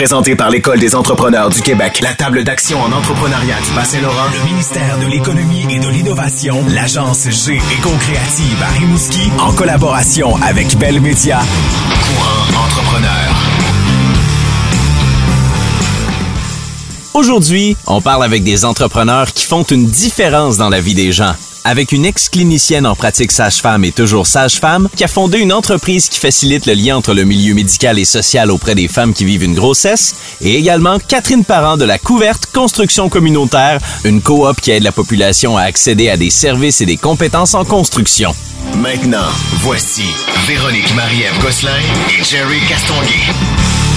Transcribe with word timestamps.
Présenté 0.00 0.34
par 0.34 0.48
l'École 0.48 0.80
des 0.80 0.94
entrepreneurs 0.94 1.50
du 1.50 1.60
Québec, 1.60 2.00
la 2.00 2.14
table 2.14 2.42
d'action 2.42 2.80
en 2.80 2.90
entrepreneuriat 2.90 3.56
du 3.60 3.70
Bas-Saint-Laurent, 3.72 4.30
le 4.32 4.50
ministère 4.50 4.98
de 4.98 5.04
l'Économie 5.04 5.66
et 5.68 5.78
de 5.78 5.88
l'Innovation, 5.88 6.64
l'agence 6.70 7.28
G 7.28 7.56
Éco-Créative 7.56 8.62
à 8.62 8.68
Rimouski, 8.78 9.30
en 9.38 9.52
collaboration 9.52 10.36
avec 10.36 10.74
Bell 10.78 11.02
Media. 11.02 11.40
Courant 11.40 12.64
entrepreneur. 12.64 13.34
Aujourd'hui, 17.12 17.76
on 17.86 18.00
parle 18.00 18.24
avec 18.24 18.42
des 18.42 18.64
entrepreneurs 18.64 19.30
qui 19.34 19.44
font 19.44 19.64
une 19.64 19.84
différence 19.84 20.56
dans 20.56 20.70
la 20.70 20.80
vie 20.80 20.94
des 20.94 21.12
gens. 21.12 21.34
Avec 21.64 21.92
une 21.92 22.06
ex-clinicienne 22.06 22.86
en 22.86 22.96
pratique 22.96 23.30
sage-femme 23.30 23.84
et 23.84 23.92
toujours 23.92 24.26
sage-femme, 24.26 24.88
qui 24.96 25.04
a 25.04 25.08
fondé 25.08 25.38
une 25.38 25.52
entreprise 25.52 26.08
qui 26.08 26.18
facilite 26.18 26.64
le 26.66 26.72
lien 26.72 26.96
entre 26.96 27.12
le 27.12 27.24
milieu 27.24 27.52
médical 27.54 27.98
et 27.98 28.06
social 28.06 28.50
auprès 28.50 28.74
des 28.74 28.88
femmes 28.88 29.12
qui 29.12 29.26
vivent 29.26 29.44
une 29.44 29.54
grossesse, 29.54 30.14
et 30.40 30.56
également 30.56 30.98
Catherine 30.98 31.44
Parent 31.44 31.76
de 31.76 31.84
la 31.84 31.98
Couverte 31.98 32.46
Construction 32.52 33.10
Communautaire, 33.10 33.78
une 34.04 34.22
coop 34.22 34.60
qui 34.60 34.70
aide 34.70 34.84
la 34.84 34.92
population 34.92 35.58
à 35.58 35.62
accéder 35.62 36.08
à 36.08 36.16
des 36.16 36.30
services 36.30 36.80
et 36.80 36.86
des 36.86 36.96
compétences 36.96 37.54
en 37.54 37.64
construction. 37.64 38.34
Maintenant, 38.76 39.28
voici 39.58 40.04
Véronique 40.46 40.94
Marie-Ève 40.94 41.38
Gosselin 41.42 41.80
et 42.18 42.24
Jerry 42.24 42.60
Castonguay. 42.68 43.89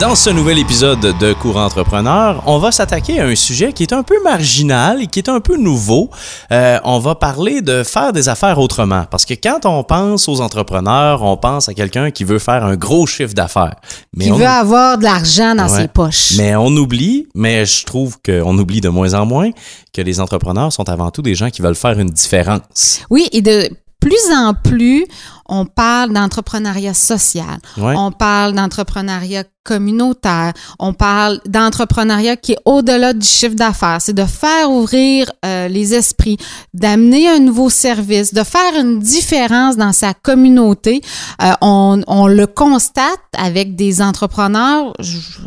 Dans 0.00 0.14
ce 0.14 0.30
nouvel 0.30 0.58
épisode 0.58 1.14
de 1.18 1.34
Courant 1.34 1.66
Entrepreneur, 1.66 2.42
on 2.46 2.56
va 2.56 2.72
s'attaquer 2.72 3.20
à 3.20 3.26
un 3.26 3.34
sujet 3.34 3.74
qui 3.74 3.82
est 3.82 3.92
un 3.92 4.02
peu 4.02 4.14
marginal 4.24 5.02
et 5.02 5.06
qui 5.06 5.18
est 5.18 5.28
un 5.28 5.40
peu 5.40 5.58
nouveau. 5.58 6.08
Euh, 6.50 6.78
on 6.84 7.00
va 7.00 7.14
parler 7.16 7.60
de 7.60 7.82
faire 7.82 8.14
des 8.14 8.30
affaires 8.30 8.58
autrement. 8.58 9.04
Parce 9.10 9.26
que 9.26 9.34
quand 9.34 9.66
on 9.66 9.84
pense 9.84 10.26
aux 10.26 10.40
entrepreneurs, 10.40 11.22
on 11.22 11.36
pense 11.36 11.68
à 11.68 11.74
quelqu'un 11.74 12.10
qui 12.10 12.24
veut 12.24 12.38
faire 12.38 12.64
un 12.64 12.76
gros 12.76 13.06
chiffre 13.06 13.34
d'affaires. 13.34 13.76
Mais 14.16 14.24
qui 14.24 14.30
veut 14.30 14.46
avoir 14.46 14.96
de 14.96 15.04
l'argent 15.04 15.54
dans 15.54 15.68
ses 15.68 15.86
poches. 15.86 16.32
Mais 16.38 16.56
on 16.56 16.68
oublie, 16.68 17.28
mais 17.34 17.66
je 17.66 17.84
trouve 17.84 18.16
qu'on 18.24 18.56
oublie 18.56 18.80
de 18.80 18.88
moins 18.88 19.12
en 19.12 19.26
moins 19.26 19.50
que 19.92 20.00
les 20.00 20.18
entrepreneurs 20.18 20.72
sont 20.72 20.88
avant 20.88 21.10
tout 21.10 21.20
des 21.20 21.34
gens 21.34 21.50
qui 21.50 21.60
veulent 21.60 21.74
faire 21.74 22.00
une 22.00 22.08
différence. 22.08 23.00
Oui, 23.10 23.28
et 23.32 23.42
de 23.42 23.68
plus 24.00 24.32
en 24.34 24.54
plus, 24.54 25.04
on 25.50 25.66
parle 25.66 26.12
d'entrepreneuriat 26.12 26.94
social, 26.94 27.58
on 27.76 28.12
parle 28.12 28.54
d'entrepreneuriat 28.54 29.44
communautaire, 29.62 30.52
on 30.78 30.94
parle 30.94 31.40
d'entrepreneuriat 31.46 32.36
qui 32.36 32.52
est 32.52 32.58
au-delà 32.64 33.12
du 33.12 33.26
chiffre 33.26 33.54
d'affaires. 33.54 33.98
C'est 34.00 34.14
de 34.14 34.24
faire 34.24 34.70
ouvrir 34.70 35.30
euh, 35.44 35.68
les 35.68 35.94
esprits, 35.94 36.38
d'amener 36.72 37.28
un 37.28 37.40
nouveau 37.40 37.68
service, 37.68 38.32
de 38.32 38.42
faire 38.42 38.74
une 38.78 39.00
différence 39.00 39.76
dans 39.76 39.92
sa 39.92 40.14
communauté. 40.14 41.02
Euh, 41.42 41.52
on, 41.60 42.00
on, 42.06 42.26
le 42.26 42.46
constate 42.46 43.20
avec 43.36 43.76
des 43.76 44.00
entrepreneurs, 44.00 44.94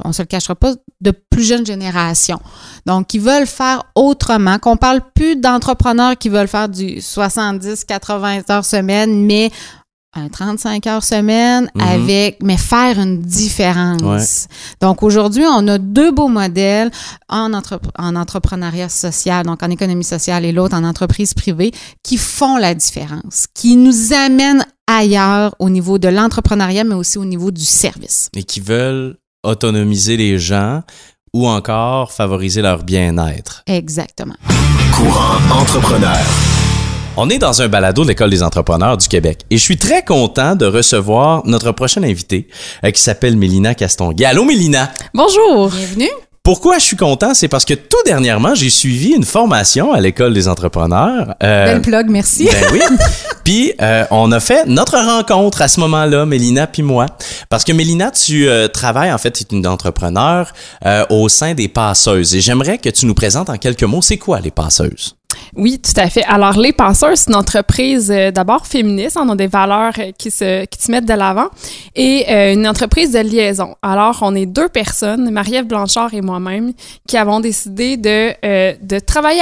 on 0.05 0.13
se 0.13 0.21
le 0.21 0.27
cachera 0.27 0.55
pas, 0.55 0.73
de 1.01 1.11
plus 1.11 1.43
jeune 1.43 1.65
génération. 1.65 2.39
Donc, 2.85 3.07
qui 3.07 3.19
veulent 3.19 3.47
faire 3.47 3.83
autrement, 3.95 4.59
qu'on 4.59 4.77
parle 4.77 5.01
plus 5.15 5.35
d'entrepreneurs 5.35 6.17
qui 6.17 6.29
veulent 6.29 6.47
faire 6.47 6.69
du 6.69 7.01
70, 7.01 7.83
80 7.85 8.41
heures 8.49 8.65
semaine, 8.65 9.25
mais 9.25 9.51
un 10.15 10.29
35 10.29 10.87
heures 10.87 11.03
semaine 11.03 11.69
mhm. 11.75 11.81
avec 11.81 12.43
mais 12.43 12.57
faire 12.57 12.99
une 12.99 13.21
différence. 13.21 14.47
Donc 14.81 15.03
aujourd'hui, 15.03 15.43
on 15.45 15.67
a 15.67 15.77
deux 15.77 16.11
beaux 16.11 16.27
modèles 16.27 16.91
en, 17.29 17.51
en 17.97 18.15
entrepreneuriat 18.15 18.89
social, 18.89 19.45
donc 19.45 19.63
en 19.63 19.69
économie 19.69 20.03
sociale 20.03 20.45
et 20.45 20.51
l'autre 20.51 20.75
en 20.75 20.83
entreprise 20.83 21.33
privée 21.33 21.71
qui 22.03 22.17
font 22.17 22.57
la 22.57 22.73
différence, 22.73 23.47
qui 23.53 23.75
nous 23.75 24.13
amènent 24.13 24.65
ailleurs 24.87 25.55
au 25.59 25.69
niveau 25.69 25.97
de 25.97 26.07
l'entrepreneuriat 26.07 26.83
mais 26.83 26.95
aussi 26.95 27.17
au 27.17 27.25
niveau 27.25 27.51
du 27.51 27.63
service. 27.63 28.29
Et 28.35 28.43
qui 28.43 28.59
veulent 28.59 29.17
autonomiser 29.43 30.17
les 30.17 30.39
gens 30.39 30.81
ou 31.33 31.47
encore 31.47 32.11
favoriser 32.11 32.61
leur 32.61 32.83
bien-être. 32.83 33.63
Exactement. 33.65 34.35
Courant 34.93 35.59
entrepreneur. 35.59 36.62
On 37.15 37.29
est 37.29 37.37
dans 37.37 37.61
un 37.61 37.67
balado 37.67 38.03
de 38.03 38.07
l'École 38.07 38.31
des 38.31 38.41
entrepreneurs 38.41 38.97
du 38.97 39.07
Québec 39.07 39.41
et 39.51 39.57
je 39.57 39.61
suis 39.61 39.77
très 39.77 40.03
content 40.03 40.55
de 40.55 40.65
recevoir 40.65 41.45
notre 41.45 41.71
prochaine 41.71 42.03
invitée 42.03 42.47
euh, 42.83 42.89
qui 42.89 42.99
s'appelle 42.99 43.37
Mélina 43.37 43.75
Castonguay. 43.75 44.25
Allô 44.25 44.45
Mélina! 44.45 44.91
Bonjour! 45.13 45.69
Bienvenue! 45.69 46.09
Pourquoi 46.41 46.77
je 46.79 46.83
suis 46.83 46.97
content? 46.97 47.33
C'est 47.35 47.47
parce 47.47 47.63
que 47.63 47.73
tout 47.73 48.03
dernièrement, 48.05 48.53
j'ai 48.53 48.69
suivi 48.69 49.13
une 49.13 49.23
formation 49.23 49.93
à 49.93 50.01
l'École 50.01 50.33
des 50.33 50.49
entrepreneurs. 50.49 51.35
Euh, 51.41 51.65
Belle 51.65 51.81
plug, 51.81 52.09
merci. 52.09 52.49
Ben 52.51 52.67
oui. 52.73 52.81
puis 53.45 53.73
euh, 53.79 54.05
on 54.11 54.29
a 54.31 54.41
fait 54.41 54.65
notre 54.65 54.97
rencontre 54.97 55.61
à 55.61 55.67
ce 55.67 55.79
moment-là, 55.79 56.25
Mélina 56.25 56.67
puis 56.67 56.83
moi. 56.83 57.05
Parce 57.47 57.63
que 57.63 57.71
Mélina, 57.71 58.11
tu 58.11 58.49
euh, 58.49 58.67
travailles, 58.67 59.13
en 59.13 59.17
fait, 59.19 59.31
tu 59.31 59.43
es 59.43 59.55
une 59.55 59.65
entrepreneur 59.65 60.51
euh, 60.85 61.05
au 61.11 61.29
sein 61.29 61.53
des 61.53 61.69
passeuses. 61.69 62.35
Et 62.35 62.41
j'aimerais 62.41 62.77
que 62.79 62.89
tu 62.89 63.05
nous 63.05 63.13
présentes 63.13 63.49
en 63.49 63.57
quelques 63.57 63.83
mots, 63.83 64.01
c'est 64.01 64.17
quoi 64.17 64.41
les 64.41 64.51
passeuses? 64.51 65.15
Oui, 65.55 65.79
tout 65.79 65.99
à 65.99 66.09
fait. 66.09 66.23
Alors, 66.23 66.57
Les 66.57 66.73
Passeurs, 66.73 67.15
c'est 67.15 67.29
une 67.29 67.35
entreprise 67.35 68.09
euh, 68.11 68.31
d'abord 68.31 68.65
féministe. 68.65 69.17
On 69.21 69.29
a 69.29 69.35
des 69.35 69.47
valeurs 69.47 69.93
euh, 69.99 70.11
qui 70.17 70.31
se, 70.31 70.65
qui 70.65 70.81
se 70.81 70.91
mettent 70.91 71.05
de 71.05 71.13
l'avant 71.13 71.47
et 71.95 72.25
euh, 72.29 72.53
une 72.53 72.67
entreprise 72.67 73.11
de 73.11 73.19
liaison. 73.19 73.75
Alors, 73.81 74.19
on 74.21 74.33
est 74.33 74.47
deux 74.47 74.67
personnes, 74.67 75.29
Marie-Ève 75.29 75.67
Blanchard 75.67 76.13
et 76.13 76.21
moi-même, 76.21 76.73
qui 77.07 77.17
avons 77.17 77.39
décidé 77.39 77.97
de, 77.97 78.33
de 78.83 78.99
travailler 78.99 79.41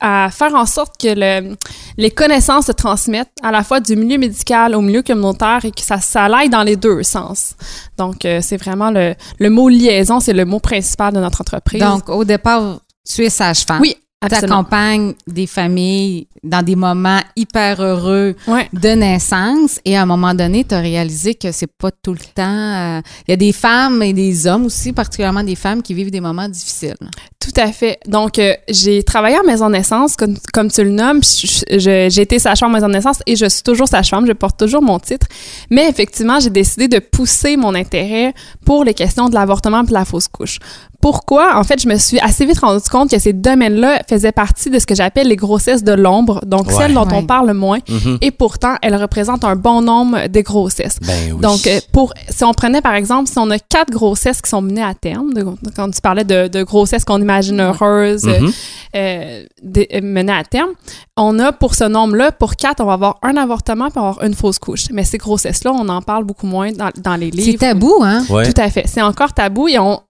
à, 0.00 0.24
à, 0.26 0.30
faire 0.30 0.54
en 0.54 0.66
sorte 0.66 0.94
que 1.00 1.08
le, 1.08 1.56
les 1.96 2.10
connaissances 2.10 2.66
se 2.66 2.72
transmettent 2.72 3.32
à 3.42 3.50
la 3.50 3.64
fois 3.64 3.80
du 3.80 3.96
milieu 3.96 4.18
médical 4.18 4.74
au 4.74 4.80
milieu 4.80 5.02
communautaire 5.02 5.64
et 5.64 5.70
que 5.70 5.80
ça, 5.80 5.98
ça 5.98 6.26
aille 6.26 6.50
dans 6.50 6.62
les 6.62 6.76
deux 6.76 7.02
sens. 7.02 7.54
Donc, 7.96 8.18
c'est 8.22 8.56
vraiment 8.56 8.90
le, 8.90 9.14
le 9.38 9.50
mot 9.50 9.68
liaison, 9.68 10.20
c'est 10.20 10.32
le 10.32 10.44
mot 10.44 10.60
principal 10.60 11.12
de 11.12 11.20
notre 11.20 11.40
entreprise. 11.40 11.80
Donc, 11.80 12.08
au 12.08 12.24
départ, 12.24 12.80
tu 13.08 13.24
es 13.24 13.30
sage-femme. 13.30 13.80
Oui, 13.80 13.96
accompagnes 14.20 15.14
des 15.26 15.46
familles 15.46 16.26
dans 16.42 16.62
des 16.62 16.76
moments 16.76 17.20
hyper 17.36 17.80
heureux 17.82 18.34
de 18.72 18.88
naissance 18.90 19.80
et 19.84 19.96
à 19.96 20.02
un 20.02 20.06
moment 20.06 20.34
donné, 20.34 20.64
tu 20.64 20.74
as 20.74 20.80
réalisé 20.80 21.34
que 21.34 21.52
c'est 21.52 21.70
pas 21.70 21.90
tout 21.90 22.12
le 22.12 22.18
temps. 22.34 22.42
Euh, 22.42 23.00
il 23.26 23.30
y 23.30 23.34
a 23.34 23.36
des 23.36 23.52
femmes 23.52 24.02
et 24.02 24.12
des 24.12 24.46
hommes 24.46 24.66
aussi, 24.66 24.92
particulièrement 24.92 25.42
des 25.42 25.56
femmes 25.56 25.82
qui 25.82 25.94
vivent 25.94 26.10
des 26.10 26.20
moments 26.20 26.48
difficiles. 26.48 26.96
Tout 27.40 27.60
à 27.60 27.72
fait. 27.72 27.98
Donc, 28.06 28.38
euh, 28.38 28.54
j'ai 28.68 29.02
travaillé 29.02 29.38
en 29.38 29.44
maison 29.44 29.68
de 29.68 29.72
naissance, 29.72 30.16
comme, 30.16 30.36
comme 30.52 30.70
tu 30.70 30.82
le 30.84 30.90
nommes. 30.90 31.20
J'ai 31.22 32.20
été 32.20 32.38
sage-femme 32.38 32.70
en 32.70 32.74
maison 32.74 32.88
de 32.88 32.92
naissance 32.92 33.20
et 33.26 33.36
je 33.36 33.46
suis 33.46 33.62
toujours 33.62 33.88
sage-femme. 33.88 34.26
Je 34.26 34.32
porte 34.32 34.58
toujours 34.58 34.82
mon 34.82 34.98
titre. 34.98 35.26
Mais 35.70 35.88
effectivement, 35.88 36.40
j'ai 36.40 36.50
décidé 36.50 36.88
de 36.88 36.98
pousser 36.98 37.56
mon 37.56 37.74
intérêt 37.74 38.34
pour 38.64 38.84
les 38.84 38.94
questions 38.94 39.28
de 39.28 39.34
l'avortement 39.34 39.82
et 39.82 39.86
de 39.86 39.92
la 39.92 40.04
fausse 40.04 40.28
couche. 40.28 40.58
Pourquoi? 41.00 41.56
En 41.56 41.62
fait, 41.62 41.80
je 41.80 41.88
me 41.88 41.96
suis 41.96 42.18
assez 42.18 42.44
vite 42.44 42.58
rendu 42.58 42.82
compte 42.90 43.10
que 43.10 43.18
ces 43.18 43.32
domaines-là 43.32 44.02
faisaient 44.08 44.32
partie 44.32 44.70
de 44.70 44.78
ce 44.78 44.86
que 44.86 44.94
j'appelle 44.94 45.28
les 45.28 45.36
grossesses 45.36 45.84
de 45.84 45.92
l'ombre, 45.92 46.40
donc 46.46 46.70
celles 46.70 46.94
dont 46.94 47.08
on 47.12 47.24
parle 47.24 47.52
moins, 47.52 47.78
mm-hmm. 47.78 48.18
et 48.20 48.30
pourtant, 48.30 48.76
elles 48.82 48.96
représentent 48.96 49.44
un 49.44 49.56
bon 49.56 49.82
nombre 49.82 50.28
de 50.28 50.40
grossesses. 50.40 50.98
Ben 51.02 51.32
oui. 51.32 51.40
Donc, 51.40 51.66
euh, 51.66 51.78
pour, 51.92 52.14
si 52.28 52.44
on 52.44 52.52
prenait 52.52 52.80
par 52.80 52.94
exemple, 52.94 53.28
si 53.28 53.38
on 53.38 53.50
a 53.50 53.58
quatre 53.58 53.90
grossesses 53.90 54.40
qui 54.40 54.48
sont 54.48 54.62
menées 54.62 54.82
à 54.82 54.94
terme, 54.94 55.32
quand 55.76 55.90
tu 55.90 56.00
parlais 56.00 56.24
de, 56.24 56.48
de 56.48 56.62
grossesses 56.62 57.04
qu'on 57.04 57.20
imagine 57.20 57.60
heureuses, 57.60 58.24
mm-hmm. 58.24 58.54
euh, 58.96 59.44
euh, 59.76 60.00
menées 60.02 60.32
à 60.32 60.44
terme, 60.44 60.70
on 61.16 61.38
a 61.38 61.52
pour 61.52 61.74
ce 61.74 61.84
nombre-là, 61.84 62.32
pour 62.32 62.56
quatre, 62.56 62.80
on 62.80 62.86
va 62.86 62.94
avoir 62.94 63.18
un 63.22 63.36
avortement 63.36 63.90
puis 63.90 63.98
avoir 63.98 64.22
une 64.22 64.34
fausse 64.34 64.58
couche. 64.58 64.86
Mais 64.92 65.04
ces 65.04 65.18
grossesses-là, 65.18 65.72
on 65.72 65.88
en 65.88 66.00
parle 66.02 66.24
beaucoup 66.24 66.46
moins 66.46 66.72
dans, 66.72 66.90
dans 66.96 67.16
les 67.16 67.30
livres. 67.30 67.50
C'est 67.52 67.58
tabou, 67.58 67.94
hein? 68.02 68.24
Tout 68.26 68.60
à 68.60 68.70
fait. 68.70 68.84
C'est 68.86 69.02
encore 69.02 69.32
tabou 69.34 69.68
et 69.68 69.78
on, 69.78 70.00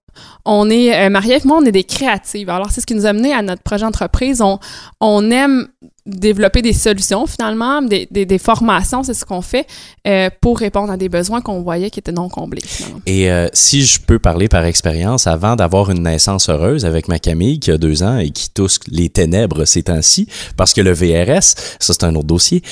on 0.51 0.71
est, 0.71 0.95
euh, 0.95 1.11
Marie-Ève, 1.11 1.47
moi, 1.47 1.59
on 1.61 1.65
est 1.67 1.73
des 1.73 1.85
créatives. 1.85 2.49
Alors, 2.49 2.71
c'est 2.71 2.81
ce 2.81 2.87
qui 2.87 2.95
nous 2.95 3.05
a 3.05 3.13
mené 3.13 3.35
à 3.35 3.43
notre 3.43 3.63
projet 3.63 3.85
d'entreprise. 3.85 4.41
On, 4.41 4.59
on 4.99 5.31
aime 5.31 5.69
développer 6.07 6.63
des 6.63 6.73
solutions, 6.73 7.27
finalement, 7.27 7.83
des, 7.83 8.07
des, 8.07 8.39
formations, 8.39 9.03
c'est 9.03 9.13
ce 9.13 9.27
qu'on 9.27 9.43
fait 9.43 9.67
euh, 10.07 10.31
pour 10.41 10.59
répondre 10.59 10.91
à 10.91 10.97
des 10.97 11.11
besoins 11.11 11.43
qu'on 11.43 11.61
voyait 11.61 11.91
qui 11.91 11.99
étaient 11.99 12.13
non 12.13 12.31
comblés, 12.31 12.63
Et 13.05 13.31
euh, 13.31 13.49
si 13.53 13.85
je 13.85 14.01
peux 14.01 14.19
parler 14.19 14.49
par 14.49 14.65
expérience, 14.65 15.27
avant 15.27 15.55
d'avoir 15.55 15.91
une 15.91 16.05
naissance 16.05 16.49
heureuse 16.49 16.87
avec 16.87 17.09
ma 17.09 17.19
Camille, 17.19 17.61
qui 17.61 17.71
a 17.71 17.77
deux 17.77 18.03
ans 18.03 18.17
et 18.17 18.31
qui 18.31 18.49
tousse 18.49 18.81
les 18.89 19.11
ténèbres 19.11 19.67
ces 19.67 19.83
temps-ci, 19.83 20.29
parce 20.57 20.73
que 20.73 20.81
le 20.81 20.93
VRS, 20.93 21.43
ça 21.79 21.93
c'est 21.93 22.05
un 22.05 22.15
autre 22.15 22.27
dossier, 22.27 22.63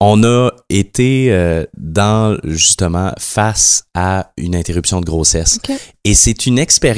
on 0.00 0.22
a 0.24 0.50
été 0.68 1.28
euh, 1.30 1.64
dans 1.76 2.36
justement 2.44 3.12
face 3.18 3.84
à 3.94 4.32
une 4.36 4.54
interruption 4.54 5.00
de 5.00 5.06
grossesse. 5.06 5.58
Et 6.04 6.14
c'est 6.14 6.46
une 6.46 6.58
expérience 6.58 6.93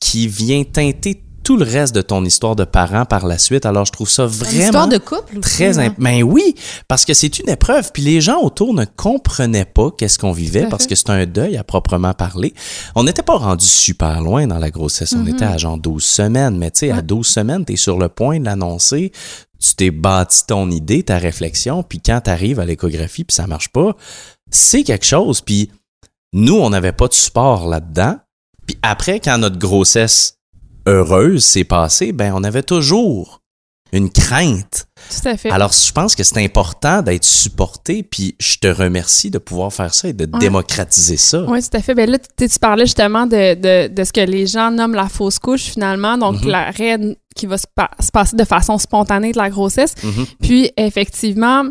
qui 0.00 0.28
vient 0.28 0.64
teinter 0.64 1.22
tout 1.42 1.56
le 1.56 1.64
reste 1.64 1.94
de 1.94 2.02
ton 2.02 2.24
histoire 2.24 2.56
de 2.56 2.64
parent 2.64 3.04
par 3.04 3.24
la 3.24 3.38
suite. 3.38 3.66
Alors, 3.66 3.84
je 3.84 3.92
trouve 3.92 4.10
ça 4.10 4.26
vraiment. 4.26 4.52
Une 4.52 4.62
histoire 4.62 4.88
de 4.88 4.98
couple 4.98 5.38
Très. 5.38 5.78
hein? 5.78 5.94
Mais 5.96 6.24
oui, 6.24 6.56
parce 6.88 7.04
que 7.04 7.14
c'est 7.14 7.38
une 7.38 7.48
épreuve. 7.48 7.92
Puis 7.92 8.02
les 8.02 8.20
gens 8.20 8.40
autour 8.40 8.74
ne 8.74 8.84
comprenaient 8.84 9.64
pas 9.64 9.92
qu'est-ce 9.96 10.18
qu'on 10.18 10.32
vivait 10.32 10.66
parce 10.68 10.88
que 10.88 10.96
c'est 10.96 11.08
un 11.10 11.24
deuil 11.24 11.56
à 11.56 11.62
proprement 11.62 12.14
parler. 12.14 12.52
On 12.96 13.04
n'était 13.04 13.22
pas 13.22 13.36
rendu 13.36 13.64
super 13.64 14.22
loin 14.22 14.48
dans 14.48 14.58
la 14.58 14.70
grossesse. 14.72 15.14
On 15.16 15.24
était 15.24 15.44
à 15.44 15.56
genre 15.56 15.78
12 15.78 16.02
semaines. 16.02 16.58
Mais 16.58 16.72
tu 16.72 16.80
sais, 16.80 16.90
à 16.90 17.00
12 17.00 17.24
semaines, 17.24 17.64
tu 17.64 17.74
es 17.74 17.76
sur 17.76 17.96
le 17.96 18.08
point 18.08 18.40
de 18.40 18.44
l'annoncer. 18.44 19.12
Tu 19.60 19.74
t'es 19.76 19.92
bâti 19.92 20.46
ton 20.48 20.68
idée, 20.68 21.04
ta 21.04 21.18
réflexion. 21.18 21.84
Puis 21.84 22.00
quand 22.04 22.22
tu 22.24 22.30
arrives 22.30 22.58
à 22.58 22.64
l'échographie, 22.64 23.22
puis 23.22 23.36
ça 23.36 23.46
marche 23.46 23.68
pas, 23.68 23.94
c'est 24.50 24.82
quelque 24.82 25.06
chose. 25.06 25.42
Puis 25.42 25.70
nous, 26.32 26.56
on 26.56 26.70
n'avait 26.70 26.90
pas 26.92 27.06
de 27.06 27.14
support 27.14 27.68
là-dedans. 27.68 28.16
Puis 28.66 28.76
après, 28.82 29.20
quand 29.20 29.38
notre 29.38 29.58
grossesse 29.58 30.34
heureuse 30.86 31.44
s'est 31.44 31.64
passée, 31.64 32.12
ben 32.12 32.32
on 32.34 32.44
avait 32.44 32.62
toujours 32.62 33.40
une 33.92 34.10
crainte. 34.10 34.86
Tout 35.22 35.28
à 35.28 35.36
fait. 35.36 35.50
Alors, 35.50 35.72
je 35.72 35.92
pense 35.92 36.16
que 36.16 36.24
c'est 36.24 36.42
important 36.44 37.02
d'être 37.02 37.24
supporté, 37.24 38.02
puis 38.02 38.34
je 38.40 38.56
te 38.58 38.66
remercie 38.66 39.30
de 39.30 39.38
pouvoir 39.38 39.72
faire 39.72 39.94
ça 39.94 40.08
et 40.08 40.12
de 40.12 40.24
démocratiser 40.24 41.16
ça. 41.16 41.44
Oui, 41.46 41.62
tout 41.62 41.76
à 41.76 41.80
fait. 41.80 41.94
Ben 41.94 42.10
là, 42.10 42.18
tu, 42.18 42.48
tu 42.48 42.58
parlais 42.58 42.84
justement 42.86 43.26
de, 43.26 43.54
de, 43.54 43.88
de, 43.94 44.04
ce 44.04 44.12
que 44.12 44.20
les 44.20 44.46
gens 44.48 44.72
nomment 44.72 44.96
la 44.96 45.08
fausse 45.08 45.38
couche, 45.38 45.62
finalement. 45.62 46.18
Donc, 46.18 46.42
Mhm. 46.42 46.48
l'arrêt 46.50 46.98
qui 47.36 47.46
va 47.46 47.58
se, 47.58 47.66
pa- 47.72 47.90
se 48.00 48.10
passer 48.10 48.34
de 48.34 48.44
façon 48.44 48.76
spontanée 48.78 49.30
de 49.30 49.38
la 49.38 49.50
grossesse. 49.50 49.94
Mhm. 50.02 50.26
Puis, 50.42 50.70
effectivement, 50.76 51.62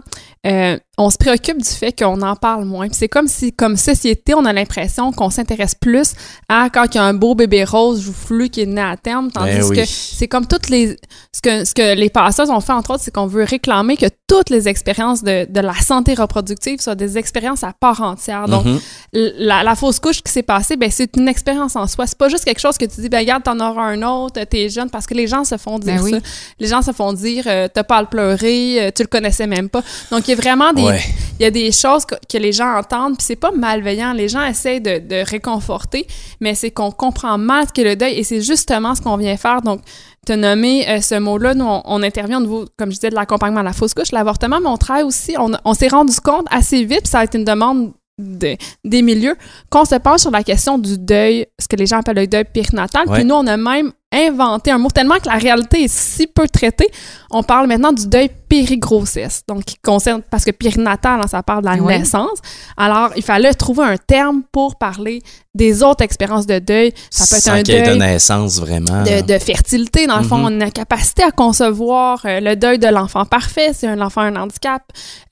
euh, 0.48 0.80
on 0.98 1.10
se 1.10 1.18
préoccupe 1.18 1.58
du 1.62 1.70
fait 1.70 1.92
qu'on 1.98 2.22
en 2.22 2.36
parle 2.36 2.66
moins. 2.66 2.88
Puis 2.88 2.96
c'est 2.98 3.10
comme 3.10 3.28
si, 3.28 3.52
comme 3.52 3.76
société, 3.78 4.34
on 4.34 4.46
a 4.46 4.54
l'impression 4.54 5.12
qu'on 5.12 5.30
s'intéresse 5.30 5.76
plus 5.76 6.14
à 6.50 6.70
quand 6.70 6.86
il 6.94 6.96
y 6.96 6.98
a 7.00 7.04
un 7.04 7.14
beau 7.14 7.36
bébé 7.36 7.64
rose 7.64 8.02
joufflu 8.02 8.50
qui 8.50 8.62
est 8.62 8.66
né 8.66 8.82
à 8.82 8.96
terme, 8.98 9.32
tandis 9.32 9.52
Ben 9.58 9.64
oui. 9.64 9.78
que 9.78 9.86
c'est 9.86 10.28
comme 10.28 10.48
toutes 10.48 10.70
les... 10.70 10.98
Ce 11.34 11.42
que, 11.42 11.66
ce 11.66 11.74
que 11.74 11.96
les 11.96 12.10
passeurs 12.10 12.50
ont 12.50 12.62
fait, 12.62 12.72
entre 12.72 12.92
autres, 12.92 13.04
c'est 13.04 13.14
qu'on 13.14 13.28
veut 13.28 13.44
réclamer 13.44 13.98
que 13.98 14.06
toutes 14.28 14.50
les 14.50 14.68
expériences 14.70 15.22
de, 15.24 15.46
de 15.50 15.60
la 15.60 15.74
santé 15.74 16.14
reproductive 16.14 16.80
soient 16.80 16.96
des 16.96 17.18
expériences 17.18 17.64
à 17.64 17.74
part 17.74 18.02
entière. 18.02 18.48
Donc, 18.48 18.66
Mhm. 18.66 18.80
la, 19.14 19.64
la 19.64 19.76
fausse 19.76 20.00
couche 20.00 20.22
qui 20.22 20.32
s'est 20.32 20.44
passée, 20.44 20.78
ben, 20.78 20.90
c'est 20.92 21.16
une 21.18 21.28
expérience 21.28 21.76
en 21.76 21.88
soi. 21.88 22.08
C'est 22.08 22.18
pas 22.18 22.30
juste 22.30 22.46
quelque 22.46 22.60
chose 22.62 22.78
que 22.78 22.86
tu 22.86 23.02
dis, 23.02 23.10
ben, 23.10 23.20
regarde, 23.20 23.44
t'en 23.44 23.60
auras 23.60 23.84
un 23.84 24.02
autre, 24.04 24.42
t'es 24.46 24.70
jeune, 24.70 24.90
parce 24.90 25.06
que 25.08 25.14
les 25.14 25.28
gens 25.28 25.44
se 25.44 25.58
font 25.58 25.78
dire 25.80 25.96
Ben 25.96 26.02
oui. 26.04 26.12
ça. 26.12 26.18
Les 26.60 26.68
gens 26.68 26.82
se 26.82 26.92
font 26.92 27.14
dire, 27.14 27.44
euh, 27.48 27.68
t'as 27.74 27.84
pas 27.84 27.98
à 27.98 28.02
le 28.02 28.08
pleurer, 28.08 28.78
euh, 28.88 28.92
tu 28.96 29.04
le 29.04 29.08
connaissais 29.08 29.48
même 29.48 29.70
pas. 29.70 29.82
Donc, 30.12 30.28
il 30.28 30.32
y 30.32 30.34
a 30.34 30.38
vraiment 30.38 30.72
des, 30.74 30.85
Ouais. 30.86 31.02
il 31.40 31.44
y 31.44 31.46
a 31.46 31.52
des 31.52 31.72
choses 31.72 32.06
que, 32.06 32.16
que 32.30 32.38
les 32.38 32.52
gens 32.52 32.76
entendent, 32.78 33.18
puis 33.18 33.26
c'est 33.26 33.36
pas 33.36 33.52
malveillant. 33.52 34.14
Les 34.14 34.28
gens 34.30 34.44
essayent 34.44 34.82
de, 34.82 35.00
de 35.00 35.24
réconforter, 35.30 36.08
mais 36.40 36.56
c'est 36.56 36.72
qu'on 36.72 36.92
comprend 36.92 37.38
mal 37.38 37.66
ce 37.68 37.74
qu'est 37.74 37.84
le 37.84 37.96
deuil, 37.96 38.14
et 38.20 38.24
c'est 38.24 38.42
justement 38.42 38.96
ce 38.96 39.02
qu'on 39.02 39.18
vient 39.18 39.38
faire. 39.38 39.62
Donc, 39.62 39.82
te 40.26 40.34
nommer 40.34 40.88
euh, 40.90 41.02
ce 41.02 41.16
mot-là, 41.20 41.54
nous, 41.54 41.66
on, 41.66 41.82
on 41.86 42.02
intervient 42.04 42.40
au 42.40 42.42
niveau, 42.42 42.66
comme 42.78 42.90
je 42.90 42.96
disais, 42.96 43.10
de 43.10 43.16
l'accompagnement 43.16 43.60
à 43.60 43.64
la 43.64 43.74
fausse 43.74 43.94
couche, 43.94 44.12
l'avortement, 44.12 44.60
mais 44.60 44.70
on 44.70 44.78
travaille 44.78 45.04
aussi, 45.04 45.36
on, 45.38 45.52
on 45.64 45.74
s'est 45.74 45.88
rendu 45.90 46.16
compte 46.20 46.48
assez 46.50 46.84
vite, 46.84 47.02
puis 47.04 47.10
ça 47.10 47.20
a 47.20 47.24
été 47.26 47.38
une 47.38 47.46
demande 47.46 47.94
de- 48.18 48.56
des 48.84 49.02
milieux, 49.02 49.36
qu'on 49.70 49.84
se 49.86 49.96
penche 49.96 50.22
sur 50.22 50.32
la 50.32 50.42
question 50.42 50.78
du 50.78 50.98
deuil, 50.98 51.46
ce 51.62 51.68
que 51.68 51.76
les 51.76 51.86
gens 51.86 52.00
appellent 52.00 52.16
le 52.16 52.28
deuil 52.28 52.46
périnatal. 52.46 53.08
Ouais. 53.10 53.16
Puis 53.18 53.26
nous, 53.26 53.36
on 53.36 53.46
a 53.46 53.58
même 53.58 53.92
inventé 54.14 54.72
un 54.72 54.78
mot 54.78 54.90
tellement 54.90 55.16
que 55.16 55.28
la 55.28 55.36
réalité 55.36 55.84
est 55.84 55.94
si 55.94 56.26
peu 56.26 56.48
traitée. 56.48 56.88
On 57.30 57.44
parle 57.44 57.68
maintenant 57.68 57.92
du 57.92 58.08
deuil 58.08 58.30
périgrossesse, 58.64 59.42
donc 59.48 59.64
qui 59.66 59.76
concerne, 59.78 60.22
parce 60.30 60.46
que 60.46 60.52
périnatal, 60.52 61.20
hein, 61.22 61.28
ça 61.28 61.44
parle 61.44 61.62
de 61.64 61.68
la 61.70 61.76
Oui. 61.76 61.98
naissance. 61.98 62.40
Alors, 62.78 63.10
il 63.16 63.24
fallait 63.24 63.54
trouver 63.54 63.84
un 63.86 63.98
terme 63.98 64.44
pour 64.52 64.76
parler 64.78 65.22
des 65.54 65.84
autres 65.84 66.04
expériences 66.04 66.46
de 66.46 66.60
deuil. 66.60 66.94
Ça 67.10 67.26
peut 67.30 67.38
être 67.38 67.44
Sans 67.44 67.52
un 67.52 67.56
ait 67.58 67.64
de 67.64 67.72
deuil 67.86 67.98
naissance, 67.98 68.60
vraiment. 68.60 69.04
de, 69.04 69.22
de 69.22 69.40
fertilité. 69.40 70.06
Dans 70.06 70.18
le 70.18 70.24
fond, 70.24 70.38
Mhm. 70.38 70.46
on 70.58 70.62
a 70.62 70.66
une 70.66 70.72
capacité 70.72 71.24
à 71.24 71.32
concevoir 71.32 72.22
euh, 72.26 72.40
le 72.42 72.56
deuil 72.58 72.78
de 72.78 72.88
l'enfant 72.88 73.24
parfait, 73.26 73.72
c'est 73.74 73.88
un 73.88 74.02
enfant 74.02 74.22
un 74.22 74.36
handicap. 74.36 74.84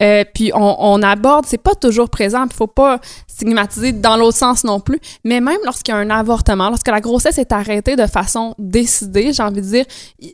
Euh, 0.01 0.23
puis 0.33 0.51
on, 0.55 0.75
on 0.79 1.01
aborde, 1.01 1.45
c'est 1.47 1.57
pas 1.61 1.75
toujours 1.75 2.09
présent, 2.09 2.45
il 2.49 2.55
faut 2.55 2.67
pas 2.67 2.99
stigmatiser 3.27 3.91
dans 3.91 4.15
l'autre 4.15 4.37
sens 4.37 4.63
non 4.63 4.79
plus. 4.79 4.99
Mais 5.25 5.41
même 5.41 5.57
lorsqu'il 5.65 5.93
y 5.93 5.97
a 5.97 5.99
un 5.99 6.09
avortement, 6.09 6.69
lorsque 6.69 6.87
la 6.87 7.01
grossesse 7.01 7.37
est 7.37 7.51
arrêtée 7.51 7.95
de 7.97 8.05
façon 8.07 8.55
décidée, 8.57 9.33
j'ai 9.33 9.43
envie 9.43 9.61
de 9.61 9.65
dire, 9.67 9.85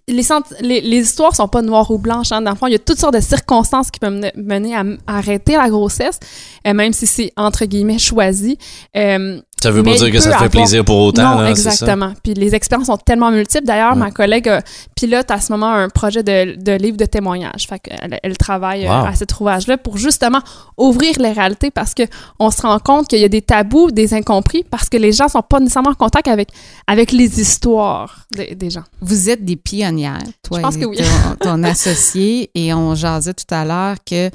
les, 0.08 0.24
les, 0.62 0.82
les 0.82 0.98
histoires 0.98 1.36
sont 1.36 1.48
pas 1.48 1.62
noires 1.64 1.90
ou 1.90 1.98
blanches. 1.98 2.32
Hein. 2.32 2.42
Dans 2.42 2.52
le 2.52 2.58
fond, 2.58 2.68
il 2.68 2.74
y 2.74 2.76
a 2.76 2.79
toutes 2.86 3.00
sortes 3.00 3.16
de 3.16 3.20
circonstances 3.20 3.92
qui 3.92 4.00
peuvent 4.00 4.32
mener- 4.36 4.76
à 4.76 4.84
arrêter 5.08 5.56
la 5.58 5.70
grossesse, 5.70 6.20
euh, 6.68 6.74
même 6.74 6.94
si 6.94 7.08
c'est 7.08 7.32
entre 7.38 7.66
guillemets 7.66 8.00
choisi. 8.00 8.58
Euh, 8.96 9.42
Ça 9.62 9.72
veut 9.72 9.84
pas 9.84 9.92
Mais 9.92 9.98
dire 9.98 10.12
que 10.12 10.20
ça 10.20 10.26
te 10.26 10.30
fait 10.30 10.36
avoir- 10.46 10.50
plaisir 10.50 10.86
pour 10.86 10.98
autant. 11.00 11.36
non, 11.36 11.42
là, 11.42 11.50
exactement. 11.50 12.14
Puis 12.24 12.34
les 12.34 12.56
expériences 12.56 12.88
sont 12.88 12.98
tellement 12.98 13.30
multiples. 13.32 13.66
D'ailleurs, 13.66 13.94
Ouais. 13.94 14.00
ma 14.00 14.12
collègue 14.12 14.48
euh, 14.48 14.62
pilote 14.96 15.30
à 15.32 15.40
ce 15.42 15.52
moment 15.52 15.70
un 15.74 15.90
projet 15.90 16.24
de, 16.24 16.56
de 16.62 16.72
livre 16.74 16.98
de 16.98 17.06
témoignages. 17.06 17.68
Fait 17.68 17.80
qu'elle 17.80 18.20
elle 18.24 18.38
travaille 18.38 18.86
euh, 18.88 18.90
Wow. 19.02 19.08
à 19.08 19.16
cet 19.16 19.38
ouvrage-là 19.40 19.78
pour 19.78 19.98
justement 19.98 20.40
ouvrir 20.78 21.14
les 21.20 21.32
réalités 21.32 21.72
parce 21.72 21.94
que 21.94 22.04
on 22.40 22.52
se 22.52 22.62
rend 22.62 22.80
compte 22.80 23.08
qu'il 23.08 23.20
y 23.20 23.26
a 23.26 23.30
des 23.30 23.42
tabous, 23.42 23.92
des 23.92 24.14
incompris 24.14 24.64
parce 24.64 24.88
que 24.90 24.98
les 24.98 25.12
gens 25.12 25.28
sont 25.28 25.42
pas 25.42 25.60
nécessairement 25.60 25.90
en 25.92 25.96
contact 25.96 26.28
avec, 26.28 26.50
avec 26.88 27.12
les 27.12 27.42
histoires 27.42 28.26
des- 28.36 28.56
des 28.56 28.70
gens. 28.70 28.84
Vous 29.02 29.30
êtes 29.30 29.44
des 29.44 29.56
pionnières, 29.58 30.24
toi 30.44 30.60
Je 30.60 30.64
pense 30.64 30.76
et 30.76 30.80
que 30.80 30.86
oui. 30.86 30.98
ton, 31.42 31.50
ton 31.58 31.64
associé, 31.64 32.50
et 32.56 32.74
on 32.74 32.96
jasait 32.96 33.34
tout 33.34 33.54
à 33.54 33.66
l'heure 33.66 33.98
que 34.06 34.30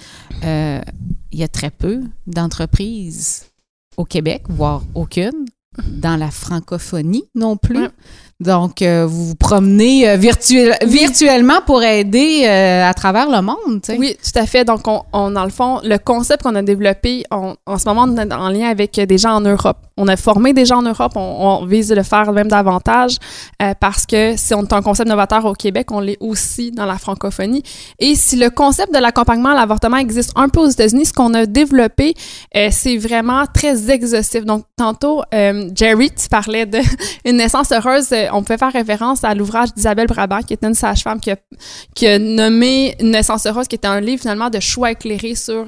euh, 0.44 0.80
il 1.32 1.38
y 1.38 1.42
a 1.42 1.48
très 1.48 1.70
peu 1.70 2.00
d'entreprises 2.26 3.46
au 3.96 4.04
Québec, 4.04 4.42
voire 4.48 4.82
aucune, 4.94 5.44
dans 5.88 6.16
la 6.16 6.30
francophonie 6.30 7.24
non 7.34 7.56
plus. 7.56 7.88
Donc, 8.40 8.82
euh, 8.82 9.06
vous 9.08 9.26
vous 9.28 9.34
promenez 9.36 10.08
euh, 10.08 10.16
virtuel- 10.16 10.76
virtuellement 10.84 11.60
pour 11.64 11.82
aider 11.82 12.42
euh, 12.46 12.88
à 12.88 12.92
travers 12.92 13.30
le 13.30 13.40
monde, 13.40 13.80
tu 13.82 13.92
sais. 13.92 13.96
Oui, 13.98 14.16
tout 14.22 14.38
à 14.38 14.44
fait. 14.46 14.64
Donc, 14.64 14.86
on, 14.88 15.02
on- 15.12 15.30
dans 15.30 15.44
le 15.44 15.50
fond, 15.50 15.80
le 15.84 15.98
concept 15.98 16.42
qu'on 16.42 16.54
a 16.56 16.62
développé, 16.62 17.22
on- 17.30 17.54
en 17.64 17.78
ce 17.78 17.84
moment, 17.88 18.06
on 18.08 18.16
est 18.16 18.32
en 18.32 18.48
lien 18.48 18.68
avec 18.68 18.98
des 19.00 19.18
gens 19.18 19.34
en 19.36 19.40
Europe. 19.40 19.78
On 19.96 20.08
a 20.08 20.16
formé 20.16 20.52
des 20.52 20.64
gens 20.64 20.78
en 20.78 20.82
Europe. 20.82 21.12
On, 21.14 21.60
on 21.60 21.66
vise 21.66 21.88
de 21.88 21.94
le 21.94 22.02
faire 22.02 22.32
même 22.32 22.48
davantage 22.48 23.16
parce 23.80 24.04
que 24.06 24.36
si 24.36 24.52
on 24.52 24.62
est 24.64 24.72
un 24.72 24.82
concept 24.82 25.08
novateur 25.08 25.44
au 25.44 25.52
Québec, 25.52 25.92
on 25.92 26.00
l'est 26.00 26.16
aussi 26.20 26.72
dans 26.72 26.84
la 26.86 26.98
francophonie. 26.98 27.62
Et 28.00 28.16
si 28.16 28.34
le 28.36 28.50
concept 28.50 28.92
de 28.92 28.98
l'accompagnement 28.98 29.50
à 29.50 29.54
l'avortement 29.54 29.96
existe 29.98 30.32
un 30.34 30.48
peu 30.48 30.58
aux 30.60 30.68
États-Unis, 30.68 31.06
ce 31.06 31.12
qu'on 31.12 31.32
a 31.34 31.46
développé, 31.46 32.14
c'est 32.72 32.96
vraiment 32.96 33.44
très 33.46 33.88
exhaustif. 33.90 34.44
Donc, 34.44 34.64
tantôt, 34.76 35.22
Jerry, 35.32 36.10
tu 36.10 36.28
parlais 36.28 36.66
de 36.66 36.78
une 37.24 37.36
naissance 37.36 37.70
heureuse. 37.70 38.08
On 38.32 38.42
peut 38.42 38.56
faire 38.56 38.72
référence 38.72 39.24
à 39.24 39.34
l'ouvrage 39.34 39.72
d'Isabelle 39.74 40.06
Brabant, 40.06 40.40
qui 40.40 40.54
était 40.54 40.66
une 40.66 40.74
sage-femme 40.74 41.20
qui 41.20 41.30
a 41.30 41.36
qui 41.94 42.06
a 42.06 42.18
nommé 42.18 42.96
Une 43.00 43.10
naissance 43.10 43.46
heureuse, 43.46 43.68
qui 43.68 43.76
était 43.76 43.88
un 43.88 44.00
livre 44.00 44.20
finalement 44.20 44.50
de 44.50 44.60
choix 44.60 44.92
éclairés 44.92 45.34
sur 45.34 45.66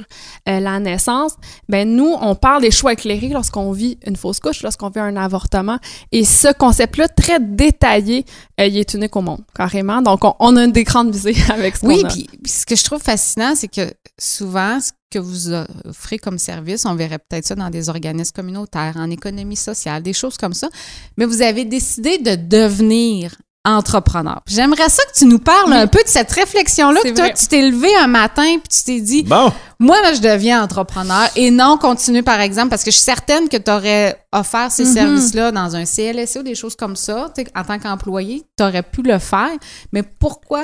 euh, 0.49 0.61
la 0.61 0.79
naissance. 0.81 1.37
Ben 1.69 1.89
nous, 1.89 2.17
on 2.21 2.35
parle 2.35 2.63
des 2.63 2.71
choix 2.71 2.93
éclairés 2.93 3.29
lorsqu'on 3.29 3.73
vit 3.73 3.99
une 4.07 4.17
fausse 4.17 4.41
couche, 4.41 4.63
lorsqu'on 4.63 4.91
vit 4.91 5.01
un 5.01 5.17
avortement. 5.17 5.79
Et 6.13 6.25
ce 6.25 6.53
concept-là, 6.53 7.09
très 7.09 7.41
détaillé, 7.41 8.25
euh, 8.61 8.67
il 8.67 8.77
est 8.77 8.95
unique 8.95 9.15
au 9.17 9.23
monde, 9.23 9.43
carrément. 9.55 10.03
Donc, 10.03 10.25
on, 10.25 10.35
on 10.39 10.57
a 10.57 10.67
des 10.67 10.85
grandes 10.85 11.13
visées 11.13 11.37
avec 11.49 11.77
ce 11.77 11.87
Oui, 11.87 12.05
puis 12.09 12.27
puis 12.43 12.53
ce 12.53 12.67
que 12.67 12.77
je 12.77 12.85
trouve 12.85 13.03
fascinant, 13.03 13.55
c'est 13.55 13.69
que 13.69 13.93
souvent, 14.19 14.79
ce 14.81 14.93
que 15.17 15.23
vous 15.23 15.53
offrez 15.89 16.19
comme 16.19 16.39
service, 16.39 16.85
on 16.85 16.95
verrait 16.95 17.19
peut-être 17.19 17.47
ça 17.47 17.55
dans 17.55 17.71
des 17.71 17.89
organismes 17.89 18.33
communautaires, 18.35 18.95
en 18.97 19.11
économie 19.11 19.57
sociale, 19.57 20.03
des 20.03 20.13
choses 20.13 20.37
comme 20.37 20.53
ça, 20.55 20.69
mais 21.17 21.25
vous 21.25 21.41
avez 21.43 21.65
décidé 21.65 22.19
de 22.19 22.35
devenir 22.35 23.35
entrepreneur. 23.65 24.41
J'aimerais 24.47 24.89
ça 24.89 25.03
que 25.13 25.19
tu 25.19 25.25
nous 25.25 25.41
parles 25.41 25.73
un 25.73 25.89
peu 25.89 26.01
de 26.03 26.09
cette 26.09 26.31
réflexion-là, 26.31 27.01
que 27.03 27.09
toi, 27.17 27.31
tu 27.31 27.47
t'es 27.49 27.69
levé 27.69 27.89
un 27.97 28.07
matin 28.07 28.59
puis 28.59 28.69
tu 28.69 28.85
t'es 28.85 29.01
dit, 29.01 29.25
Bon, 29.25 29.53
moi, 29.81 30.01
là, 30.03 30.13
je 30.15 30.21
deviens 30.21 30.63
entrepreneur 30.63 31.29
et 31.35 31.51
non 31.51 31.77
continuer, 31.77 32.23
par 32.23 32.41
exemple, 32.41 32.69
parce 32.69 32.85
que 32.85 32.93
je 32.93 32.97
suis 32.97 33.05
certaine 33.05 33.49
que 33.49 33.57
tu 33.57 33.69
aurais 33.71 34.25
offert 34.33 34.71
ces 34.71 34.85
Mhm. 34.85 34.93
services-là 34.95 35.51
dans 35.51 35.75
un 35.75 35.85
CLSC 35.85 36.39
ou 36.39 36.43
des 36.45 36.55
choses 36.55 36.77
comme 36.77 36.95
ça, 36.95 37.33
en 37.57 37.65
tant 37.65 37.79
qu'employé, 37.81 38.45
tu 38.57 38.63
aurais 38.63 38.85
pu 38.85 39.03
le 39.03 39.19
faire, 39.19 39.51
mais 39.93 40.05
pourquoi 40.05 40.63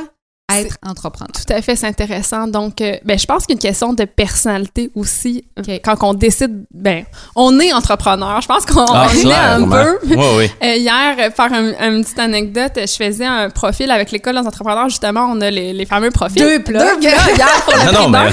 être 0.60 0.76
entrepreneur? 0.86 1.30
Tout 1.32 1.52
à 1.52 1.62
fait, 1.62 1.76
c'est 1.76 1.86
intéressant. 1.86 2.46
Donc, 2.46 2.80
euh, 2.80 2.96
ben, 3.04 3.18
je 3.18 3.26
pense 3.26 3.46
qu'il 3.46 3.54
y 3.54 3.58
a 3.58 3.58
une 3.58 3.68
question 3.70 3.92
de 3.92 4.04
personnalité 4.04 4.90
aussi. 4.94 5.44
OK. 5.58 5.68
Quand 5.84 5.96
on 6.02 6.14
décide, 6.14 6.64
ben, 6.72 7.04
on 7.36 7.58
est 7.60 7.72
entrepreneur. 7.72 8.40
Je 8.40 8.46
pense 8.48 8.64
qu'on 8.66 8.84
Ah, 8.86 9.06
est 9.14 9.32
un 9.32 9.68
peu. 9.68 9.98
Oui, 10.06 10.16
oui. 10.38 10.50
Euh, 10.62 10.76
hier, 10.76 11.16
euh, 11.18 11.30
faire 11.30 11.52
un- 11.52 11.88
une 11.90 12.02
petite 12.04 12.18
anecdote, 12.18 12.72
je 12.76 12.86
faisais 13.04 13.24
un 13.26 13.50
profil 13.50 13.90
avec 13.90 14.10
l'école 14.12 14.40
des 14.40 14.46
entrepreneurs. 14.46 14.88
Justement, 14.88 15.28
on 15.30 15.40
a 15.40 15.50
les, 15.50 15.72
les 15.72 15.86
fameux 15.86 16.10
profils. 16.10 16.40
Deux 16.40 16.62
plugs. 16.62 16.78
Deux 17.00 17.08
hier 17.08 17.62
pour 17.64 17.74
le 17.86 17.92
Non, 17.92 18.08
mais, 18.08 18.28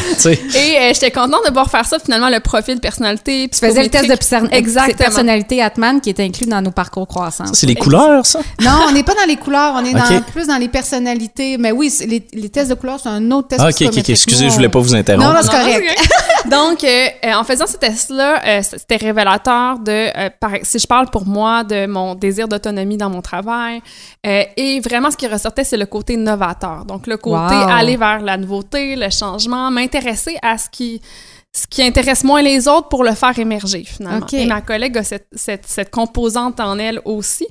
Et 0.56 0.78
euh, 0.78 0.92
j'étais 0.94 1.12
contente 1.12 1.42
de 1.44 1.48
pouvoir 1.48 1.70
faire 1.72 1.86
ça, 1.86 1.98
finalement, 2.00 2.30
le 2.30 2.40
profil 2.40 2.76
de 2.76 2.80
personnalité. 2.80 3.50
Tu 3.52 3.58
faisais 3.60 3.84
le 3.84 3.90
test 3.90 4.08
de 4.08 4.54
Exactement. 4.54 4.98
personnalité 4.98 5.62
Atman 5.62 6.02
qui 6.02 6.10
est 6.10 6.20
inclus 6.20 6.46
dans 6.48 6.62
nos 6.62 6.72
parcours 6.72 7.08
croissants. 7.08 7.46
c'est 7.54 7.68
les 7.68 7.76
couleurs, 7.76 8.26
ça? 8.26 8.40
Non, 8.62 8.86
on 8.88 8.92
n'est 8.92 9.04
pas 9.04 9.14
dans 9.16 9.26
les 9.28 9.38
couleurs, 9.38 9.74
on 9.76 9.84
est 9.86 9.94
dans- 9.94 10.22
plus 10.32 10.48
dans 10.48 10.58
les 10.58 10.68
personnalités. 10.68 11.58
Mais 11.58 11.72
oui, 11.72 11.90
c'est- 11.90 12.06
les, 12.10 12.28
les 12.34 12.50
tests 12.50 12.70
de 12.70 12.75
couleur, 12.75 13.00
c'est 13.00 13.10
un 13.10 13.32
autre 13.32 13.50
test 13.50 13.62
Ah, 13.63 13.70
ok, 13.70 13.88
ok. 13.98 14.10
Excusez, 14.10 14.50
je 14.50 14.54
voulais 14.56 14.70
pas 14.70 14.80
vous 14.80 14.96
interrompre. 14.96 15.28
Non, 15.28 15.34
non, 15.34 15.39
c'est 15.42 15.50
correct. 15.51 15.98
Donc, 16.50 16.84
euh, 16.84 17.08
euh, 17.25 17.34
en 17.34 17.44
faisant 17.44 17.68
ce 17.68 17.78
test-là, 17.78 18.42
euh, 18.46 18.62
c'était 18.62 18.96
révélateur 18.96 19.80
de, 19.80 19.92
euh, 19.92 20.30
par- 20.39 20.51
si 20.63 20.80
je 20.80 20.88
parle 20.88 21.10
pour 21.10 21.25
moi, 21.25 21.63
de 21.63 21.86
mon 21.86 22.16
désir 22.16 22.48
d'autonomie 22.48 22.98
dans 22.98 23.10
mon 23.10 23.22
travail. 23.22 23.82
euh, 24.25 24.44
et 24.58 24.80
vraiment, 24.80 25.12
ce 25.12 25.18
qui 25.18 25.28
ressortait, 25.28 25.63
c'est 25.63 25.78
le 25.78 25.86
côté 25.86 26.18
novateur. 26.18 26.86
Donc, 26.86 27.08
le 27.08 27.18
côté 27.18 27.36
Wow. 27.56 27.70
aller 27.70 27.98
vers 27.98 28.22
la 28.22 28.38
nouveauté, 28.38 28.96
le 28.96 29.10
changement, 29.10 29.70
m'intéresser 29.72 30.38
à 30.42 30.58
ce 30.58 30.70
qui 30.70 31.01
ce 31.51 31.66
qui 31.66 31.82
intéresse 31.82 32.24
moins 32.24 32.44
les 32.44 32.68
autres 32.68 32.89
pour 32.89 33.04
le 33.04 33.16
faire 33.16 33.38
émerger, 33.39 33.84
finalement. 33.84 34.24
Et 34.34 34.46
ma 34.46 34.62
collègue 34.62 34.96
a 35.00 35.04
cette, 35.04 35.25
cette, 35.34 35.66
cette 35.66 35.89
composante 35.89 36.60
en 36.60 36.78
elle 36.78 37.01
aussi. 37.06 37.48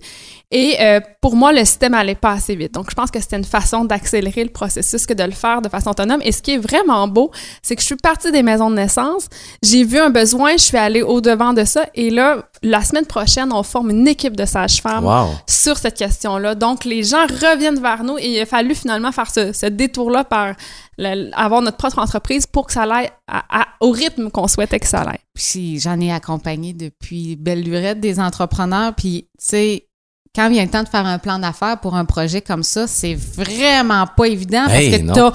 Et 0.50 0.76
euh, 0.80 1.00
pour 1.20 1.36
moi, 1.36 1.52
le 1.52 1.62
système 1.66 1.92
allait 1.92 2.14
pas 2.14 2.30
assez 2.32 2.56
vite. 2.56 2.72
Donc, 2.72 2.86
je 2.90 2.94
pense 2.94 3.10
que 3.10 3.20
c'était 3.20 3.36
une 3.36 3.44
façon 3.44 3.84
d'accélérer 3.84 4.44
le 4.44 4.50
processus 4.50 5.04
que 5.04 5.12
de 5.12 5.22
le 5.22 5.32
faire 5.32 5.60
de 5.60 5.68
façon 5.68 5.90
autonome. 5.90 6.20
Et 6.24 6.32
ce 6.32 6.40
qui 6.40 6.52
est 6.52 6.58
vraiment 6.58 7.06
beau, 7.06 7.30
c'est 7.62 7.76
que 7.76 7.82
je 7.82 7.86
suis 7.86 7.96
partie 7.96 8.32
des 8.32 8.42
maisons 8.42 8.70
de 8.70 8.76
naissance, 8.76 9.28
j'ai 9.62 9.84
vu 9.84 9.98
un 9.98 10.08
besoin, 10.08 10.52
je 10.52 10.62
suis 10.62 10.78
allée 10.78 11.02
au-devant 11.02 11.52
de 11.52 11.64
ça. 11.64 11.84
Et 11.94 12.08
là, 12.08 12.48
la 12.62 12.82
semaine 12.82 13.04
prochaine, 13.04 13.52
on 13.52 13.62
forme 13.62 13.90
une 13.90 14.08
équipe 14.08 14.36
de 14.36 14.46
sages-femmes 14.46 15.04
Wow. 15.04 15.28
sur 15.46 15.76
cette 15.76 15.98
question-là. 15.98 16.54
Donc, 16.54 16.86
les 16.86 17.02
gens 17.02 17.26
reviennent 17.26 17.80
vers 17.80 18.02
nous 18.02 18.16
et 18.18 18.28
il 18.36 18.40
a 18.40 18.46
fallu 18.46 18.74
finalement 18.74 19.12
faire 19.12 19.30
ce, 19.30 19.52
ce 19.52 19.66
détour-là 19.66 20.24
par 20.24 20.54
le- 20.96 21.30
avoir 21.36 21.60
notre 21.60 21.76
propre 21.76 21.98
entreprise 21.98 22.46
pour 22.46 22.66
que 22.66 22.72
ça 22.72 22.84
aille 22.84 23.10
à- 23.26 23.44
à- 23.62 23.66
au 23.80 23.90
rythme 23.90 24.30
qu'on 24.30 24.48
souhaitait 24.48 24.80
que 24.80 24.86
ça 24.88 25.02
aille. 25.02 25.18
Puis 25.34 25.78
j'en 25.78 26.00
ai 26.00 26.10
accompagné 26.10 26.72
depuis 26.72 27.36
belle 27.36 27.62
lurette 27.62 28.00
des 28.00 28.18
entrepreneurs. 28.18 28.94
Puis, 28.94 29.28
tu 29.38 29.44
sais, 29.46 29.84
quand 30.38 30.48
vient 30.50 30.64
le 30.64 30.70
temps 30.70 30.84
de 30.84 30.88
faire 30.88 31.04
un 31.04 31.18
plan 31.18 31.40
d'affaires 31.40 31.80
pour 31.80 31.96
un 31.96 32.04
projet 32.04 32.40
comme 32.40 32.62
ça, 32.62 32.86
c'est 32.86 33.14
vraiment 33.16 34.06
pas 34.06 34.28
évident 34.28 34.66
parce 34.66 34.78
Hey, 34.78 35.04
que 35.04 35.12
t'as 35.12 35.32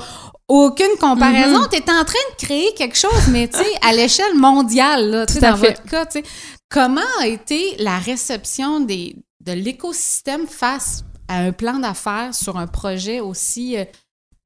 aucune 0.47 0.95
comparaison. 0.97 1.59
Mhm. 1.59 1.67
Tu 1.71 1.77
es 1.77 1.81
en 1.91 2.05
train 2.05 2.25
de 2.39 2.45
créer 2.45 2.73
quelque 2.77 2.97
chose, 2.97 3.27
mais 3.29 3.49
tu 3.49 3.57
sais, 3.57 3.65
à 3.81 3.91
l'échelle 3.91 4.35
mondiale, 4.35 5.09
là, 5.09 5.25
Tout 5.25 5.39
dans 5.39 5.57
fait. 5.57 5.71
votre 5.71 5.83
cas, 5.83 6.05
tu 6.05 6.19
sais, 6.19 6.25
comment 6.69 7.01
a 7.19 7.27
été 7.27 7.75
la 7.79 7.97
réception 7.97 8.79
des, 8.79 9.17
de 9.45 9.51
l'écosystème 9.51 10.47
face 10.47 11.03
à 11.27 11.39
un 11.39 11.51
plan 11.51 11.79
d'affaires 11.79 12.33
sur 12.33 12.57
un 12.57 12.67
projet 12.67 13.19
aussi 13.19 13.77
euh, 13.77 13.83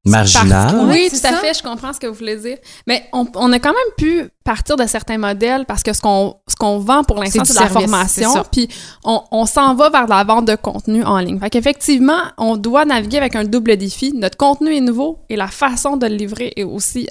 Marginal. 0.08 0.86
Oui, 0.88 1.08
c'est 1.10 1.20
tout 1.20 1.26
à 1.26 1.30
ça? 1.30 1.38
fait, 1.38 1.54
je 1.54 1.62
comprends 1.62 1.92
ce 1.92 2.00
que 2.00 2.06
vous 2.06 2.14
voulez 2.14 2.36
dire. 2.36 2.58
Mais 2.86 3.04
on, 3.12 3.26
on 3.34 3.52
a 3.52 3.58
quand 3.58 3.72
même 3.72 3.92
pu 3.96 4.28
partir 4.44 4.76
de 4.76 4.86
certains 4.86 5.18
modèles 5.18 5.66
parce 5.66 5.82
que 5.82 5.92
ce 5.92 6.00
qu'on 6.00 6.36
ce 6.48 6.56
qu'on 6.56 6.78
vend 6.78 7.04
pour 7.04 7.18
l'instant, 7.18 7.44
C'est 7.44 7.52
de 7.52 7.58
la 7.58 7.68
service, 7.68 7.90
formation. 7.90 8.44
Puis 8.50 8.68
on, 9.04 9.22
on 9.30 9.46
s'en 9.46 9.74
va 9.74 9.90
vers 9.90 10.06
la 10.06 10.24
vente 10.24 10.46
de 10.46 10.56
contenu 10.56 11.04
en 11.04 11.18
ligne. 11.18 11.38
Fait 11.38 11.50
qu'effectivement, 11.50 12.20
on 12.38 12.56
doit 12.56 12.84
naviguer 12.84 13.18
avec 13.18 13.36
un 13.36 13.44
double 13.44 13.76
défi. 13.76 14.12
Notre 14.14 14.36
contenu 14.36 14.74
est 14.74 14.80
nouveau 14.80 15.18
et 15.28 15.36
la 15.36 15.48
façon 15.48 15.96
de 15.96 16.06
le 16.06 16.14
livrer 16.14 16.52
est 16.56 16.64
aussi 16.64 17.08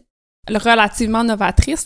relativement 0.49 1.23
novatrice. 1.23 1.85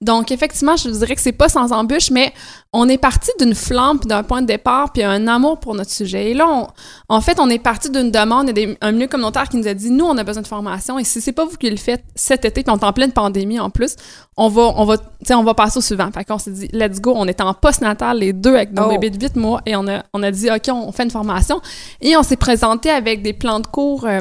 Donc, 0.00 0.30
effectivement, 0.30 0.76
je 0.76 0.88
vous 0.88 0.98
dirais 0.98 1.14
que 1.14 1.20
c'est 1.20 1.32
pas 1.32 1.48
sans 1.48 1.72
embûche, 1.72 2.10
mais 2.10 2.32
on 2.72 2.88
est 2.88 2.98
parti 2.98 3.30
d'une 3.38 3.54
flamme, 3.54 3.98
d'un 4.04 4.22
point 4.22 4.42
de 4.42 4.46
départ, 4.46 4.92
puis 4.92 5.02
un 5.02 5.26
amour 5.28 5.58
pour 5.58 5.74
notre 5.74 5.90
sujet. 5.90 6.30
Et 6.30 6.34
là, 6.34 6.46
on- 6.48 6.66
en 7.08 7.20
fait, 7.20 7.38
on 7.40 7.48
est 7.48 7.58
parti 7.58 7.90
d'une 7.90 8.10
demande, 8.10 8.50
a 8.50 8.52
des- 8.52 8.76
un 8.80 8.92
milieu 8.92 9.06
communautaire 9.06 9.48
qui 9.48 9.56
nous 9.56 9.66
a 9.66 9.74
dit, 9.74 9.90
nous, 9.90 10.04
on 10.04 10.16
a 10.18 10.24
besoin 10.24 10.42
de 10.42 10.46
formation, 10.46 10.98
et 10.98 11.04
si 11.04 11.20
c'est 11.20 11.32
pas 11.32 11.44
vous 11.44 11.56
qui 11.56 11.70
le 11.70 11.76
faites 11.78 12.04
cet 12.14 12.44
été, 12.44 12.62
puis 12.62 12.72
on 12.72 12.78
est 12.78 12.84
en 12.84 12.92
pleine 12.92 13.12
pandémie 13.12 13.58
en 13.58 13.70
plus, 13.70 13.96
on 14.36 14.48
va, 14.48 14.72
on 14.76 14.84
va, 14.84 14.98
tu 14.98 15.04
sais, 15.24 15.34
on 15.34 15.42
va 15.44 15.54
passer 15.54 15.78
au 15.78 15.80
suivant. 15.80 16.10
Fait 16.12 16.24
qu'on 16.24 16.38
s'est 16.38 16.50
dit, 16.50 16.68
let's 16.72 17.00
go, 17.00 17.14
on 17.16 17.26
était 17.26 17.42
en 17.42 17.54
post-natal, 17.54 18.18
les 18.18 18.32
deux, 18.34 18.54
avec 18.54 18.72
nos 18.72 18.84
Oh. 18.84 18.88
bébés 18.90 19.10
de 19.10 19.18
8 19.22 19.36
mois, 19.36 19.60
et 19.64 19.74
on 19.76 19.86
a, 19.88 20.02
on 20.12 20.22
a 20.22 20.30
dit, 20.30 20.50
OK, 20.50 20.68
on 20.70 20.92
fait 20.92 21.04
une 21.04 21.10
formation, 21.10 21.60
et 22.02 22.16
on 22.16 22.22
s'est 22.22 22.36
présenté 22.36 22.90
avec 22.90 23.22
des 23.22 23.32
plans 23.32 23.60
de 23.60 23.66
cours 23.66 24.04
euh, 24.04 24.20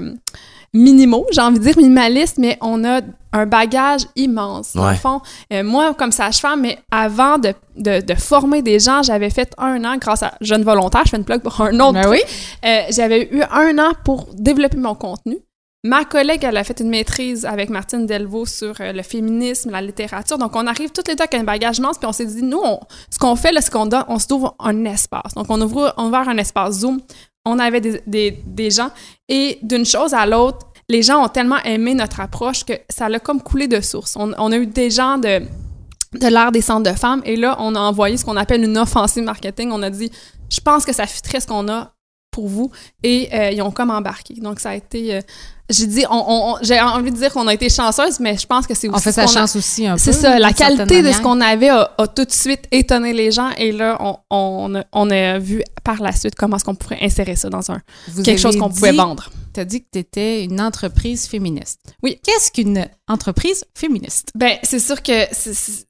minimaux, 0.76 1.26
j'ai 1.32 1.42
envie 1.42 1.58
de 1.60 1.64
dire 1.64 1.78
minimalistes, 1.78 2.38
mais 2.38 2.58
on 2.62 2.84
a 2.84 3.02
un 3.34 3.46
bagage 3.46 4.02
immense. 4.16 4.74
Dans 4.74 4.86
Ouais. 4.86 4.92
le 4.92 4.98
fond, 4.98 5.22
euh, 5.52 5.64
moi, 5.64 5.94
comme 5.94 6.12
sage-femme, 6.12 6.62
mais 6.62 6.78
avant 6.92 7.38
de, 7.38 7.54
de, 7.78 8.02
de 8.02 8.14
former 8.16 8.62
des 8.62 8.80
gens, 8.80 9.02
j'avais 9.04 9.30
fait 9.30 9.52
un 9.58 9.84
an 9.84 9.98
grâce 9.98 10.24
à 10.24 10.34
Jeune 10.42 10.64
Volontaire, 10.64 11.02
je 11.06 11.12
fais 11.12 11.18
une 11.18 11.26
plug 11.26 11.42
pour 11.42 11.60
un 11.62 11.80
autre 11.80 11.94
Ben 11.94 12.10
oui. 12.10 12.20
Euh, 12.66 12.82
j'avais 12.92 13.30
eu 13.32 13.42
un 13.52 13.78
an 13.80 13.92
pour 14.04 14.28
développer 14.34 14.78
mon 14.78 14.96
contenu. 14.96 15.38
Ma 15.84 16.04
collègue, 16.04 16.44
elle 16.44 16.58
a 16.58 16.64
fait 16.64 16.80
une 16.80 16.90
maîtrise 16.90 17.46
avec 17.46 17.70
Martine 17.70 18.08
Delvaux 18.08 18.48
sur 18.48 18.74
euh, 18.80 18.92
le 18.92 19.04
féminisme, 19.04 19.70
la 19.70 19.82
littérature. 19.82 20.38
Donc, 20.40 20.56
on 20.56 20.66
arrive 20.66 20.92
toutes 20.92 21.08
les 21.08 21.14
deux 21.16 21.22
avec 21.24 21.36
un 21.36 21.44
bagage 21.44 21.78
immense, 21.78 21.98
puis 22.00 22.08
on 22.08 22.12
s'est 22.12 22.26
dit, 22.26 22.42
nous, 22.42 22.60
on- 22.64 22.80
ce 23.12 23.20
qu'on 23.20 23.36
fait, 23.36 23.52
là, 23.52 23.62
c'est 23.62 23.72
qu'on 23.72 23.86
donne, 23.86 24.04
on 24.08 24.18
se 24.18 24.34
ouvre 24.34 24.56
un 24.60 24.84
espace. 24.86 25.36
Donc, 25.36 25.46
on 25.50 25.62
ouvre, 25.62 25.94
on 25.98 26.06
ouvre 26.08 26.16
un 26.28 26.38
espace 26.38 26.80
Zoom. 26.80 27.02
On 27.46 27.60
avait 27.60 27.82
des, 27.82 28.72
gens. 28.72 28.90
Et 29.30 29.60
d'une 29.62 29.86
chose 29.86 30.14
à 30.14 30.26
l'autre, 30.26 30.68
les 30.90 31.02
gens 31.02 31.24
ont 31.24 31.30
tellement 31.30 31.62
aimé 31.64 31.94
notre 31.94 32.20
approche 32.20 32.64
que 32.64 32.74
ça 32.90 33.10
l'a 33.10 33.20
comme 33.20 33.42
coulé 33.42 33.68
de 33.68 33.82
source. 33.82 34.16
On, 34.18 34.34
on 34.38 34.52
a 34.52 34.58
eu 34.58 34.68
des 34.68 34.90
gens 34.90 35.18
de, 35.18 35.42
de 36.20 36.28
l'art 36.28 36.52
des 36.52 36.62
centres 36.62 36.92
de 36.92 36.98
femmes. 36.98 37.22
Et 37.26 37.36
là, 37.36 37.56
on 37.60 37.76
a 37.76 37.80
envoyé 37.80 38.18
ce 38.18 38.26
qu'on 38.26 38.38
appelle 38.38 38.64
une 38.64 38.78
offensive 38.78 39.24
marketing. 39.24 39.72
On 39.72 39.82
a 39.82 39.90
dit, 39.90 40.12
je 40.50 40.60
pense 40.60 40.86
que 40.86 40.94
ça 40.94 41.06
fitterait 41.08 41.40
ce 41.40 41.48
qu'on 41.48 41.68
a 41.70 41.94
pour 42.32 42.48
vous. 42.48 42.72
Et 43.04 43.30
euh, 43.34 43.52
ils 43.52 43.62
ont 43.62 43.72
comme 43.72 43.92
embarqué. 43.92 44.36
Donc, 44.36 44.60
ça 44.60 44.72
a 44.72 44.76
été... 44.76 45.16
euh, 45.16 45.22
j'ai 45.70 45.88
dit, 45.88 46.04
on, 46.10 46.16
on- 46.16 46.54
on- 46.54 46.58
j'ai 46.62 46.80
envie 46.80 47.12
de 47.12 47.18
dire 47.18 47.32
qu'on 47.34 47.48
a 47.48 47.54
été 47.54 47.70
chanceuse, 47.70 48.20
mais 48.20 48.38
je 48.38 48.46
pense 48.46 48.68
que 48.68 48.74
c'est 48.76 48.88
aussi 48.88 48.98
On 48.98 49.00
fait 49.00 49.12
sa 49.12 49.24
a- 49.24 49.28
chance 49.28 49.56
aussi 49.56 49.88
un 49.88 49.94
peu. 49.94 50.00
c'est 50.00 50.14
ça, 50.14 50.38
la 50.38 50.54
qualité 50.54 51.02
de 51.02 51.12
ce 51.12 51.22
qu'on 51.22 51.42
avait 51.42 51.70
a, 51.70 51.90
a 51.98 52.08
tout 52.08 52.26
de 52.26 52.32
suite 52.32 52.62
étonné 52.72 53.14
les 53.14 53.32
gens 53.32 53.50
et 53.58 53.72
là, 53.72 53.98
on, 54.00 54.18
on, 54.30 54.76
a, 54.76 54.84
on 54.94 55.10
a 55.10 55.40
vu 55.40 55.64
par 55.84 56.02
la 56.02 56.12
suite 56.12 56.36
comment 56.36 56.58
est-ce 56.58 56.66
qu'on 56.66 56.76
pourrait 56.76 57.00
insérer 57.02 57.36
ça 57.36 57.50
dans 57.50 57.72
un 57.72 57.80
Vous 58.10 58.22
quelque 58.24 58.40
chose 58.40 58.58
qu'on 58.58 58.70
pouvait 58.70 58.92
vendre. 58.92 59.30
Tu 59.56 59.62
as 59.62 59.66
dit 59.66 59.82
que 59.82 59.88
tu 59.94 60.00
étais 60.00 60.44
une 60.44 60.60
entreprise 60.60 61.28
féministe. 61.28 61.80
Oui. 62.04 62.20
Qu'est-ce 62.24 62.52
qu'une 62.52 62.88
entreprise 63.08 63.64
féministe? 63.74 64.30
Ben, 64.36 64.58
c'est 64.64 64.80
sûr 64.80 65.02
que 65.02 65.14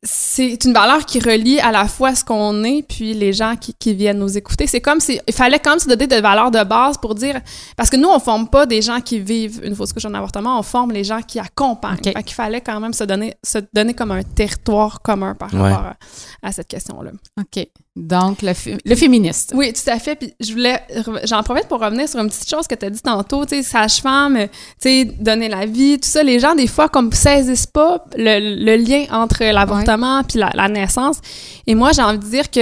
c'est- 0.03 0.63
une 0.65 0.74
valeur 0.74 1.05
qui 1.05 1.19
relie 1.19 1.60
à 1.60 1.72
la 1.72 1.88
fois 1.88 2.13
ce 2.13 2.24
qu'on 2.24 2.63
est 2.63 2.84
puis 2.88 3.13
les 3.15 3.34
gens 3.34 3.55
qui, 3.55 3.74
qui 3.74 3.93
viennent 3.95 4.19
nous 4.19 4.38
écouter. 4.38 4.67
C'est 4.67 4.81
comme 4.81 5.00
si 5.00 5.19
il 5.27 5.34
fallait 5.34 5.57
quand 5.60 5.72
même 5.72 5.79
se 5.79 5.88
donner 5.88 6.05
des 6.07 6.22
valeurs 6.22 6.51
de 6.51 6.63
base 6.63 6.98
pour 7.00 7.15
dire 7.15 7.41
parce 7.75 7.89
que 7.89 7.98
nous 7.98 8.07
on 8.10 8.19
forme 8.19 8.48
pas 8.50 8.65
des 8.67 8.81
gens 8.84 9.01
qui 9.01 9.19
vivent 9.19 9.62
une 9.63 9.75
fausse 9.75 9.93
couche 9.93 10.05
en 10.05 10.13
avortement, 10.13 10.60
on 10.60 10.63
forme 10.63 10.91
les 10.91 11.03
gens 11.03 11.22
qui 11.24 11.39
accompagnent. 11.39 11.98
OK. 11.98 12.13
Fait 12.13 12.24
qu'il 12.24 12.36
fallait 12.36 12.62
quand 12.62 12.79
même 12.79 12.93
se 12.93 13.03
donner 13.03 13.34
se 13.43 13.57
donner 13.74 13.93
comme 13.95 14.12
un 14.12 14.22
territoire 14.24 15.01
commun 15.01 15.34
par 15.34 15.51
Ouais. 15.53 15.62
rapport 15.72 15.86
à, 15.88 15.95
à 16.43 16.51
cette 16.51 16.67
question-là. 16.67 17.12
OK. 17.39 17.67
Donc, 17.95 18.41
le, 18.41 18.51
le 18.83 18.95
féministe. 18.95 19.53
Oui, 19.55 19.71
tout 19.71 19.89
à 19.89 19.99
fait. 19.99 20.15
Puis 20.15 20.33
je 20.41 20.51
voulais, 20.51 20.81
j'en 21.23 21.41
profite 21.43 21.69
pour 21.69 21.79
revenir 21.79 22.09
sur 22.09 22.19
une 22.19 22.27
petite 22.27 22.49
chose 22.49 22.67
que 22.67 22.75
tu 22.75 22.85
as 22.85 22.89
dit 22.89 23.01
tantôt, 23.01 23.45
tu 23.45 23.55
sais, 23.55 23.63
sage-femme, 23.63 24.35
euh, 24.35 24.47
tu 24.81 24.89
sais, 24.89 25.05
donner 25.05 25.47
la 25.47 25.65
vie, 25.65 25.97
tout 25.97 26.09
ça. 26.09 26.21
Les 26.21 26.39
gens, 26.39 26.55
des 26.55 26.67
fois, 26.67 26.89
comme 26.89 27.13
saisissent 27.13 27.67
pas 27.67 28.03
le, 28.17 28.63
le 28.65 28.75
lien 28.75 29.05
entre 29.11 29.45
l'avortement 29.45 30.23
puis 30.23 30.39
la, 30.39 30.51
la 30.53 30.67
naissance. 30.67 31.19
Et 31.67 31.73
moi, 31.73 31.93
j'ai 31.93 32.01
envie 32.01 32.19
de 32.19 32.25
dire 32.25 32.51
que 32.51 32.59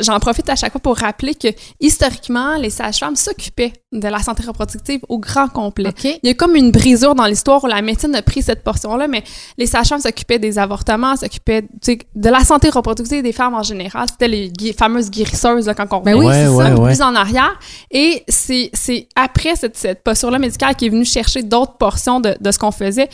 j'en 0.00 0.20
profite 0.20 0.48
à 0.48 0.54
chaque 0.54 0.70
fois 0.70 0.80
pour 0.80 0.96
rappeler 0.96 1.34
que 1.34 1.48
historiquement, 1.80 2.56
les 2.56 2.70
sages-femmes 2.70 3.16
s'occupaient 3.16 3.72
de 3.90 4.08
la 4.08 4.20
santé 4.20 4.44
reproductive 4.46 5.00
au 5.08 5.18
grand 5.18 5.48
complet. 5.48 5.88
OK. 5.88 6.04
Il 6.04 6.26
y 6.26 6.30
a 6.30 6.34
comme 6.34 6.54
une 6.54 6.70
brisure 6.70 7.14
dans 7.14 7.26
l'histoire 7.26 7.62
où 7.64 7.66
la 7.66 7.82
médecine 7.82 8.14
a 8.14 8.22
pris 8.22 8.42
cette 8.42 8.62
portion-là, 8.62 9.08
mais 9.08 9.24
les 9.58 9.66
sages-femmes 9.66 10.00
s'occupaient 10.00 10.38
des 10.38 10.58
avortements, 10.58 11.16
s'occupaient 11.16 11.62
tu 11.62 11.68
sais, 11.82 11.98
de 12.14 12.28
la 12.30 12.44
santé 12.44 12.70
reproductive 12.70 13.22
des 13.22 13.32
femmes 13.32 13.54
en 13.54 13.62
général. 13.62 14.06
C'était 14.08 14.28
les 14.28 14.51
gui- 14.56 14.72
fameuses 14.72 15.10
guérisseuses 15.10 15.66
là, 15.66 15.74
quand 15.74 15.86
on 15.92 16.00
Ben 16.00 16.14
oui, 16.14 16.26
Ouais, 16.26 16.44
c'est 16.44 16.48
ouais, 16.48 16.64
ça. 16.66 16.74
ouais. 16.74 16.86
plus 16.92 17.02
en 17.02 17.14
arrière. 17.14 17.58
Et 17.90 18.22
c'est 18.28 18.70
c'est 18.72 19.08
après 19.16 19.56
cette, 19.56 19.76
cette 19.76 20.02
posture-là 20.04 20.38
médicale 20.38 20.74
qui 20.76 20.86
est 20.86 20.90
venue 20.90 21.04
chercher 21.04 21.42
d'autres 21.42 21.76
portions 21.76 22.20
de, 22.20 22.36
de 22.40 22.50
ce 22.50 22.58
qu'on 22.58 22.70
faisait. 22.72 23.08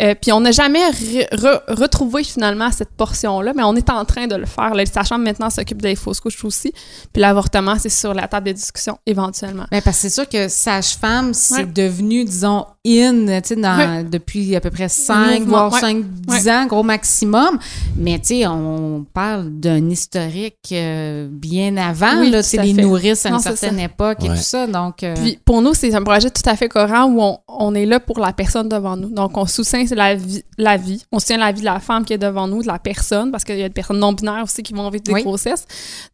Euh, 0.00 0.14
puis 0.20 0.32
on 0.32 0.40
n'a 0.40 0.50
jamais 0.52 0.78
re- 0.90 1.28
re- 1.30 1.62
retrouvé 1.68 2.24
finalement 2.24 2.70
cette 2.72 2.90
portion-là, 2.90 3.52
mais 3.54 3.62
on 3.64 3.74
est 3.76 3.90
en 3.90 4.04
train 4.04 4.26
de 4.26 4.34
le 4.36 4.46
faire. 4.46 4.74
Les 4.74 4.86
sages-femmes 4.86 5.22
maintenant 5.22 5.50
s'occupent 5.50 5.82
des 5.82 5.94
fausses 5.96 6.20
couches 6.20 6.44
aussi. 6.44 6.72
Puis 7.12 7.20
l'avortement, 7.22 7.76
c'est 7.78 7.88
sur 7.88 8.14
la 8.14 8.28
table 8.28 8.46
des 8.46 8.54
discussions 8.54 8.98
éventuellement. 9.06 9.64
Ben, 9.70 9.82
parce 9.82 9.96
que 9.96 10.02
c'est 10.02 10.10
sûr 10.14 10.28
que 10.28 10.48
sage-femme, 10.48 11.34
c'est 11.34 11.54
Ouais. 11.58 11.66
devenu, 11.66 12.24
disons, 12.24 12.66
in, 12.86 13.40
tu 13.40 13.54
sais, 13.54 14.04
depuis 14.04 14.54
à 14.56 14.60
peu 14.60 14.70
près 14.70 14.88
5, 14.88 15.40
mouvement, 15.40 15.68
voire 15.68 15.72
ouais. 15.74 15.80
5, 15.80 16.04
10 16.04 16.48
ans, 16.48 16.66
gros 16.66 16.82
maximum. 16.82 17.58
Mais, 17.96 18.18
tu 18.18 18.26
sais, 18.40 18.46
on 18.46 19.04
parle 19.12 19.50
d'un 19.50 19.88
historique 19.90 20.56
euh, 20.72 21.28
bien 21.30 21.76
avant, 21.76 22.20
Oui, 22.20 22.30
là, 22.30 22.38
tout 22.42 22.44
tu 22.44 22.50
sais, 22.50 22.58
à 22.58 22.62
les 22.62 22.74
fait. 22.74 22.82
nourrices 22.82 23.26
à 23.26 23.28
une 23.30 23.34
Non, 23.34 23.40
c'est 23.40 23.56
certaine 23.56 23.78
ça. 23.78 23.84
époque 23.84 24.18
et 24.24 24.28
tout 24.28 24.36
ça. 24.36 24.66
Donc, 24.66 25.02
euh, 25.02 25.14
Puis 25.14 25.38
pour 25.44 25.60
nous, 25.62 25.74
c'est 25.74 25.94
un 25.94 26.02
projet 26.02 26.30
tout 26.30 26.42
à 26.48 26.56
fait 26.56 26.68
cohérent 26.68 27.04
où 27.06 27.20
on, 27.20 27.38
on 27.48 27.74
est 27.74 27.86
là 27.86 28.00
pour 28.00 28.18
la 28.20 28.32
personne 28.32 28.68
devant 28.68 28.96
nous. 28.96 29.08
Donc, 29.10 29.36
on 29.36 29.46
soutient 29.64 29.84
la 29.96 30.14
vie, 30.14 30.42
la 30.56 30.76
vie. 30.76 31.04
On 31.12 31.18
soutient 31.18 31.38
la 31.38 31.52
vie 31.52 31.60
de 31.60 31.64
la 31.66 31.80
femme 31.80 32.04
qui 32.04 32.12
est 32.12 32.18
devant 32.18 32.46
nous, 32.46 32.62
de 32.62 32.66
la 32.66 32.78
personne, 32.78 33.30
parce 33.30 33.44
qu'il 33.44 33.56
y 33.58 33.62
a 33.62 33.68
des 33.68 33.74
personnes 33.74 33.98
non-binaires 33.98 34.44
aussi 34.44 34.62
qui 34.62 34.72
vont 34.72 34.88
vivre 34.90 35.02
des 35.04 35.12
Oui. 35.12 35.22
grossesses. 35.22 35.66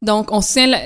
Donc, 0.02 0.30
on 0.32 0.40
soutient 0.40 0.66
le, 0.66 0.76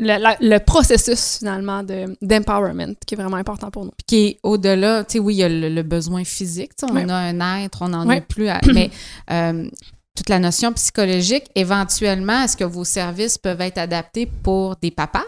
le- 0.00 0.18
la- 0.22 0.36
le 0.40 0.58
processus, 0.58 1.38
finalement, 1.38 1.82
de- 1.82 2.16
d'empowerment, 2.22 2.94
qui 3.06 3.14
est 3.14 3.16
vraiment 3.18 3.36
important 3.36 3.70
pour 3.70 3.84
nous. 3.84 3.92
qui 4.06 4.26
est 4.26 4.38
au-delà, 4.42 5.04
tu 5.04 5.12
sais, 5.14 5.18
oui, 5.18 5.34
il 5.34 5.38
y 5.38 5.42
a 5.44 5.48
le, 5.48 5.68
le 5.68 5.82
besoin 5.82 6.24
physique, 6.24 6.72
on 6.82 6.96
a 7.08 7.14
un 7.14 7.62
être, 7.64 7.82
on 7.82 7.88
n'en 7.88 8.06
Ouais. 8.06 8.18
a 8.18 8.20
plus, 8.20 8.48
à- 8.48 8.60
mais 8.74 8.90
euh, 9.30 9.68
toute 10.16 10.28
la 10.28 10.38
notion 10.38 10.72
psychologique, 10.72 11.44
éventuellement, 11.54 12.42
est-ce 12.42 12.56
que 12.56 12.64
vos 12.64 12.84
services 12.84 13.38
peuvent 13.38 13.60
être 13.60 13.78
adaptés 13.78 14.26
pour 14.26 14.76
des 14.82 14.90
papas? 14.90 15.24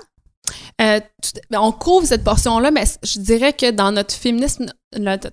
Euh, 0.81 1.01
ben, 1.51 1.61
on 1.61 1.71
couvre 1.71 2.07
cette 2.07 2.25
portion-là, 2.25 2.71
mais 2.71 2.85
je 3.03 3.21
dirais 3.21 3.53
que 3.53 3.71
dans 3.71 3.93
notre 3.93 4.15
féminisme, 4.15 4.67
notre, 4.99 5.31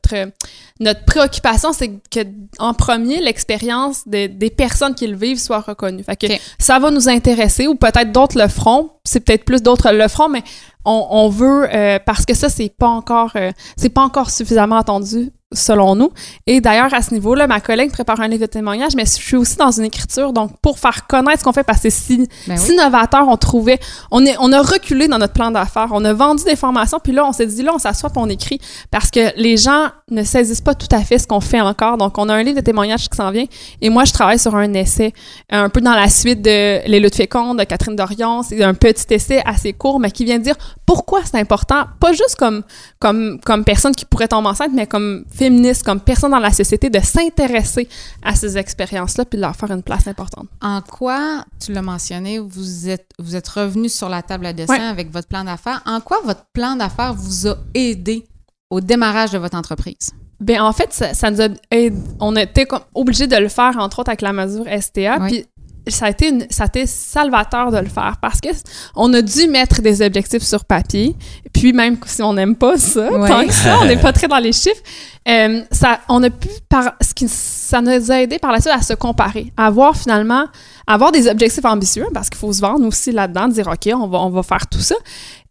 notre 0.79 1.05
préoccupation, 1.05 1.73
c'est 1.73 1.89
que 2.11 2.19
en 2.59 2.73
premier, 2.73 3.21
l'expérience 3.21 4.07
des 4.07 4.53
personnes 4.55 4.95
qui 4.95 5.07
le 5.07 5.15
vivent 5.15 5.39
soit 5.39 5.61
reconnue. 5.61 6.03
Fait 6.03 6.15
que 6.15 6.27
ça 6.59 6.79
va 6.79 6.91
nous 6.91 7.09
intéresser, 7.09 7.67
ou 7.67 7.75
peut-être 7.75 8.11
d'autres 8.11 8.37
le 8.37 8.47
feront. 8.47 8.91
C'est 9.03 9.21
peut-être 9.21 9.45
plus 9.45 9.61
d'autres 9.63 9.91
le 9.91 10.07
feront, 10.07 10.29
mais 10.29 10.43
on, 10.85 11.29
veut 11.29 11.67
euh, 11.73 11.99
parce 12.05 12.25
que 12.25 12.33
ça 12.33 12.49
c'est 12.49 12.69
pas 12.69 12.87
encore 12.87 13.31
euh, 13.35 13.51
c'est 13.77 13.89
pas 13.89 14.01
encore 14.01 14.29
suffisamment 14.29 14.77
entendu 14.77 15.31
selon 15.51 15.95
nous. 15.95 16.11
Et 16.45 16.61
d'ailleurs, 16.61 16.93
à 16.93 17.01
ce 17.01 17.13
niveau-là, 17.13 17.47
ma 17.47 17.59
collègue 17.59 17.91
prépare 17.91 18.19
un 18.19 18.27
livre 18.27 18.41
de 18.41 18.45
témoignage, 18.45 18.95
mais 18.95 19.05
je 19.05 19.11
suis 19.11 19.35
aussi 19.35 19.57
dans 19.57 19.71
une 19.71 19.85
écriture, 19.85 20.31
donc 20.31 20.51
pour 20.61 20.77
faire 20.77 21.07
connaître 21.07 21.39
ce 21.39 21.43
qu'on 21.43 21.53
fait, 21.53 21.63
parce 21.63 21.79
que 21.81 21.89
c'est 21.89 21.99
si, 21.99 22.29
ben 22.47 22.55
si 22.55 22.75
novateur, 22.75 23.27
on 23.27 23.35
trouvait, 23.35 23.79
on, 24.11 24.23
est, 24.25 24.35
on 24.39 24.51
a 24.51 24.61
reculé 24.61 25.07
dans 25.07 25.17
notre 25.17 25.33
plan 25.33 25.49
d'affaires, 25.49 25.87
on 25.91 26.05
a 26.05 26.13
vendu 26.13 26.43
des 26.43 26.55
formations, 26.55 26.99
puis 27.03 27.13
là, 27.13 27.25
on 27.25 27.31
s'est 27.31 27.47
dit, 27.47 27.63
là, 27.63 27.71
on 27.73 27.79
s'assoit 27.79 28.11
puis 28.11 28.19
on 28.21 28.29
écrit, 28.29 28.59
parce 28.91 29.09
que 29.09 29.35
les 29.37 29.57
gens 29.57 29.87
ne 30.11 30.23
saisissent 30.23 30.61
pas 30.61 30.75
tout 30.75 30.87
à 30.91 31.01
fait 31.01 31.17
ce 31.17 31.25
qu'on 31.25 31.41
fait 31.41 31.61
encore. 31.61 31.97
Donc, 31.97 32.17
on 32.17 32.29
a 32.29 32.35
un 32.35 32.43
livre 32.43 32.57
de 32.57 32.63
témoignages 32.63 33.09
qui 33.09 33.17
s'en 33.17 33.31
vient, 33.31 33.45
et 33.81 33.89
moi, 33.89 34.05
je 34.05 34.13
travaille 34.13 34.39
sur 34.39 34.55
un 34.55 34.73
essai, 34.73 35.13
un 35.49 35.69
peu 35.69 35.81
dans 35.81 35.95
la 35.95 36.09
suite 36.09 36.43
de 36.43 36.87
Les 36.87 36.99
luttes 36.99 37.15
fécondes 37.15 37.57
de 37.57 37.63
Catherine 37.63 37.95
Dorion. 37.95 38.43
C'est 38.43 38.63
un 38.63 38.73
petit 38.73 39.13
essai 39.13 39.41
assez 39.45 39.73
court, 39.73 39.99
mais 39.99 40.11
qui 40.11 40.25
vient 40.25 40.37
dire 40.37 40.55
pourquoi 40.85 41.21
c'est 41.23 41.37
important, 41.39 41.85
pas 41.99 42.11
juste 42.11 42.35
comme, 42.37 42.63
comme, 42.99 43.39
comme 43.43 43.63
personne 43.63 43.95
qui 43.95 44.05
pourrait 44.05 44.27
tomber 44.27 44.49
enceinte, 44.49 44.71
mais 44.73 44.87
comme 44.87 45.23
féministe, 45.39 45.83
comme 45.83 46.01
personne 46.01 46.31
dans 46.31 46.39
la 46.39 46.51
société, 46.51 46.89
de 46.89 46.99
s'intéresser 46.99 47.87
à 48.21 48.35
ces 48.35 48.57
expériences-là 48.57 49.23
puis 49.25 49.37
de 49.37 49.41
leur 49.41 49.55
faire 49.55 49.71
une 49.71 49.81
place 49.83 50.05
importante. 50.07 50.47
En 50.61 50.81
quoi, 50.81 51.45
tu 51.59 51.71
l'as 51.71 51.81
mentionné, 51.81 52.39
vous 52.39 52.89
êtes, 52.89 53.09
vous 53.17 53.35
êtes 53.35 53.47
revenu 53.47 53.87
sur 53.87 54.09
la 54.09 54.21
table 54.21 54.45
à 54.45 54.53
dessin 54.53 54.89
avec 54.89 55.11
votre 55.11 55.29
plan 55.29 55.45
d'affaires. 55.45 55.81
En 55.85 56.01
quoi 56.01 56.19
votre 56.25 56.45
plan 56.53 56.75
d'affaires 56.75 57.13
vous 57.13 57.47
a 57.47 57.55
aidé 57.73 58.27
au 58.69 58.81
démarrage 58.81 59.31
de 59.31 59.37
votre 59.37 59.57
entreprise? 59.57 60.11
Bien, 60.41 60.63
en 60.63 60.73
fait, 60.73 60.93
ça, 60.93 61.31
nous 61.31 61.41
a 61.41 61.47
aidé. 61.71 61.97
On 62.19 62.35
était 62.35 62.67
obligé 62.93 63.27
de 63.27 63.35
le 63.37 63.49
faire, 63.49 63.77
entre 63.77 63.99
autres, 63.99 64.09
avec 64.09 64.21
la 64.21 64.33
mesure 64.33 64.65
STA. 64.81 65.19
Puis 65.27 65.45
ça 65.87 66.05
a 66.05 66.09
été 66.09 66.47
ça 66.49 66.63
a 66.63 66.65
été 66.67 66.85
salvateur 66.85 67.71
de 67.71 67.77
le 67.77 67.87
faire 67.87 68.15
parce 68.21 68.39
que 68.41 68.49
on 68.95 69.13
a 69.13 69.21
dû 69.21 69.47
mettre 69.47 69.81
des 69.81 70.01
objectifs 70.01 70.43
sur 70.43 70.65
papier 70.65 71.15
puis 71.53 71.73
même 71.73 71.97
si 72.05 72.21
on 72.21 72.33
n'aime 72.33 72.55
pas 72.55 72.77
ça 72.77 73.07
tant 73.09 73.45
que 73.45 73.53
ça 73.53 73.77
on 73.81 73.85
n'est 73.85 73.97
pas 73.97 74.13
très 74.13 74.27
dans 74.27 74.37
les 74.37 74.51
chiffres 74.51 74.81
euh, 75.27 75.61
ça 75.71 75.99
on 76.09 76.21
a 76.23 76.29
pu 76.29 76.49
par 76.67 76.93
ce 77.01 77.13
qui 77.13 77.27
ça 77.27 77.81
nous 77.81 78.11
a 78.11 78.21
aidé 78.21 78.39
par 78.39 78.51
la 78.51 78.59
suite 78.59 78.73
à 78.73 78.81
se 78.81 78.93
comparer 78.93 79.51
à 79.57 79.67
avoir 79.67 79.95
finalement 79.95 80.45
avoir 80.89 81.11
des 81.11 81.27
objectifs 81.27 81.65
ambitieux 81.65 82.07
parce 82.13 82.29
qu'il 82.29 82.39
faut 82.39 82.51
se 82.51 82.61
vendre 82.61 82.85
aussi 82.85 83.11
là-dedans 83.11 83.47
dire 83.47 83.67
ok 83.67 83.93
on 83.93 84.07
va 84.07 84.19
on 84.19 84.29
va 84.29 84.43
faire 84.43 84.67
tout 84.67 84.79
ça. 84.79 84.95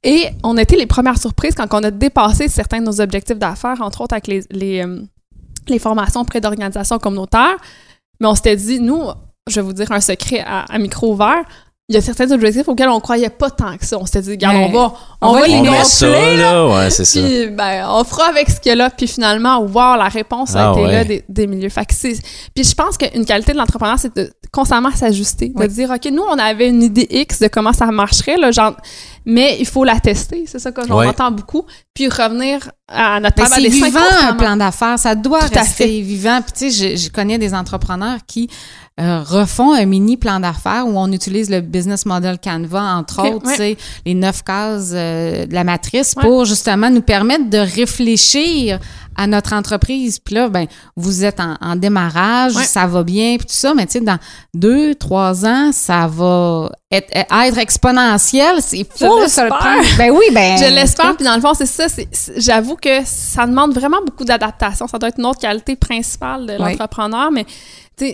Et 0.05 0.29
on 0.45 0.57
a 0.57 0.63
été 0.63 0.77
les 0.77 0.87
premières 0.87 1.19
surprises 1.19 1.55
quand 1.55 1.67
on 1.73 1.83
a 1.83 1.91
dépassé 1.91 2.49
certains 2.49 2.81
de 2.81 2.87
nos 2.87 3.01
objectifs 3.01 3.39
d'affaires 3.39 3.81
entre 3.81 4.01
autres 4.03 4.15
avec 4.15 4.27
les 4.27 4.43
les, 4.51 4.85
euh, 4.85 5.01
les 5.69 5.79
formations 5.79 6.21
auprès 6.21 6.41
d'organisations 6.41 6.99
communautaires 6.99 7.57
mais 8.21 8.27
on 8.27 8.35
s'était 8.35 8.57
dit 8.57 8.81
nous 8.81 9.03
je 9.49 9.57
vais 9.57 9.63
vous 9.63 9.73
dire 9.73 9.91
un 9.93 10.01
secret 10.01 10.45
à, 10.47 10.79
micro 10.79 11.13
ouvert. 11.13 11.43
Il 11.91 11.95
y 11.95 11.99
a 11.99 12.03
certains 12.03 12.31
objectifs 12.33 12.69
auxquels 12.69 12.91
on 12.91 13.01
croyait 13.01 13.31
pas 13.31 13.49
tant 13.49 13.79
que 13.79 13.87
ça. 13.87 13.97
On 13.99 14.05
s'était 14.05 14.21
dit, 14.21 14.31
regarde, 14.33 14.57
on 14.57 14.69
va, 14.69 14.93
on, 15.23 15.33
va 15.33 15.47
les 15.47 15.63
gonfler, 15.63 16.37
là. 16.37 16.69
Ouais, 16.69 16.91
c'est 16.91 17.07
ça. 17.07 17.19
Puis, 17.19 17.47
ben, 17.47 17.87
on 17.89 18.05
fera 18.05 18.29
avec 18.29 18.51
ce 18.51 18.61
qu'il 18.61 18.69
y 18.69 18.73
a 18.73 18.75
là. 18.75 18.91
Puis 18.91 19.07
finalement, 19.07 19.59
wow, 19.61 19.97
la 19.97 20.09
réponse 20.09 20.55
a 20.55 20.69
ah 20.69 20.73
été 20.73 20.87
là 20.87 21.05
des, 21.05 21.25
des 21.27 21.47
milieux. 21.47 21.71
Fait 21.71 21.87
que 21.87 21.95
puis 21.95 22.65
je 22.65 22.75
pense 22.75 22.99
qu'une 22.99 23.25
qualité 23.25 23.53
de 23.53 23.57
l'entrepreneur, 23.57 23.99
c'est 23.99 24.15
de 24.15 24.31
constamment 24.53 24.91
s'ajuster. 24.91 25.49
De 25.49 25.67
dire, 25.67 25.91
OK, 25.91 26.11
nous, 26.13 26.23
on 26.23 26.39
avait 26.39 26.69
une 26.69 26.83
idée 26.83 27.07
X 27.09 27.41
de 27.41 27.49
comment 27.49 27.73
ça 27.73 27.87
marcherait, 27.87 28.37
là, 28.37 28.51
genre, 28.51 28.77
mais 29.29 29.59
il 29.61 29.67
faut 29.67 29.85
la 29.85 30.01
tester. 30.01 30.45
C'est 30.47 30.59
ça 30.59 30.73
que 30.73 30.81
j'en 30.89 31.07
entends 31.07 31.31
beaucoup. 31.31 31.67
Puis 31.93 32.09
revenir 32.09 32.71
à 32.89 33.21
notre 33.21 33.37
table 33.37 33.51
C'est 33.57 33.69
vivant, 33.69 34.01
un 34.23 34.33
plan 34.33 34.57
d'affaires. 34.57 34.99
Ça 34.99 35.15
doit 35.15 35.41
rester 35.41 36.01
vivant. 36.01 36.41
Puis 36.41 36.53
tu 36.53 36.71
sais, 36.71 36.97
je, 36.97 36.97
je 36.97 37.11
connais 37.11 37.37
des 37.37 37.53
entrepreneurs 37.53 38.21
qui 38.27 38.49
euh, 38.99 39.23
refont 39.23 39.75
un 39.75 39.85
mini 39.85 40.17
plan 40.17 40.41
d'affaires 40.41 40.87
où 40.87 40.99
on 40.99 41.13
utilise 41.13 41.51
le 41.51 41.61
business 41.61 42.07
model 42.07 42.39
Canva, 42.43 42.83
entre 42.83 43.29
autres, 43.29 43.59
ouais. 43.59 43.77
les 44.07 44.15
neuf 44.15 44.43
cases 44.43 44.93
euh, 44.95 45.45
de 45.45 45.53
la 45.53 45.63
matrice 45.63 46.15
pour 46.15 46.47
justement 46.47 46.89
nous 46.89 47.03
permettre 47.03 47.51
de 47.51 47.59
réfléchir 47.59 48.81
à 49.19 49.27
notre 49.27 49.53
entreprise. 49.53 50.21
Puis 50.21 50.37
là, 50.37 50.49
ben, 50.49 50.67
vous 50.97 51.25
êtes 51.25 51.41
en, 51.41 51.77
démarrage, 51.77 52.53
ça 52.53 52.87
va 52.87 53.03
bien, 53.03 53.37
puis 53.37 53.47
tout 53.47 53.55
ça, 53.55 53.75
mais 53.75 53.85
tu 53.85 53.93
sais, 53.93 54.01
dans 54.01 54.19
deux, 54.55 54.95
trois 54.95 55.45
ans, 55.45 55.71
ça 55.73 56.07
va 56.07 56.71
être, 56.91 57.09
être 57.13 57.59
exponentiel. 57.59 58.63
C'est 58.63 58.87
fou, 58.89 59.27
ça 59.27 59.45
le 59.45 59.99
Ben 59.99 60.11
oui, 60.11 60.25
ben. 60.33 60.57
Je 60.57 60.73
l'espère, 60.73 61.17
puis 61.17 61.25
dans 61.25 61.35
le 61.35 61.41
fond, 61.41 61.53
c'est 61.53 61.67
ça. 61.67 61.87
J'avoue 62.37 62.77
que 62.77 63.01
ça 63.05 63.45
demande 63.45 63.75
vraiment 63.75 63.99
beaucoup 64.07 64.25
d'adaptation. 64.25 64.87
Ça 64.87 64.99
doit 64.99 65.09
être 65.09 65.19
une 65.19 65.27
autre 65.27 65.41
qualité 65.41 65.75
principale 65.75 66.47
de 66.47 66.53
l'entrepreneur, 66.53 67.31
mais 67.33 67.45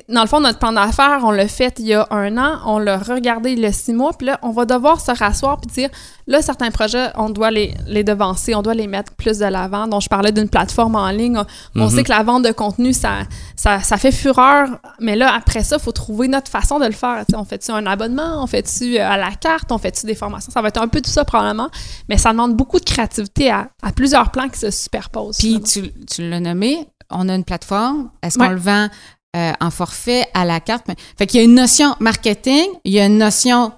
dans 0.09 0.23
le 0.23 0.29
fond, 0.29 0.41
notre 0.41 0.59
plan 0.59 0.73
d'affaires, 0.73 1.21
on 1.23 1.31
l'a 1.31 1.49
fait 1.49 1.79
il 1.79 1.87
y 1.87 1.95
a 1.95 2.07
un 2.11 2.37
an, 2.39 2.61
on 2.67 2.79
l'a 2.79 2.99
regardé 2.99 3.53
il 3.53 3.61
y 3.61 3.67
a 3.67 3.73
six 3.73 3.93
mois, 3.93 4.13
puis 4.13 4.27
là, 4.27 4.39
on 4.43 4.51
va 4.51 4.65
devoir 4.65 5.01
se 5.01 5.11
rasseoir 5.11 5.61
puis 5.61 5.71
dire, 5.71 5.91
là, 6.27 6.43
certains 6.43 6.71
projets, 6.71 7.11
on 7.17 7.31
doit 7.31 7.51
les, 7.51 7.75
les 7.87 8.05
devancer, 8.05 8.55
on 8.55 8.63
doit 8.63 8.75
les 8.75 8.87
mettre 8.87 9.15
plus 9.15 9.39
de 9.39 9.45
l'avant. 9.45 9.87
Donc, 9.87 10.03
je 10.03 10.09
parlais 10.09 10.33
d'une 10.33 10.49
plateforme 10.49 10.97
en 10.97 11.11
ligne. 11.11 11.41
On, 11.75 11.89
sait 11.89 11.97
mhm. 11.97 12.03
que 12.05 12.11
la 12.11 12.23
vente 12.23 12.45
de 12.45 12.53
contenu, 12.53 12.93
ça, 12.93 13.21
ça, 13.57 13.81
ça, 13.81 13.97
fait 13.97 14.13
fureur, 14.13 14.69
mais 15.01 15.17
là, 15.17 15.35
après 15.35 15.63
ça, 15.63 15.77
il 15.77 15.83
faut 15.83 15.93
trouver 15.93 16.29
notre 16.29 16.51
façon 16.51 16.79
de 16.79 16.87
le 16.87 16.93
faire. 16.93 17.25
on 17.35 17.45
fait-tu 17.45 17.71
un 17.71 17.87
abonnement? 17.87 18.43
On 18.43 18.47
fait-tu 18.47 18.99
euh, 18.99 19.09
à 19.09 19.17
la 19.17 19.33
carte? 19.33 19.71
On 19.73 19.79
fait-tu 19.79 20.07
des 20.07 20.15
formations? 20.15 20.53
Ça 20.53 20.63
va 20.63 20.69
être 20.69 20.81
un 20.81 20.89
peu 20.89 21.01
tout 21.01 21.11
ça, 21.11 21.25
probablement, 21.25 21.69
mais 22.09 22.19
ça 22.19 22.31
demande 22.31 22.55
beaucoup 22.55 22.79
de 22.79 22.85
créativité 22.85 23.51
à, 23.51 23.69
à 23.83 23.93
plusieurs 23.93 24.31
plans 24.31 24.49
qui 24.49 24.59
se 24.59 24.71
superposent. 24.71 25.39
Puis, 25.39 25.61
tu, 25.61 25.93
tu 26.07 26.29
l'as 26.29 26.41
nommé, 26.41 26.87
on 27.11 27.29
a 27.29 27.35
une 27.35 27.45
plateforme. 27.45 28.11
Est-ce 28.23 28.39
qu'on 28.39 28.49
le 28.49 28.57
vend 28.57 28.89
euh, 29.35 29.53
en 29.61 29.71
forfait 29.71 30.27
à 30.35 30.45
la 30.45 30.61
carte. 30.61 30.87
Fait 31.19 31.27
qu'il 31.27 31.41
y 31.41 31.43
a 31.43 31.45
une 31.45 31.55
notion 31.55 31.97
marketing, 32.01 32.67
il 32.85 32.93
y 32.93 33.01
a 33.01 33.07
une 33.07 33.19
notion 33.19 33.73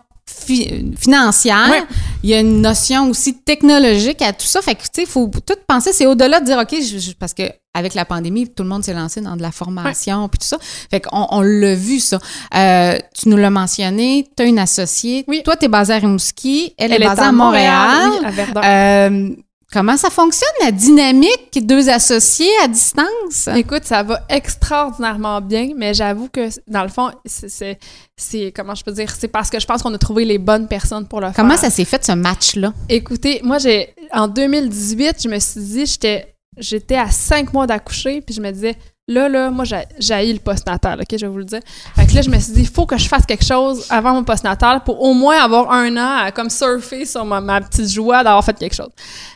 financière, 0.97 1.87
il 2.23 2.31
y 2.31 2.35
a 2.35 2.40
une 2.40 2.61
notion 2.61 3.09
aussi 3.09 3.38
technologique 3.38 4.23
à 4.23 4.33
tout 4.33 4.47
ça. 4.47 4.61
Fait 4.61 4.75
que, 4.75 4.83
tu 4.83 4.88
sais, 4.92 5.03
il 5.03 5.09
faut 5.09 5.31
tout 5.47 5.55
penser, 5.69 5.92
c'est 5.92 6.07
au-delà 6.07 6.40
de 6.40 6.47
dire, 6.47 6.59
OK, 6.59 6.75
parce 7.19 7.33
que 7.33 7.45
avec 7.77 7.95
la 7.95 8.07
pandémie, 8.07 8.49
tout 8.49 8.62
le 8.62 8.69
monde 8.71 8.83
s'est 8.83 8.95
lancé 8.95 9.21
dans 9.21 9.37
de 9.37 9.42
la 9.42 9.53
formation 9.53 10.29
puis 10.29 10.38
tout 10.38 10.47
ça. 10.47 10.57
Fait 10.90 11.01
qu'on 11.01 11.27
on, 11.31 11.42
l'a 11.42 11.75
vu, 11.75 12.01
ça. 12.01 12.19
Euh, 12.55 12.99
tu 13.14 13.29
nous 13.29 13.37
l'as 13.37 13.51
mentionné, 13.51 14.27
tu 14.35 14.42
as 14.42 14.47
une 14.47 14.59
associée. 14.59 15.25
Oui. 15.29 15.42
Toi, 15.45 15.57
tu 15.57 15.66
es 15.66 15.69
basée 15.69 15.92
à 15.92 15.99
Rimouski, 15.99 16.75
elle, 16.79 16.95
est 16.95 16.99
basée 16.99 17.21
à 17.23 17.33
Montréal. 17.33 18.11
à 18.25 18.31
Verdun. 18.31 18.61
Euh, 18.64 19.37
Comment 19.72 19.96
ça 19.96 20.11
fonctionne, 20.11 20.48
la 20.62 20.70
dynamique 20.70 21.66
deux 21.66 21.88
associés 21.88 22.50
à 22.62 22.68
distance? 22.68 23.48
Écoute, 23.57 23.85
ça 23.85 24.05
va 24.05 24.22
extraordinairement 24.29 25.40
bien, 25.40 25.70
mais 25.76 25.92
j'avoue 25.92 26.29
que, 26.29 26.48
dans 26.68 26.83
le 26.83 26.88
fond, 26.88 27.11
c'est, 27.24 28.52
comment 28.55 28.76
je 28.76 28.85
peux 28.85 28.92
dire, 28.92 29.12
c'est 29.18 29.29
parce 29.29 29.50
que 29.50 29.59
je 29.59 29.66
pense 29.66 29.83
qu'on 29.83 29.92
a 29.92 29.98
trouvé 29.98 30.24
les 30.24 30.38
bonnes 30.38 30.68
personnes 30.68 31.07
pour 31.09 31.20
le 31.20 31.26
faire. 31.26 31.37
Comment 31.37 31.57
ça 31.57 31.70
s'est 31.70 31.85
fait, 31.85 32.05
ce 32.05 32.12
match-là? 32.12 32.72
Écoutez, 32.88 33.40
moi, 33.42 33.59
j'ai, 33.59 33.92
en 34.12 34.29
2018, 34.29 35.22
je 35.24 35.29
me 35.29 35.38
suis 35.40 35.61
dit, 35.61 35.87
j'étais, 35.87 36.37
j'étais 36.57 36.96
à 36.96 37.11
cinq 37.11 37.52
mois 37.52 37.66
d'accoucher, 37.66 38.20
puis 38.20 38.35
je 38.37 38.40
me 38.40 38.50
disais, 38.52 38.76
Là, 39.09 39.29
là, 39.29 39.51
moi, 39.53 39.64
j'ai 39.64 40.33
le 40.33 40.40
postnatal, 40.40 41.01
OK, 41.01 41.07
je 41.12 41.27
vais 41.27 41.31
vous 41.31 41.38
le 41.38 41.45
dire. 41.45 41.61
Fait 41.95 42.09
que 42.09 42.14
là, 42.14 42.23
je 42.23 42.29
me 42.29 42.40
suis 42.40 42.53
dit, 42.53 42.62
il 42.62 42.69
faut 42.69 42.87
que 42.87 42.99
je 42.99 43.07
fasse 43.07 43.25
quelque 43.25 43.45
chose 43.45 43.87
avant 43.88 44.14
mon 44.14 44.25
postnatal 44.25 44.83
pour 44.83 45.01
au 45.01 45.14
moins 45.14 45.38
avoir 45.38 45.71
un 45.71 45.97
an 45.97 46.25
à 46.25 46.33
comme 46.33 46.51
surfer 46.51 47.05
sur 47.05 47.25
ma, 47.25 47.40
ma 47.40 47.61
petite 47.61 47.88
joie 47.88 48.25
d'avoir 48.25 48.45
fait 48.45 48.59
quelque 48.59 48.75
chose. 48.75 48.90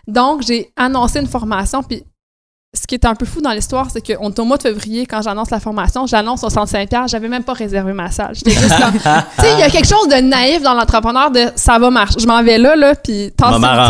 Donc, 0.09 0.43
j'ai 0.43 0.73
annoncé 0.77 1.21
une 1.21 1.29
formation, 1.29 1.85
puis 1.85 2.03
ce 2.73 2.87
qui 2.87 2.95
est 2.95 3.05
un 3.05 3.17
peu 3.17 3.27
fou 3.27 3.41
dans 3.41 3.51
l'histoire, 3.51 3.89
c'est 3.93 4.01
qu'on 4.01 4.31
est 4.31 4.39
au 4.39 4.45
mois 4.45 4.57
de 4.57 4.63
février, 4.63 5.05
quand 5.05 5.23
j'annonce 5.23 5.51
la 5.51 5.59
formation, 5.59 6.07
j'annonce 6.07 6.43
65$, 6.43 7.09
j'avais 7.09 7.29
même 7.29 7.43
pas 7.43 7.53
réservé 7.53 7.93
ma 7.93 8.13
salle. 8.13 8.33
J'étais 8.35 8.53
juste 8.53 8.79
comme, 8.79 8.93
tu 8.93 9.43
sais, 9.43 9.53
il 9.55 9.59
y 9.59 9.63
a 9.63 9.71
quelque 9.71 9.89
chose 9.89 10.07
de 10.07 10.21
naïf 10.21 10.63
dans 10.63 10.75
l'entrepreneur 10.75 11.33
de 11.33 11.47
ça 11.57 11.81
va 11.81 11.91
marcher. 11.91 12.21
Je 12.21 12.27
m'en 12.29 12.43
vais 12.45 12.59
là, 12.59 12.77
là, 12.77 12.95
puis 12.95 13.33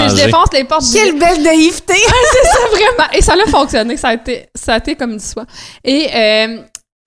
je 0.09 0.15
défonce 0.25 0.53
les 0.55 0.65
portes. 0.65 0.85
Quelle 0.93 1.19
belle 1.19 1.43
naïveté! 1.43 1.95
c'est 1.95 2.49
ça, 2.49 2.59
vraiment. 2.71 3.11
Et 3.13 3.21
ça 3.21 3.35
a 3.35 3.51
fonctionné, 3.51 3.99
ça 3.99 4.09
a 4.09 4.15
été, 4.15 4.49
ça 4.55 4.75
a 4.75 4.79
été 4.79 4.97
comme 4.97 5.17
du 5.17 5.25
soi. 5.25 5.45
Et 5.85 6.09
euh, 6.15 6.63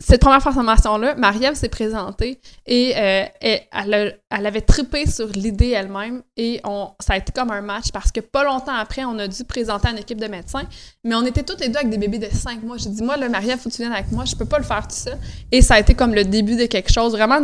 cette 0.06 0.20
première 0.20 0.42
formation-là, 0.42 1.16
Marie-Ève 1.16 1.56
s'est 1.56 1.70
présentée 1.70 2.42
et, 2.66 2.94
euh, 2.98 3.24
elle, 3.40 4.18
avait 4.30 4.60
trippé 4.60 5.10
sur 5.10 5.28
l'idée 5.28 5.70
elle-même 5.70 6.24
et 6.36 6.60
on, 6.66 6.90
ça 7.00 7.14
a 7.14 7.18
été 7.18 7.32
comme 7.32 7.52
un 7.52 7.62
match 7.62 7.86
parce 7.94 8.12
que 8.12 8.20
pas 8.20 8.44
longtemps 8.44 8.76
après, 8.76 9.06
on 9.06 9.18
a 9.18 9.30
dû 9.30 9.46
présenter 9.46 9.88
à 9.88 9.92
une 9.92 10.00
équipe 10.00 10.20
de 10.20 10.28
médecins, 10.28 10.64
mais 11.06 11.16
on 11.16 11.26
était 11.26 11.44
toutes 11.44 11.62
les 11.62 11.70
deux 11.70 11.78
avec 11.78 11.90
des 11.90 11.98
bébés 11.98 12.20
de 12.20 12.28
5 12.30 12.64
mois. 12.64 12.76
J'ai 12.78 12.90
dit, 12.90 13.02
moi, 13.02 13.16
Marie-Ève, 13.18 13.60
faut 13.60 13.70
que 13.70 13.76
tu 13.76 13.82
viennes 13.82 13.94
avec 13.94 14.12
moi, 14.12 14.26
je 14.26 14.36
peux 14.36 14.44
pas 14.46 14.58
le 14.58 14.66
faire 14.66 14.86
tout 14.86 14.96
ça. 14.96 15.12
Et 15.54 15.62
ça 15.62 15.76
a 15.76 15.80
été 15.80 15.94
comme 15.94 16.14
le 16.14 16.26
début 16.26 16.58
de 16.58 16.66
quelque 16.66 16.92
chose, 16.92 17.14
vraiment 17.14 17.40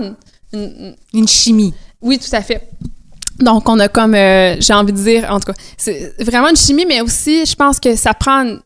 une, 0.51 0.95
une, 1.13 1.27
chimie. 1.29 1.73
Oui, 2.01 2.19
tout 2.19 2.35
à 2.35 2.41
fait. 2.41 2.69
Donc, 3.39 3.69
on 3.69 3.79
a 3.79 3.87
comme, 3.87 4.15
euh, 4.15 4.57
j'ai 4.59 4.73
envie 4.73 4.91
de 4.91 4.97
dire, 4.97 5.31
en 5.31 5.39
tout 5.39 5.53
cas, 5.53 5.57
c'est 5.77 6.13
vraiment 6.21 6.49
une 6.49 6.57
chimie, 6.57 6.85
mais 6.85 6.99
aussi, 6.99 7.45
je 7.45 7.55
pense 7.55 7.79
que 7.79 7.95
ça 7.95 8.13
prend 8.13 8.57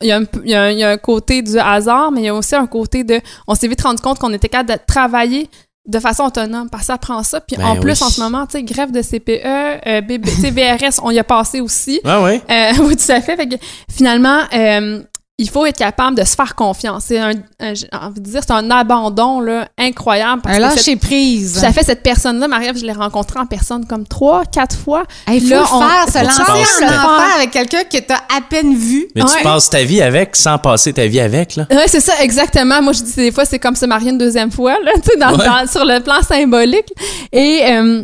il 0.00 0.08
y, 0.08 0.12
a 0.12 0.18
un, 0.18 0.24
il, 0.44 0.50
y 0.50 0.84
a 0.84 0.90
un, 0.90 0.96
côté 0.96 1.42
du 1.42 1.58
hasard, 1.58 2.10
mais 2.10 2.22
il 2.22 2.24
y 2.24 2.28
a 2.28 2.34
aussi 2.34 2.54
un 2.54 2.66
côté 2.66 3.04
de. 3.04 3.20
On 3.46 3.54
s'est 3.54 3.68
vite 3.68 3.82
rendu 3.82 4.00
compte 4.00 4.18
qu'on 4.18 4.32
était 4.32 4.48
capable 4.48 4.70
de 4.70 4.84
travailler 4.86 5.48
de 5.86 5.98
façon 5.98 6.24
autonome, 6.24 6.68
parce 6.70 6.82
que 6.82 6.86
ça 6.88 6.98
prend 6.98 7.22
ça. 7.22 7.40
Puis 7.40 7.56
Ben 7.56 7.66
en 7.66 7.76
plus, 7.76 8.00
oui. 8.00 8.06
en 8.06 8.10
ce 8.10 8.20
moment, 8.20 8.46
tu 8.46 8.52
sais, 8.52 8.62
grève 8.62 8.92
de 8.92 9.02
CPE, 9.02 9.40
euh, 9.86 10.00
BB, 10.02 10.28
VRS, 10.28 11.00
on 11.02 11.10
y 11.10 11.18
a 11.18 11.24
passé 11.24 11.60
aussi. 11.60 12.00
Ah 12.04 12.22
ouais? 12.22 12.40
Euh, 12.50 12.72
oui, 12.84 12.96
tout 12.96 13.12
à 13.12 13.20
fait. 13.20 13.36
Fait 13.36 13.48
que 13.48 13.56
finalement, 13.90 14.40
euh, 14.54 15.02
il 15.40 15.48
faut 15.50 15.64
être 15.64 15.78
capable 15.78 16.16
de 16.18 16.22
se 16.24 16.34
faire 16.34 16.54
confiance. 16.54 17.04
C'est 17.08 17.18
un, 17.18 17.32
un- 17.60 17.74
j'ai 17.74 17.88
envie 17.92 18.20
de 18.20 18.28
dire, 18.30 18.40
c'est 18.46 18.52
un 18.52 18.70
abandon 18.70 19.40
là, 19.40 19.66
incroyable. 19.78 20.42
Parce 20.42 20.56
Un 20.56 20.58
lâcher 20.60 20.96
prise. 20.96 21.64
à 21.64 21.72
fait, 21.72 21.82
cette 21.82 22.02
personne-là, 22.02 22.46
Marie-Ève, 22.46 22.76
je 22.78 22.84
l'ai 22.84 22.92
rencontrée 22.92 23.40
en 23.40 23.46
personne 23.46 23.86
comme 23.86 24.06
trois, 24.06 24.44
quatre 24.44 24.76
fois. 24.76 25.04
Il 25.28 25.40
faut 25.40 25.48
Là, 25.48 25.56
le 25.56 25.74
on- 25.74 25.80
faire, 25.88 26.06
se 26.06 26.18
tu 26.18 26.24
lancer 26.24 26.80
ta- 26.80 26.86
enfer 26.86 27.36
avec 27.36 27.50
quelqu'un 27.52 27.84
que 27.84 27.98
t'as 27.98 28.16
à 28.16 28.40
peine 28.48 28.76
vu. 28.76 29.08
Mais 29.16 29.22
tu 29.24 29.42
passes 29.42 29.70
ta 29.70 29.82
vie 29.82 30.02
avec 30.02 30.36
sans 30.36 30.58
passer 30.58 30.92
ta 30.92 31.06
vie 31.06 31.20
avec, 31.20 31.56
là. 31.56 31.66
Ouais, 31.70 31.88
c'est 31.88 32.00
ça, 32.00 32.12
exactement. 32.22 32.82
Moi, 32.82 32.92
je 32.92 33.02
dis 33.02 33.14
des 33.16 33.32
fois, 33.32 33.44
c'est 33.46 33.58
comme 33.58 33.76
se 33.76 33.86
marier 33.86 34.10
une 34.10 34.18
deuxième 34.18 34.50
fois, 34.52 34.76
là, 34.84 34.92
tu 34.96 35.10
sais, 35.10 35.16
dans, 35.18 35.36
Ouais. 35.38 35.44
dans- 35.46 35.66
sur 35.70 35.84
le 35.86 36.00
plan 36.00 36.20
symbolique. 36.22 36.92
Et, 37.32 37.62
euh, 37.66 38.02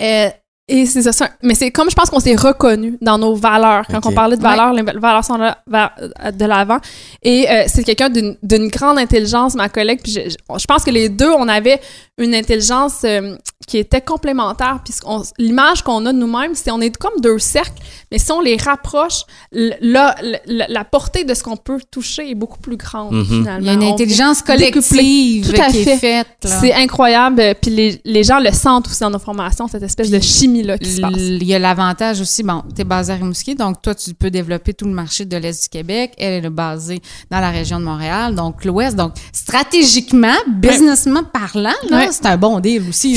euh, 0.00 0.28
et 0.74 0.86
c'est 0.86 1.02
ça, 1.12 1.28
mais 1.42 1.54
c'est 1.54 1.70
comme 1.70 1.90
je 1.90 1.94
pense 1.94 2.08
qu'on 2.10 2.20
s'est 2.20 2.34
reconnu 2.36 2.96
dans 3.00 3.18
nos 3.18 3.34
valeurs. 3.34 3.84
Quand 3.90 4.06
on 4.06 4.12
parlait 4.14 4.36
de 4.36 4.42
valeurs, 4.42 4.72
les 4.72 4.82
valeurs 4.82 5.24
sont 5.24 5.36
là, 5.36 5.58
va- 5.66 5.92
de 6.32 6.44
l'avant. 6.44 6.78
Et 7.22 7.48
euh, 7.50 7.64
c'est 7.66 7.84
quelqu'un 7.84 8.08
d'une 8.08 8.68
grande 8.68 8.98
intelligence, 8.98 9.54
ma 9.54 9.68
collègue. 9.68 10.00
Puis 10.02 10.12
je, 10.12 10.20
je- 10.30 10.58
je 10.58 10.64
pense 10.66 10.84
que 10.84 10.90
les 10.90 11.08
deux, 11.08 11.30
on 11.30 11.48
avait 11.48 11.80
une 12.18 12.34
intelligence 12.34 13.02
euh, 13.04 13.36
qui 13.66 13.78
était 13.78 14.00
complémentaire. 14.00 14.80
Puis 14.84 14.94
l'image 15.38 15.82
qu'on 15.82 16.04
a 16.06 16.12
de 16.12 16.18
nous-mêmes, 16.18 16.54
c'est 16.54 16.70
on 16.70 16.80
est 16.80 16.96
comme 16.96 17.20
deux 17.20 17.38
cercles, 17.38 17.80
mais 18.10 18.18
si 18.18 18.30
on 18.32 18.40
les 18.40 18.56
rapproche, 18.56 19.22
l- 19.54 19.76
là, 19.80 20.14
l- 20.20 20.40
l- 20.46 20.66
la 20.68 20.84
portée 20.84 21.24
de 21.24 21.32
ce 21.34 21.42
qu'on 21.42 21.56
peut 21.56 21.80
toucher 21.90 22.30
est 22.30 22.34
beaucoup 22.34 22.58
plus 22.58 22.76
grande, 22.76 23.12
Mhm. 23.14 23.24
finalement. 23.24 23.58
Il 23.60 23.66
y 23.66 23.70
a 23.70 23.72
une 23.74 23.82
intelligence 23.82 24.42
collective 24.42 25.50
Tout 25.54 25.60
à 25.60 25.66
qui 25.66 25.84
fait. 25.84 25.92
est 25.92 25.98
faite. 25.98 26.26
là. 26.44 26.60
c'est 26.60 26.72
incroyable. 26.74 27.42
Puis 27.60 27.70
les, 27.70 28.00
les 28.04 28.22
gens 28.24 28.38
le 28.40 28.50
sentent 28.52 28.86
aussi 28.88 29.00
dans 29.00 29.10
nos 29.10 29.18
formations, 29.18 29.68
cette 29.68 29.82
espèce 29.82 30.10
de 30.10 30.20
chimie-là 30.20 30.78
qui 30.78 30.90
se 30.90 31.00
passe. 31.00 31.12
Il 31.16 31.44
y 31.44 31.54
a 31.54 31.58
l'avantage 31.58 32.20
aussi, 32.20 32.42
bon, 32.42 32.62
tu 32.74 32.80
es 32.80 32.84
basé 32.84 33.12
à 33.12 33.16
Rimouski, 33.16 33.54
donc 33.54 33.80
toi, 33.82 33.94
tu 33.94 34.12
peux 34.14 34.30
développer 34.30 34.74
tout 34.74 34.84
le 34.86 34.92
marché 34.92 35.24
de 35.24 35.36
l'Est 35.36 35.62
du 35.62 35.68
Québec. 35.68 36.12
Elle 36.18 36.44
est 36.44 36.50
basée 36.50 37.00
dans 37.30 37.40
la 37.40 37.50
région 37.50 37.78
de 37.78 37.84
Montréal, 37.84 38.34
donc 38.34 38.64
l'Ouest. 38.64 38.96
Donc, 38.96 39.12
stratégiquement, 39.32 40.34
businessment 40.48 41.22
parlant, 41.24 41.70
là, 41.90 41.96
Ouais. 41.98 42.08
c'est 42.10 42.26
un 42.26 42.36
bon 42.36 42.58
deal 42.60 42.82
aussi. 42.88 43.14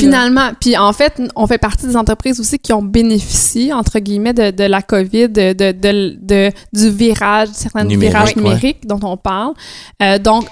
Puis 0.60 0.76
en 0.76 0.92
fait, 0.92 1.20
on 1.36 1.46
fait 1.46 1.58
partie 1.58 1.86
des 1.86 1.96
entreprises 1.96 2.40
aussi 2.40 2.58
qui 2.58 2.72
ont 2.72 2.82
bénéficié, 2.82 3.72
entre 3.72 3.98
guillemets, 3.98 4.34
de, 4.34 4.50
de 4.50 4.64
la 4.64 4.82
COVID, 4.82 5.28
de, 5.28 5.52
de, 5.52 5.72
de- 5.72 6.16
de- 6.20 6.50
du 6.72 6.90
virage, 6.90 7.48
certains 7.52 7.84
Numérique, 7.84 8.12
virages 8.14 8.36
ouais. 8.36 8.42
numériques 8.42 8.86
dont 8.86 9.00
on 9.02 9.16
parle. 9.16 9.54
Euh, 10.02 10.18
donc, 10.18 10.48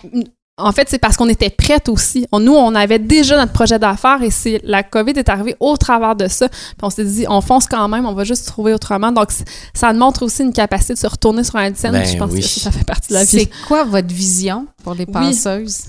en 0.56 0.70
fait, 0.70 0.86
c'est 0.88 0.98
parce 1.00 1.16
qu'on 1.16 1.28
était 1.28 1.50
prête 1.50 1.88
aussi. 1.88 2.26
On- 2.30 2.38
nous, 2.38 2.54
on 2.54 2.74
avait 2.76 3.00
déjà 3.00 3.36
notre 3.36 3.52
projet 3.52 3.76
d'affaires 3.78 4.22
et 4.22 4.30
c'est 4.30 4.60
la 4.62 4.84
COVID 4.84 5.12
est 5.16 5.28
arrivée 5.28 5.56
au 5.58 5.76
travers 5.76 6.14
de 6.14 6.28
ça. 6.28 6.48
Puis 6.48 6.58
on 6.82 6.90
s'est 6.90 7.04
dit, 7.04 7.26
on 7.28 7.40
fonce 7.40 7.66
quand 7.66 7.88
même, 7.88 8.06
on 8.06 8.12
va 8.14 8.22
juste 8.22 8.46
trouver 8.46 8.72
autrement. 8.72 9.10
Donc, 9.10 9.30
ça 9.74 9.92
montre 9.92 10.22
aussi 10.24 10.42
une 10.44 10.52
capacité 10.52 10.94
de 10.94 10.98
se 10.98 11.08
retourner 11.08 11.42
sur 11.42 11.56
un 11.56 11.74
scène. 11.74 11.90
Ben 11.92 12.04
je 12.06 12.16
pense 12.16 12.30
oui. 12.30 12.40
que 12.40 12.46
ça, 12.46 12.60
ça 12.60 12.70
fait 12.70 12.84
partie 12.84 13.08
de 13.08 13.14
la 13.14 13.26
C'est 13.26 13.38
vie. 13.38 13.50
quoi 13.66 13.82
votre 13.82 14.14
vision 14.14 14.66
pour 14.84 14.94
les 14.94 15.06
passeuses? 15.06 15.86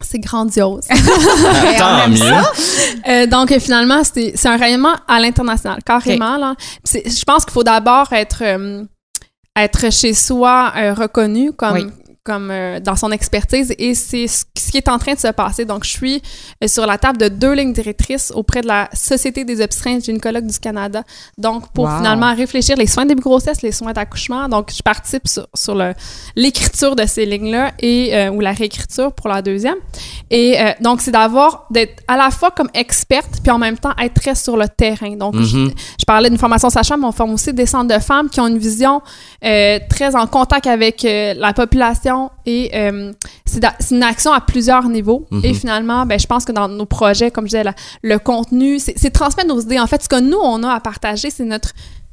C'est 0.00 0.18
grandiose. 0.18 0.86
Tant 1.78 2.08
mieux. 2.08 2.18
Euh, 3.08 3.26
donc 3.26 3.56
finalement, 3.58 4.02
c'est 4.04 4.32
c'est 4.34 4.48
un 4.48 4.56
rayonnement 4.56 4.94
à 5.08 5.20
l'international, 5.20 5.78
carrément. 5.84 6.36
Là. 6.36 6.54
Je 6.84 7.24
pense 7.24 7.44
qu'il 7.44 7.52
faut 7.52 7.64
d'abord 7.64 8.12
être 8.12 8.42
euh, 8.42 8.84
être 9.56 9.90
chez 9.90 10.12
soi 10.12 10.72
euh, 10.76 10.94
reconnu 10.94 11.52
comme 11.52 11.72
Oui. 11.74 11.86
Comme 12.26 12.50
euh, 12.50 12.80
dans 12.80 12.96
son 12.96 13.10
expertise 13.12 13.72
et 13.78 13.94
c'est 13.94 14.26
ce 14.26 14.44
qui 14.70 14.76
est 14.78 14.88
en 14.88 14.98
train 14.98 15.14
de 15.14 15.18
se 15.18 15.28
passer. 15.28 15.64
Donc 15.64 15.84
je 15.84 15.90
suis 15.90 16.20
euh, 16.62 16.66
sur 16.68 16.84
la 16.86 16.98
table 16.98 17.18
de 17.18 17.28
deux 17.28 17.52
lignes 17.54 17.72
directrices 17.72 18.32
auprès 18.34 18.60
de 18.60 18.66
la 18.66 18.88
Société 18.92 19.44
des 19.44 19.60
obstétriciens 19.62 20.00
gynécologues 20.00 20.46
du 20.54 20.58
Canada. 20.58 21.02
Donc 21.38 21.60
pour 21.72 21.84
Wow. 21.86 21.96
finalement 21.98 22.34
réfléchir 22.34 22.76
les 22.76 22.88
soins 22.88 23.04
de 23.04 23.10
début 23.10 23.22
grossesse, 23.22 23.62
les 23.62 23.72
soins 23.72 23.92
d'accouchement. 23.92 24.48
Donc 24.48 24.72
je 24.76 24.82
participe 24.82 25.26
sur, 25.28 25.46
sur 25.54 25.74
l'écriture 26.34 26.96
de 26.96 27.06
ces 27.06 27.24
lignes-là 27.26 27.72
et 27.78 27.98
euh, 28.16 28.30
ou 28.34 28.40
la 28.40 28.52
réécriture 28.52 29.12
pour 29.12 29.28
la 29.28 29.40
deuxième. 29.42 29.76
Et 30.30 30.60
euh, 30.60 30.72
donc, 30.80 31.00
c'est 31.02 31.12
d'avoir, 31.12 31.66
d'être 31.70 32.02
à 32.08 32.16
la 32.16 32.30
fois 32.30 32.50
comme 32.50 32.70
experte, 32.74 33.34
puis 33.42 33.52
en 33.52 33.58
même 33.58 33.78
temps 33.78 33.92
être 34.02 34.14
très 34.20 34.34
sur 34.34 34.56
le 34.56 34.68
terrain. 34.68 35.14
Donc, 35.16 35.34
je, 35.40 35.56
Mhm. 35.56 35.70
je 36.00 36.04
parlais 36.04 36.28
d'une 36.30 36.38
formation 36.46 36.68
sage-femme, 36.70 37.00
mais 37.02 37.06
on 37.06 37.12
forme 37.12 37.32
aussi 37.34 37.52
des 37.62 37.66
centres 37.66 37.92
de 37.96 38.00
femmes 38.10 38.28
qui 38.28 38.40
ont 38.40 38.48
une 38.54 38.58
vision 38.58 39.00
euh, 39.44 39.78
très 39.88 40.10
en 40.16 40.26
contact 40.26 40.66
avec 40.66 41.04
euh, 41.04 41.34
la 41.36 41.52
population 41.52 42.15
et 42.44 42.70
euh, 42.74 43.12
c'est 43.44 43.64
une 43.90 44.02
action 44.02 44.32
à 44.32 44.40
plusieurs 44.40 44.88
niveaux. 44.88 45.26
Mhm. 45.30 45.40
Et 45.44 45.54
finalement, 45.54 46.06
ben, 46.06 46.18
je 46.18 46.26
pense 46.26 46.44
que 46.44 46.52
dans 46.52 46.68
nos 46.68 46.86
projets, 46.86 47.30
comme 47.30 47.44
je 47.46 47.50
disais, 47.50 47.64
la- 47.64 47.74
le 48.02 48.18
contenu, 48.18 48.78
c'est 48.78 49.10
transmettre 49.10 49.48
nos 49.48 49.60
idées. 49.60 49.78
En 49.80 49.86
fait, 49.86 50.02
ce 50.02 50.08
que 50.08 50.20
nous, 50.20 50.38
on 50.42 50.62
a 50.62 50.70
à 50.72 50.80
partager, 50.80 51.30
c'est 51.30 51.44
notre 51.44 51.70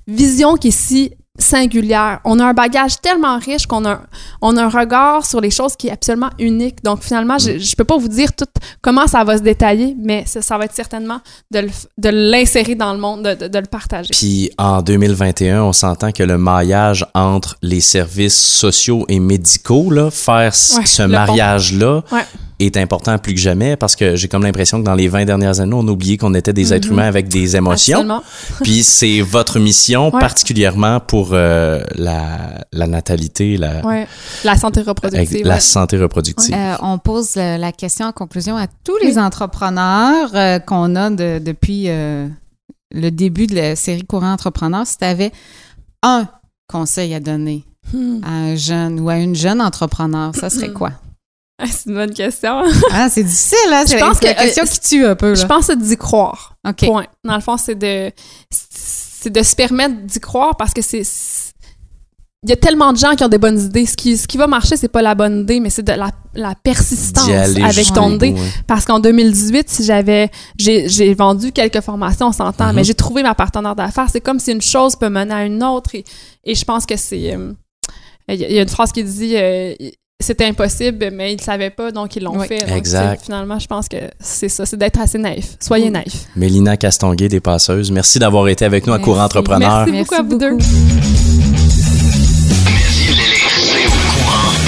vision 0.08 0.56
qui 0.56 0.70
est 0.70 0.72
si 0.72 1.12
singulière. 1.40 2.20
On 2.26 2.40
a 2.40 2.46
un 2.46 2.54
bagage 2.54 3.02
tellement 3.02 3.38
riche 3.40 3.66
qu'on 3.66 3.86
a, 3.86 4.02
on 4.42 4.56
a 4.56 4.64
un 4.66 4.70
regard 4.70 5.26
sur 5.26 5.42
les 5.42 5.50
choses 5.50 5.76
qui 5.76 5.88
est 5.88 5.92
absolument 5.92 6.30
unique. 6.40 6.84
Donc 6.84 7.02
finalement, 7.04 7.38
je, 7.40 7.58
je 7.58 7.76
peux 7.76 7.84
pas 7.84 7.98
vous 7.98 8.08
dire 8.08 8.34
tout 8.34 8.46
comment 8.82 9.08
ça 9.08 9.24
va 9.24 9.38
se 9.38 9.42
détailler, 9.44 9.96
mais 10.00 10.24
ça, 10.28 10.42
ça 10.42 10.58
va 10.58 10.66
être 10.66 10.76
certainement 10.76 11.20
de 11.52 12.10
l'insérer 12.10 12.76
dans 12.76 12.94
le 12.94 13.00
monde, 13.00 13.24
de, 13.24 13.34
de- 13.34 13.48
de 13.48 13.60
le 13.60 13.66
partager. 13.66 14.10
Puis 14.12 14.52
en 14.58 14.82
2021, 14.82 15.64
on 15.64 15.74
s'entend 15.74 16.12
que 16.12 16.24
le 16.24 16.38
maillage 16.38 17.06
entre 17.16 17.58
les 17.62 17.82
services 17.82 18.38
sociaux 18.40 19.06
et 19.10 19.20
médicaux, 19.20 19.90
là, 19.90 20.12
faire 20.12 20.54
Ouais, 20.78 20.86
ce 20.86 21.04
mariage-là 21.04 22.04
Ouais. 22.12 22.22
est 22.60 22.78
important 22.78 23.18
plus 23.18 23.34
que 23.34 23.40
jamais 23.40 23.76
parce 23.76 23.96
que 23.96 24.16
j'ai 24.16 24.28
comme 24.28 24.44
l'impression 24.44 24.80
que 24.80 24.86
dans 24.86 24.94
les 24.94 25.08
20 25.08 25.26
dernières 25.26 25.60
années, 25.60 25.74
on 25.76 25.88
a 25.88 25.92
oublié 25.92 26.18
qu'on 26.18 26.34
était 26.34 26.54
des 26.54 26.74
êtres 26.74 26.90
humains 26.90 27.08
avec 27.08 27.28
des 27.28 27.56
émotions. 27.56 27.98
Absolument. 28.00 28.24
Puis 28.64 28.84
c'est 28.84 29.22
votre 29.22 29.60
mission 29.60 30.12
Ouais. 30.14 30.20
particulièrement 30.20 31.00
pour 31.00 31.23
euh, 31.32 31.82
la, 31.96 32.66
la 32.72 32.88
natalité, 32.88 33.58
la, 33.58 33.86
Ouais. 33.86 34.08
La 34.44 34.58
santé 34.58 34.82
reproductive. 34.82 35.46
la 35.46 35.56
ouais. 35.56 35.60
santé 35.60 35.98
reproductive. 35.98 36.54
Euh, 36.56 36.76
on 36.82 36.98
pose 36.98 37.36
le- 37.36 37.58
la 37.58 37.72
question 37.72 38.08
en 38.08 38.12
conclusion 38.12 38.58
à 38.58 38.68
tous 38.84 38.98
les 38.98 39.18
entrepreneurs 39.18 40.30
euh, 40.36 40.60
qu'on 40.60 40.96
a 40.96 41.10
de- 41.10 41.40
depuis 41.40 41.86
euh, 41.90 42.28
le 42.94 43.10
début 43.12 43.48
de 43.48 43.56
la 43.56 43.76
série 43.76 44.04
Courant 44.04 44.32
Entrepreneur. 44.34 44.86
Si 44.86 44.98
tu 44.98 45.06
avais 45.06 45.32
un 46.02 46.28
conseil 46.68 47.14
à 47.14 47.20
donner 47.20 47.64
Hmm. 47.92 48.22
à 48.24 48.30
un 48.30 48.56
jeune 48.56 49.00
ou 49.02 49.10
à 49.10 49.18
une 49.18 49.36
jeune 49.36 49.62
entrepreneur, 49.62 50.34
ça 50.36 50.50
serait 50.50 50.72
quoi? 50.72 50.92
Ah, 51.60 51.66
C'est 51.70 51.88
une 51.90 51.96
bonne 51.96 52.14
question. 52.14 52.64
Ah, 52.92 53.10
c'est 53.10 53.24
difficile, 53.24 53.58
hein? 53.72 53.84
C'est 53.86 53.98
Je 54.00 54.04
pense 54.04 54.18
c'est 54.20 54.26
la 54.26 54.34
que, 54.34 54.40
euh, 54.40 54.44
question 54.46 54.64
qui 54.66 54.80
tue 54.80 55.06
un 55.06 55.16
peu. 55.16 55.36
Je 55.36 55.46
pense 55.46 55.68
que 55.68 55.74
c'est 55.74 55.80
d'y 55.80 55.96
croire. 55.98 56.56
OK. 56.68 56.86
Point. 56.88 57.06
Dans 57.24 57.36
le 57.36 57.42
fond, 57.42 57.58
c'est 57.58 57.76
de, 57.76 58.12
c'est 58.50 59.13
de 59.30 59.44
se 59.44 59.56
permettre 59.56 59.96
d'y 60.06 60.20
croire 60.20 60.56
parce 60.58 60.74
que 60.74 60.82
c'est. 60.82 61.04
c'est- 61.04 61.52
Il 62.46 62.50
y 62.50 62.54
a 62.54 62.58
tellement 62.58 62.92
de 62.92 62.98
gens 62.98 63.16
qui 63.16 63.24
ont 63.24 63.30
des 63.30 63.38
bonnes 63.38 63.58
idées. 63.60 63.86
Ce 63.86 63.96
qui, 63.96 64.18
ce 64.18 64.28
qui 64.28 64.36
va 64.38 64.48
marcher, 64.48 64.76
c'est 64.76 64.90
pas 64.90 65.02
la 65.02 65.16
bonne 65.16 65.42
idée, 65.44 65.62
mais 65.62 65.70
c'est 65.70 65.82
de 65.82 65.94
la, 65.94 66.12
la 66.36 66.56
persistance 66.62 67.30
avec 67.30 67.94
ton 67.94 68.16
idée. 68.16 68.34
ouais. 68.34 68.40
Parce 68.68 68.84
qu'en 68.84 69.00
2018, 69.00 69.70
si 69.70 69.86
j'avais, 69.86 70.30
j'ai, 70.58 71.14
vendu 71.14 71.54
quelques 71.54 71.80
formations, 71.80 72.28
on 72.28 72.32
s'entend, 72.34 72.68
Mhm. 72.68 72.76
mais 72.76 72.84
j'ai 72.84 72.96
trouvé 72.96 73.24
ma 73.24 73.34
partenaire 73.34 73.76
d'affaires. 73.78 74.08
C'est 74.12 74.20
comme 74.20 74.40
si 74.40 74.52
une 74.52 74.62
chose 74.62 74.98
peut 74.98 75.08
mener 75.08 75.34
à 75.34 75.46
une 75.46 75.64
autre. 75.64 75.96
Et, 75.96 76.04
et 76.44 76.54
je 76.54 76.66
pense 76.66 76.86
que 76.86 76.98
c'est. 76.98 77.34
euh, 77.34 77.54
Il 78.28 78.36
y, 78.36 78.44
a- 78.44 78.50
il 78.50 78.56
y 78.56 78.60
a 78.60 78.64
une 78.64 78.70
phrase 78.70 78.92
qui 78.92 79.04
dit 79.06 79.36
euh, 79.38 79.74
c'était 80.24 80.46
impossible, 80.46 81.10
mais 81.14 81.34
ils 81.34 81.38
ne 81.38 81.42
savaient 81.42 81.70
pas, 81.70 81.92
donc 81.92 82.16
ils 82.16 82.24
l'ont 82.24 82.38
Oui. 82.38 82.48
fait. 82.48 82.66
Donc, 82.66 82.78
Exact. 82.78 83.24
Finalement, 83.26 83.60
je 83.60 83.68
pense 83.68 83.88
que 83.88 83.98
c'est 84.20 84.50
ça, 84.50 84.66
c'est 84.66 84.78
d'être 84.78 85.00
assez 85.00 85.18
naïf. 85.18 85.56
Soyez 85.60 85.90
Mm. 85.90 85.94
naïf. 85.94 86.14
Mélina 86.36 86.78
Castonguay 86.78 87.28
des 87.30 87.40
Passeuses, 87.40 87.92
merci 87.92 88.20
d'avoir 88.20 88.48
été 88.48 88.66
avec 88.66 88.88
nous 88.88 88.94
à 88.94 88.98
Merci. 88.98 89.12
Courant 89.12 89.26
Entrepreneur. 89.26 89.86
Merci 89.86 90.00
beaucoup 90.04 90.16
à 90.16 90.22
vous 90.24 90.38
deux. 90.38 90.58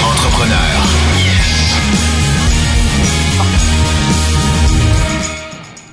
Entrepreneur. 0.00 0.82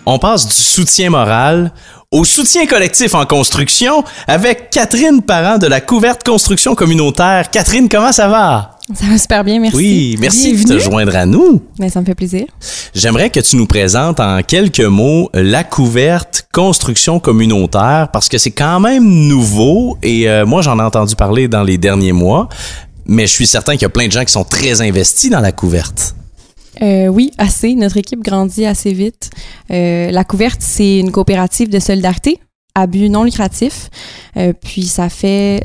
On 0.05 0.19
passe 0.19 0.47
du 0.47 0.53
soutien 0.53 1.09
moral 1.09 1.71
au 2.11 2.25
soutien 2.25 2.65
collectif 2.67 3.15
en 3.15 3.25
construction 3.25 4.03
avec 4.27 4.69
Catherine 4.69 5.21
Parent 5.21 5.57
de 5.57 5.67
la 5.67 5.79
Couverte 5.81 6.23
Construction 6.23 6.75
Communautaire. 6.75 7.49
Catherine, 7.49 7.87
comment 7.89 8.11
ça 8.11 8.27
va? 8.27 8.72
Ça 8.91 9.05
va 9.05 9.17
super 9.17 9.45
bien, 9.45 9.61
merci. 9.61 9.77
Oui, 9.77 10.17
merci 10.19 10.53
de 10.61 10.67
te 10.67 10.77
joindre 10.77 11.15
à 11.15 11.25
nous. 11.25 11.61
Ben, 11.79 11.89
ça 11.89 12.01
me 12.01 12.05
fait 12.05 12.15
plaisir. 12.15 12.45
J'aimerais 12.93 13.29
que 13.29 13.39
tu 13.39 13.55
nous 13.55 13.65
présentes 13.65 14.19
en 14.19 14.41
quelques 14.43 14.81
mots 14.81 15.29
la 15.33 15.63
couverte 15.63 16.47
construction 16.51 17.21
communautaire 17.21 18.09
parce 18.11 18.27
que 18.27 18.37
c'est 18.37 18.51
quand 18.51 18.81
même 18.81 19.05
nouveau 19.05 19.97
et 20.03 20.29
euh, 20.29 20.45
moi 20.45 20.61
j'en 20.61 20.79
ai 20.79 20.81
entendu 20.81 21.15
parler 21.15 21.47
dans 21.47 21.63
les 21.63 21.77
derniers 21.77 22.11
mois, 22.11 22.49
mais 23.05 23.25
je 23.25 23.31
suis 23.31 23.47
certain 23.47 23.73
qu'il 23.73 23.83
y 23.83 23.85
a 23.85 23.89
plein 23.89 24.07
de 24.07 24.11
gens 24.11 24.25
qui 24.25 24.33
sont 24.33 24.43
très 24.43 24.81
investis 24.81 25.29
dans 25.29 25.39
la 25.39 25.53
couverte. 25.53 26.15
Euh, 26.81 27.07
oui, 27.07 27.31
assez. 27.37 27.75
Notre 27.75 27.95
équipe 27.97 28.21
grandit 28.21 28.65
assez 28.65 28.91
vite. 28.91 29.29
Euh, 29.71 30.11
la 30.11 30.25
couverte, 30.25 30.59
c'est 30.59 30.99
une 30.99 31.11
coopérative 31.11 31.69
de 31.69 31.79
solidarité 31.79 32.39
à 32.75 32.87
but 32.87 33.07
non 33.07 33.23
lucratif. 33.23 33.89
Puis 34.61 34.87
ça 34.87 35.07
fait 35.07 35.63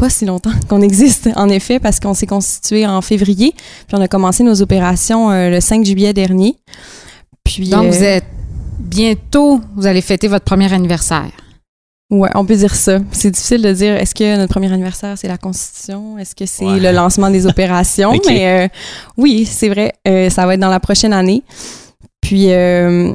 pas 0.00 0.10
si 0.10 0.24
longtemps 0.24 0.50
qu'on 0.68 0.80
existe, 0.82 1.28
en 1.36 1.48
effet, 1.48 1.78
parce 1.78 2.00
qu'on 2.00 2.14
s'est 2.14 2.26
constitué 2.26 2.86
en 2.86 3.00
février. 3.02 3.52
Puis 3.54 3.96
on 3.96 4.00
a 4.00 4.08
commencé 4.08 4.42
nos 4.42 4.60
opérations 4.62 5.30
euh, 5.30 5.50
le 5.50 5.60
5 5.60 5.84
juillet 5.84 6.12
dernier. 6.12 6.56
Puis, 7.44 7.68
Donc, 7.68 7.84
euh, 7.84 7.90
vous 7.90 8.02
êtes 8.02 8.24
bientôt, 8.78 9.60
vous 9.76 9.86
allez 9.86 10.00
fêter 10.00 10.26
votre 10.28 10.44
premier 10.44 10.72
anniversaire. 10.72 11.30
Ouais, 12.10 12.30
on 12.34 12.44
peut 12.44 12.56
dire 12.56 12.74
ça. 12.74 12.98
C'est 13.12 13.30
difficile 13.30 13.62
de 13.62 13.72
dire 13.72 13.94
est-ce 13.94 14.16
que 14.16 14.36
notre 14.36 14.52
premier 14.52 14.72
anniversaire 14.72 15.16
c'est 15.16 15.28
la 15.28 15.38
Constitution, 15.38 16.18
est-ce 16.18 16.34
que 16.34 16.44
c'est 16.44 16.64
Ouais. 16.64 16.80
le 16.80 16.90
lancement 16.90 17.30
des 17.30 17.46
opérations, 17.46 18.12
mais 18.26 18.64
euh, 18.64 18.68
oui, 19.16 19.46
c'est 19.46 19.68
vrai, 19.68 19.92
euh, 20.08 20.28
ça 20.28 20.44
va 20.44 20.54
être 20.54 20.60
dans 20.60 20.70
la 20.70 20.80
prochaine 20.80 21.12
année. 21.12 21.44
Puis 22.20 22.52
euh, 22.52 23.12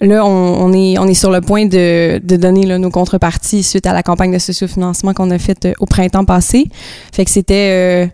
là, 0.00 0.24
on, 0.24 0.72
est 0.72 0.98
on 0.98 1.06
est 1.06 1.14
sur 1.14 1.30
le 1.30 1.40
point 1.40 1.66
de, 1.66 2.18
de 2.22 2.36
donner 2.36 2.78
nos 2.78 2.90
contreparties 2.90 3.62
suite 3.62 3.86
à 3.86 3.92
la 3.92 4.02
campagne 4.02 4.32
de 4.32 4.38
sociofinancement 4.38 5.14
qu'on 5.14 5.30
a 5.30 5.38
faite 5.38 5.64
euh, 5.64 5.72
au 5.78 5.86
printemps 5.86 6.24
passé. 6.24 6.68
Fait 7.12 7.24
que 7.24 7.30
c'était 7.30 8.04
euh, 8.04 8.06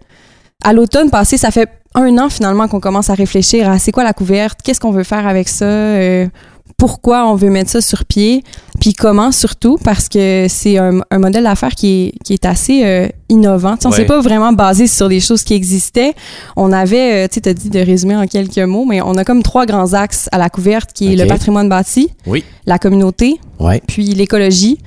à 0.62 0.73
l'automne 0.73 1.11
passé, 1.11 1.37
ça 1.37 1.51
fait 1.51 1.68
un 1.95 2.16
an 2.18 2.29
finalement 2.31 2.68
qu'on 2.68 2.81
commence 2.81 3.11
à 3.11 3.14
réfléchir 3.14 3.68
à 3.68 3.79
c'est 3.79 3.92
quoi 3.92 4.05
la 4.05 4.12
couverte, 4.12 4.61
qu'est-ce 4.62 4.81
qu'on 4.81 4.92
veut 4.92 5.05
faire 5.05 5.27
avec 5.27 5.49
ça, 5.49 5.64
euh, 5.64 6.27
pourquoi 6.76 7.26
on 7.28 7.35
veut 7.35 7.50
mettre 7.50 7.70
ça 7.70 7.80
sur 7.80 8.04
pied, 8.04 8.42
puis 8.80 8.92
comment 8.92 9.32
surtout, 9.32 9.78
parce 9.85 10.08
que 10.08 10.46
c'est 10.48 10.78
un, 10.78 11.00
un 11.11 11.18
modèle 11.18 11.44
d'affaires 11.44 11.74
qui 11.74 11.87
est, 12.06 12.24
qui 12.24 12.32
est 12.32 12.44
assez 12.44 12.82
euh, 12.85 13.08
innovant. 13.28 13.76
On 13.85 13.90
Ouais. 13.90 13.96
s'est 13.96 14.04
pas 14.04 14.20
vraiment 14.20 14.52
basé 14.52 14.87
sur 14.87 15.08
des 15.08 15.20
choses 15.20 15.42
qui 15.44 15.54
existaient. 15.54 16.14
On 16.56 16.72
avait, 16.72 17.24
euh, 17.24 17.28
tu 17.30 17.40
t'as 17.40 17.52
dit 17.54 17.70
de 17.70 17.78
résumer 17.80 18.16
en 18.16 18.26
quelques 18.26 18.58
mots, 18.58 18.85
mais 18.85 19.00
on 19.02 19.14
a 19.16 19.24
comme 19.24 19.42
trois 19.42 19.66
grands 19.66 19.92
axes 19.94 20.28
à 20.32 20.38
la 20.38 20.48
couverte, 20.50 20.92
qui 20.92 21.12
est 21.12 21.16
le 21.16 21.26
patrimoine 21.26 21.68
bâti, 21.68 22.11
Oui. 22.26 22.44
la 22.66 22.78
communauté, 22.78 23.38
Ouais. 23.61 23.80
puis 23.87 24.06
l'écologie. 24.14 24.78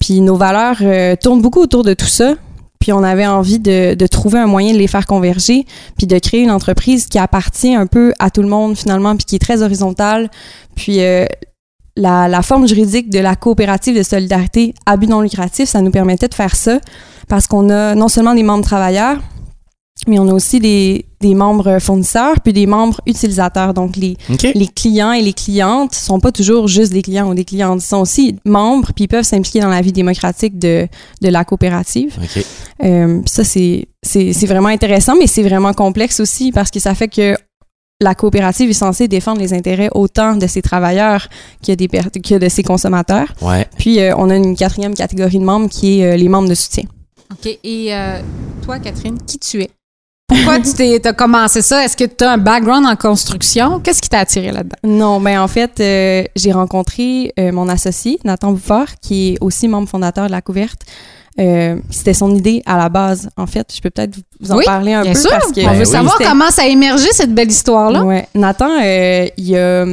Puis 0.00 0.20
nos 0.20 0.36
valeurs 0.36 0.78
euh, 0.82 1.14
tournent 1.16 1.40
beaucoup 1.40 1.60
autour 1.60 1.84
de 1.84 1.94
tout 1.94 2.06
ça. 2.06 2.34
Puis 2.84 2.92
on 2.92 3.02
avait 3.02 3.26
envie 3.26 3.60
de, 3.60 4.06
trouver 4.08 4.38
un 4.38 4.46
moyen 4.46 4.74
de 4.74 4.78
les 4.78 4.88
faire 4.88 5.06
converger, 5.06 5.64
puis 5.96 6.06
de 6.06 6.18
créer 6.18 6.42
une 6.42 6.50
entreprise 6.50 7.06
qui 7.06 7.18
appartient 7.18 7.74
un 7.74 7.86
peu 7.86 8.12
à 8.18 8.28
tout 8.28 8.42
le 8.42 8.48
monde 8.48 8.76
finalement, 8.76 9.16
puis 9.16 9.24
qui 9.24 9.36
est 9.36 9.38
très 9.38 9.62
horizontale. 9.62 10.30
Puis 10.76 11.00
euh, 11.00 11.24
la, 11.96 12.28
la 12.28 12.42
forme 12.42 12.68
juridique 12.68 13.08
de 13.08 13.20
la 13.20 13.36
coopérative 13.36 13.96
de 13.96 14.02
solidarité 14.02 14.74
à 14.84 14.98
but 14.98 15.08
non 15.08 15.22
lucratif, 15.22 15.66
ça 15.66 15.80
nous 15.80 15.90
permettait 15.90 16.28
de 16.28 16.34
faire 16.34 16.54
ça 16.54 16.78
parce 17.26 17.46
qu'on 17.46 17.70
a 17.70 17.94
non 17.94 18.08
seulement 18.08 18.34
des 18.34 18.42
membres 18.42 18.64
travailleurs, 18.64 19.16
mais 20.06 20.18
on 20.18 20.28
a 20.28 20.32
aussi 20.32 20.58
des, 20.60 21.06
des 21.20 21.34
membres 21.34 21.78
fournisseurs, 21.78 22.40
puis 22.40 22.52
des 22.52 22.66
membres 22.66 23.00
utilisateurs. 23.06 23.72
Donc 23.74 23.96
les, 23.96 24.16
les 24.54 24.66
clients 24.66 25.12
et 25.12 25.22
les 25.22 25.32
clientes 25.32 25.94
sont 25.94 26.20
pas 26.20 26.32
toujours 26.32 26.66
juste 26.68 26.92
des 26.92 27.00
clients 27.02 27.30
ou 27.30 27.34
des 27.34 27.44
clientes. 27.44 27.80
Ils 27.82 27.86
sont 27.86 27.98
aussi 28.00 28.36
membres, 28.44 28.92
puis 28.94 29.04
ils 29.04 29.08
peuvent 29.08 29.24
s'impliquer 29.24 29.60
dans 29.60 29.68
la 29.68 29.80
vie 29.80 29.92
démocratique 29.92 30.58
de, 30.58 30.88
de 31.22 31.28
la 31.28 31.44
coopérative. 31.44 32.18
Euh, 32.82 33.20
puis 33.20 33.30
ça, 33.30 33.44
c'est, 33.44 33.86
c'est, 34.02 34.32
c'est 34.32 34.46
vraiment 34.46 34.68
intéressant, 34.68 35.14
mais 35.18 35.26
c'est 35.28 35.44
vraiment 35.44 35.72
complexe 35.72 36.20
aussi 36.20 36.50
parce 36.52 36.70
que 36.70 36.80
ça 36.80 36.94
fait 36.94 37.08
que 37.08 37.36
la 38.00 38.16
coopérative 38.16 38.68
est 38.68 38.72
censée 38.74 39.06
défendre 39.06 39.40
les 39.40 39.54
intérêts 39.54 39.88
autant 39.94 40.34
de 40.34 40.46
ses 40.48 40.60
travailleurs 40.60 41.28
que, 41.64 41.72
des 41.72 41.86
per- 41.88 42.00
que 42.22 42.34
de 42.34 42.48
ses 42.48 42.64
consommateurs. 42.64 43.32
Ouais. 43.40 43.66
Puis, 43.78 44.00
euh, 44.00 44.12
on 44.18 44.28
a 44.28 44.36
une 44.36 44.56
quatrième 44.56 44.94
catégorie 44.94 45.38
de 45.38 45.44
membres 45.44 45.68
qui 45.70 46.00
est 46.00 46.12
euh, 46.12 46.16
les 46.16 46.28
membres 46.28 46.48
de 46.48 46.54
soutien. 46.54 46.84
OK. 47.30 47.46
Et 47.62 47.94
euh, 47.94 48.20
toi, 48.64 48.80
Catherine, 48.80 49.16
qui 49.24 49.38
tu 49.38 49.62
es? 49.62 49.70
Pourquoi 50.26 50.58
tu 50.60 50.82
as 51.06 51.12
commencé 51.12 51.60
ça? 51.60 51.84
Est-ce 51.84 51.96
que 51.96 52.04
tu 52.04 52.24
as 52.24 52.32
un 52.32 52.38
background 52.38 52.86
en 52.86 52.96
construction? 52.96 53.78
Qu'est-ce 53.80 54.00
qui 54.00 54.08
t'a 54.08 54.20
attiré 54.20 54.52
là-dedans? 54.52 54.76
Non, 54.82 55.20
ben 55.20 55.38
en 55.40 55.48
fait, 55.48 55.78
euh, 55.80 56.24
j'ai 56.34 56.52
rencontré 56.52 57.32
euh, 57.38 57.52
mon 57.52 57.68
associé, 57.68 58.18
Nathan 58.24 58.52
Bouffard, 58.52 58.88
qui 59.02 59.32
est 59.34 59.38
aussi 59.42 59.68
membre 59.68 59.88
fondateur 59.88 60.26
de 60.26 60.32
la 60.32 60.40
couverte. 60.40 60.80
Euh, 61.38 61.76
C'était 61.90 62.14
son 62.14 62.34
idée 62.34 62.62
à 62.64 62.78
la 62.78 62.88
base, 62.88 63.28
en 63.36 63.46
fait. 63.46 63.66
Je 63.74 63.80
peux 63.80 63.90
peut-être 63.90 64.14
vous 64.40 64.52
en 64.52 64.56
Oui, 64.56 64.64
parler 64.64 64.92
un 64.94 65.02
Bien 65.02 65.12
peu 65.12 65.18
sûr. 65.18 65.30
parce 65.30 65.50
que 65.52 65.60
On 65.60 65.72
veut 65.72 65.78
Ben 65.80 65.84
savoir 65.84 66.16
C'était- 66.16 66.30
comment 66.30 66.50
ça 66.50 66.62
a 66.62 66.66
émergé, 66.66 67.08
cette 67.12 67.34
belle 67.34 67.50
histoire-là. 67.50 68.04
Ouais. 68.04 68.26
Nathan, 68.34 68.70
euh, 68.82 69.26
il, 69.36 69.56
a, 69.56 69.84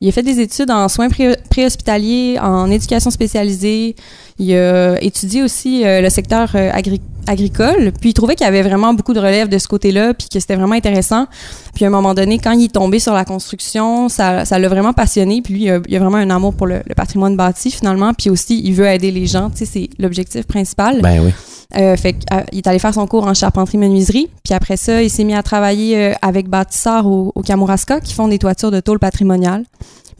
il 0.00 0.08
a 0.08 0.12
fait 0.12 0.22
des 0.22 0.40
études 0.40 0.70
en 0.70 0.88
soins 0.88 1.08
pré- 1.08 1.36
préhospitaliers, 1.50 2.38
en 2.40 2.70
éducation 2.70 3.10
spécialisée. 3.10 3.96
Il 4.38 4.54
a 4.54 4.96
étudié 5.02 5.42
aussi 5.42 5.84
euh, 5.84 6.00
le 6.00 6.08
secteur 6.08 6.50
euh, 6.54 6.70
agri- 6.72 7.02
agricole. 7.26 7.92
Puis 8.00 8.10
il 8.10 8.14
trouvait 8.14 8.34
qu'il 8.34 8.46
y 8.46 8.48
avait 8.48 8.62
vraiment 8.62 8.94
beaucoup 8.94 9.12
de 9.12 9.20
relève 9.20 9.48
de 9.50 9.58
ce 9.58 9.68
côté-là, 9.68 10.14
puis 10.14 10.28
que 10.32 10.40
c'était 10.40 10.56
vraiment 10.56 10.74
intéressant. 10.74 11.26
Puis 11.74 11.84
à 11.84 11.88
un 11.88 11.90
moment 11.90 12.14
donné, 12.14 12.38
quand 12.38 12.52
il 12.52 12.64
est 12.64 12.72
tombé 12.72 12.98
sur 12.98 13.12
la 13.12 13.26
construction, 13.26 14.08
ça 14.08 14.46
ça 14.46 14.58
l'a 14.58 14.68
vraiment 14.68 14.94
passionné. 14.94 15.42
Puis 15.42 15.52
lui, 15.54 15.62
il 15.64 15.70
a, 15.70 15.80
il 15.86 15.96
a 15.96 15.98
vraiment 15.98 16.16
un 16.16 16.30
amour 16.30 16.54
pour 16.54 16.66
le, 16.66 16.80
le 16.86 16.94
patrimoine 16.94 17.36
bâti 17.36 17.70
finalement. 17.70 18.14
Puis 18.14 18.30
aussi, 18.30 18.60
il 18.64 18.72
veut 18.72 18.86
aider 18.86 19.10
les 19.10 19.26
gens. 19.26 19.50
Tu 19.50 19.58
sais, 19.58 19.66
c'est 19.66 19.88
l'objectif 19.98 20.46
principal. 20.46 21.02
Ben 21.02 21.20
oui. 21.22 21.30
Euh, 21.76 21.96
fait 21.96 22.16
il 22.50 22.58
est 22.58 22.66
allé 22.66 22.80
faire 22.80 22.94
son 22.94 23.06
cours 23.06 23.26
en 23.26 23.34
charpenterie-menuiserie. 23.34 24.28
Puis 24.42 24.54
après 24.54 24.76
ça, 24.78 25.02
il 25.02 25.10
s'est 25.10 25.22
mis 25.24 25.34
à 25.34 25.42
travailler 25.42 26.14
avec 26.22 26.48
bâtisseurs 26.48 27.06
au, 27.06 27.30
au 27.34 27.42
Kamouraska 27.42 28.00
qui 28.00 28.14
font 28.14 28.26
des 28.26 28.38
toitures 28.38 28.70
de 28.72 28.80
tôle 28.80 28.98
patrimoniale. 28.98 29.64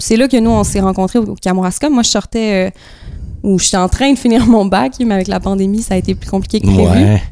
Puis 0.00 0.08
c'est 0.08 0.16
là 0.16 0.28
que 0.28 0.36
nous, 0.38 0.50
on 0.50 0.64
s'est 0.64 0.80
rencontrés 0.80 1.18
au, 1.18 1.26
au 1.26 1.34
Kamouraska. 1.34 1.90
Moi, 1.90 2.02
je 2.02 2.08
sortais, 2.08 2.68
euh, 2.68 2.70
ou 3.42 3.58
j'étais 3.58 3.76
en 3.76 3.88
train 3.88 4.10
de 4.12 4.18
finir 4.18 4.46
mon 4.46 4.64
bac, 4.64 4.94
mais 4.98 5.14
avec 5.14 5.28
la 5.28 5.40
pandémie, 5.40 5.82
ça 5.82 5.92
a 5.92 5.96
été 5.98 6.14
plus 6.14 6.30
compliqué 6.30 6.60
que 6.60 6.66
prévu. 6.66 7.04
Ouais. 7.04 7.22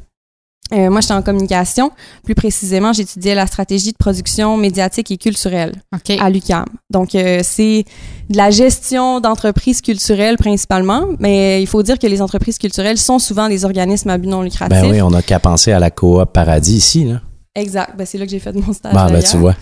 Euh, 0.74 0.90
moi, 0.90 1.00
j'étais 1.00 1.14
en 1.14 1.22
communication. 1.22 1.90
Plus 2.24 2.34
précisément, 2.34 2.92
j'étudiais 2.92 3.34
la 3.34 3.46
stratégie 3.46 3.92
de 3.92 3.96
production 3.96 4.58
médiatique 4.58 5.10
et 5.10 5.16
culturelle 5.16 5.72
à 6.20 6.28
l'UQAM. 6.28 6.66
Donc, 6.90 7.14
euh, 7.14 7.40
c'est 7.42 7.84
de 8.28 8.36
la 8.36 8.50
gestion 8.50 9.20
d'entreprises 9.20 9.80
culturelles 9.80 10.36
principalement, 10.36 11.06
mais 11.20 11.62
il 11.62 11.66
faut 11.66 11.82
dire 11.82 11.98
que 11.98 12.06
les 12.06 12.20
entreprises 12.20 12.58
culturelles 12.58 12.98
sont 12.98 13.18
souvent 13.18 13.48
des 13.48 13.64
organismes 13.64 14.10
à 14.10 14.18
but 14.18 14.28
non 14.28 14.42
lucratif. 14.42 14.82
Ben 14.82 14.90
oui, 14.90 15.00
on 15.00 15.08
n'a 15.08 15.22
qu'à 15.22 15.40
penser 15.40 15.72
à 15.72 15.78
la 15.78 15.90
coop 15.90 16.30
Paradis 16.34 16.76
ici, 16.76 17.04
là. 17.06 17.22
Exact. 17.54 17.96
Ben, 17.96 18.06
c'est 18.06 18.18
là 18.18 18.26
que 18.26 18.30
j'ai 18.30 18.38
fait 18.38 18.54
mon 18.54 18.72
stage. 18.72 18.92
Ben 18.92 19.22
tu 19.22 19.36
vois. 19.38 19.54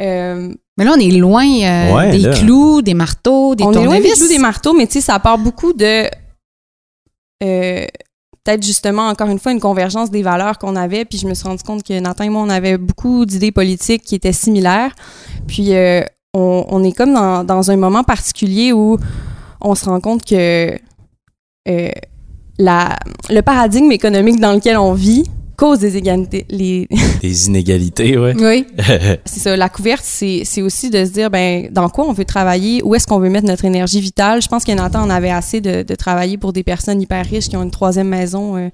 Euh, 0.00 0.52
Mais 0.78 0.84
là, 0.84 0.92
on 0.96 1.00
est 1.00 1.10
loin 1.10 1.44
euh, 1.46 1.94
Ouais, 1.94 2.10
des 2.12 2.18
là. 2.18 2.34
clous, 2.34 2.82
des 2.82 2.94
marteaux, 2.94 3.54
des 3.54 3.64
on 3.64 3.72
est 3.72 3.74
loin 3.74 3.82
des 3.82 3.88
tournevis. 4.02 4.18
clous 4.18 4.28
des 4.28 4.38
marteaux, 4.38 4.72
mais 4.74 4.86
tu 4.86 4.94
sais, 4.94 5.00
ça 5.00 5.18
part 5.18 5.38
beaucoup 5.38 5.72
de. 5.72 6.08
euh, 7.44 7.86
Peut-être 8.44 8.64
justement, 8.66 9.06
encore 9.06 9.28
une 9.28 9.38
fois, 9.38 9.52
une 9.52 9.60
convergence 9.60 10.10
des 10.10 10.22
valeurs 10.22 10.58
qu'on 10.58 10.74
avait. 10.74 11.04
Puis 11.04 11.16
je 11.18 11.28
me 11.28 11.34
suis 11.34 11.46
rendu 11.46 11.62
compte 11.62 11.84
que 11.84 11.96
Nathan 12.00 12.24
et 12.24 12.28
moi, 12.28 12.42
on 12.42 12.48
avait 12.50 12.76
beaucoup 12.76 13.24
d'idées 13.24 13.52
politiques 13.52 14.02
qui 14.02 14.16
étaient 14.16 14.32
similaires. 14.32 14.92
Puis 15.46 15.74
euh, 15.74 16.02
on, 16.34 16.64
on 16.68 16.82
est 16.82 16.90
comme 16.90 17.14
dans, 17.14 17.44
dans 17.44 17.70
un 17.70 17.76
moment 17.76 18.02
particulier 18.02 18.72
où 18.72 18.98
on 19.60 19.76
se 19.76 19.84
rend 19.84 20.00
compte 20.00 20.24
que 20.24 20.76
euh, 21.68 21.90
la, 22.58 22.98
le 23.30 23.40
paradigme 23.42 23.92
économique 23.92 24.40
dans 24.40 24.52
lequel 24.54 24.76
on 24.76 24.92
vit 24.92 25.22
cause 25.62 25.78
des 25.78 25.96
égalités. 25.96 26.44
Les, 26.48 26.88
Des 27.22 27.46
inégalités, 27.46 28.18
ouais. 28.18 28.34
Oui. 28.36 28.66
c'est 29.24 29.38
ça, 29.38 29.56
la 29.56 29.68
couverte, 29.68 30.02
c'est 30.04 30.60
aussi 30.60 30.90
de 30.90 31.04
se 31.04 31.10
dire, 31.12 31.30
ben, 31.30 31.68
dans 31.70 31.88
quoi 31.88 32.04
on 32.08 32.12
veut 32.12 32.24
travailler, 32.24 32.82
où 32.82 32.96
est-ce 32.96 33.06
qu'on 33.06 33.20
veut 33.20 33.30
mettre 33.30 33.46
notre 33.46 33.64
énergie 33.64 34.00
vitale. 34.00 34.42
Je 34.42 34.48
pense 34.48 34.64
que 34.64 34.72
Nathan 34.72 35.02
en 35.02 35.10
avait 35.10 35.30
assez 35.30 35.60
de, 35.60 35.84
de 35.84 35.94
travailler 35.94 36.36
pour 36.36 36.52
des 36.52 36.64
personnes 36.64 37.00
hyper 37.00 37.24
riches 37.24 37.48
qui 37.48 37.56
ont 37.56 37.62
une 37.62 37.70
troisième 37.70 38.08
maison. 38.08 38.56
euh, 38.56 38.70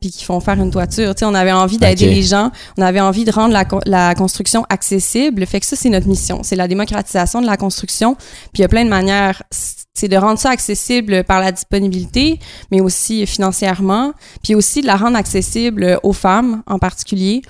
puis 0.00 0.10
qui 0.10 0.24
font 0.24 0.40
faire 0.40 0.60
une 0.60 0.72
toiture. 0.72 1.14
Tu 1.14 1.20
sais, 1.20 1.24
on 1.26 1.34
avait 1.34 1.52
envie 1.52 1.78
d'aider 1.78 2.06
les 2.06 2.22
gens, 2.22 2.50
on 2.76 2.82
avait 2.82 2.98
envie 3.00 3.24
de 3.24 3.30
rendre 3.30 3.52
la, 3.52 3.64
la 3.86 4.14
construction 4.16 4.66
accessible. 4.68 5.46
Fait 5.46 5.60
que 5.60 5.66
ça, 5.66 5.76
c'est 5.76 5.90
notre 5.90 6.08
mission. 6.08 6.40
C'est 6.42 6.56
la 6.56 6.66
démocratisation 6.66 7.40
de 7.40 7.46
la 7.46 7.56
construction. 7.56 8.16
Puis 8.16 8.58
il 8.58 8.60
y 8.62 8.64
a 8.64 8.68
plein 8.68 8.84
de 8.84 8.90
manières. 8.90 9.44
C'est 9.94 10.08
de 10.08 10.16
rendre 10.16 10.38
ça 10.38 10.50
accessible 10.50 11.22
par 11.24 11.40
la 11.40 11.52
disponibilité, 11.52 12.38
mais 12.70 12.80
aussi 12.80 13.26
financièrement. 13.26 14.12
Puis 14.42 14.54
aussi 14.54 14.80
de 14.80 14.86
la 14.86 14.96
rendre 14.96 15.16
accessible 15.16 15.98
aux 16.02 16.12
femmes 16.12 16.62
en 16.66 16.78
particulier. 16.78 17.42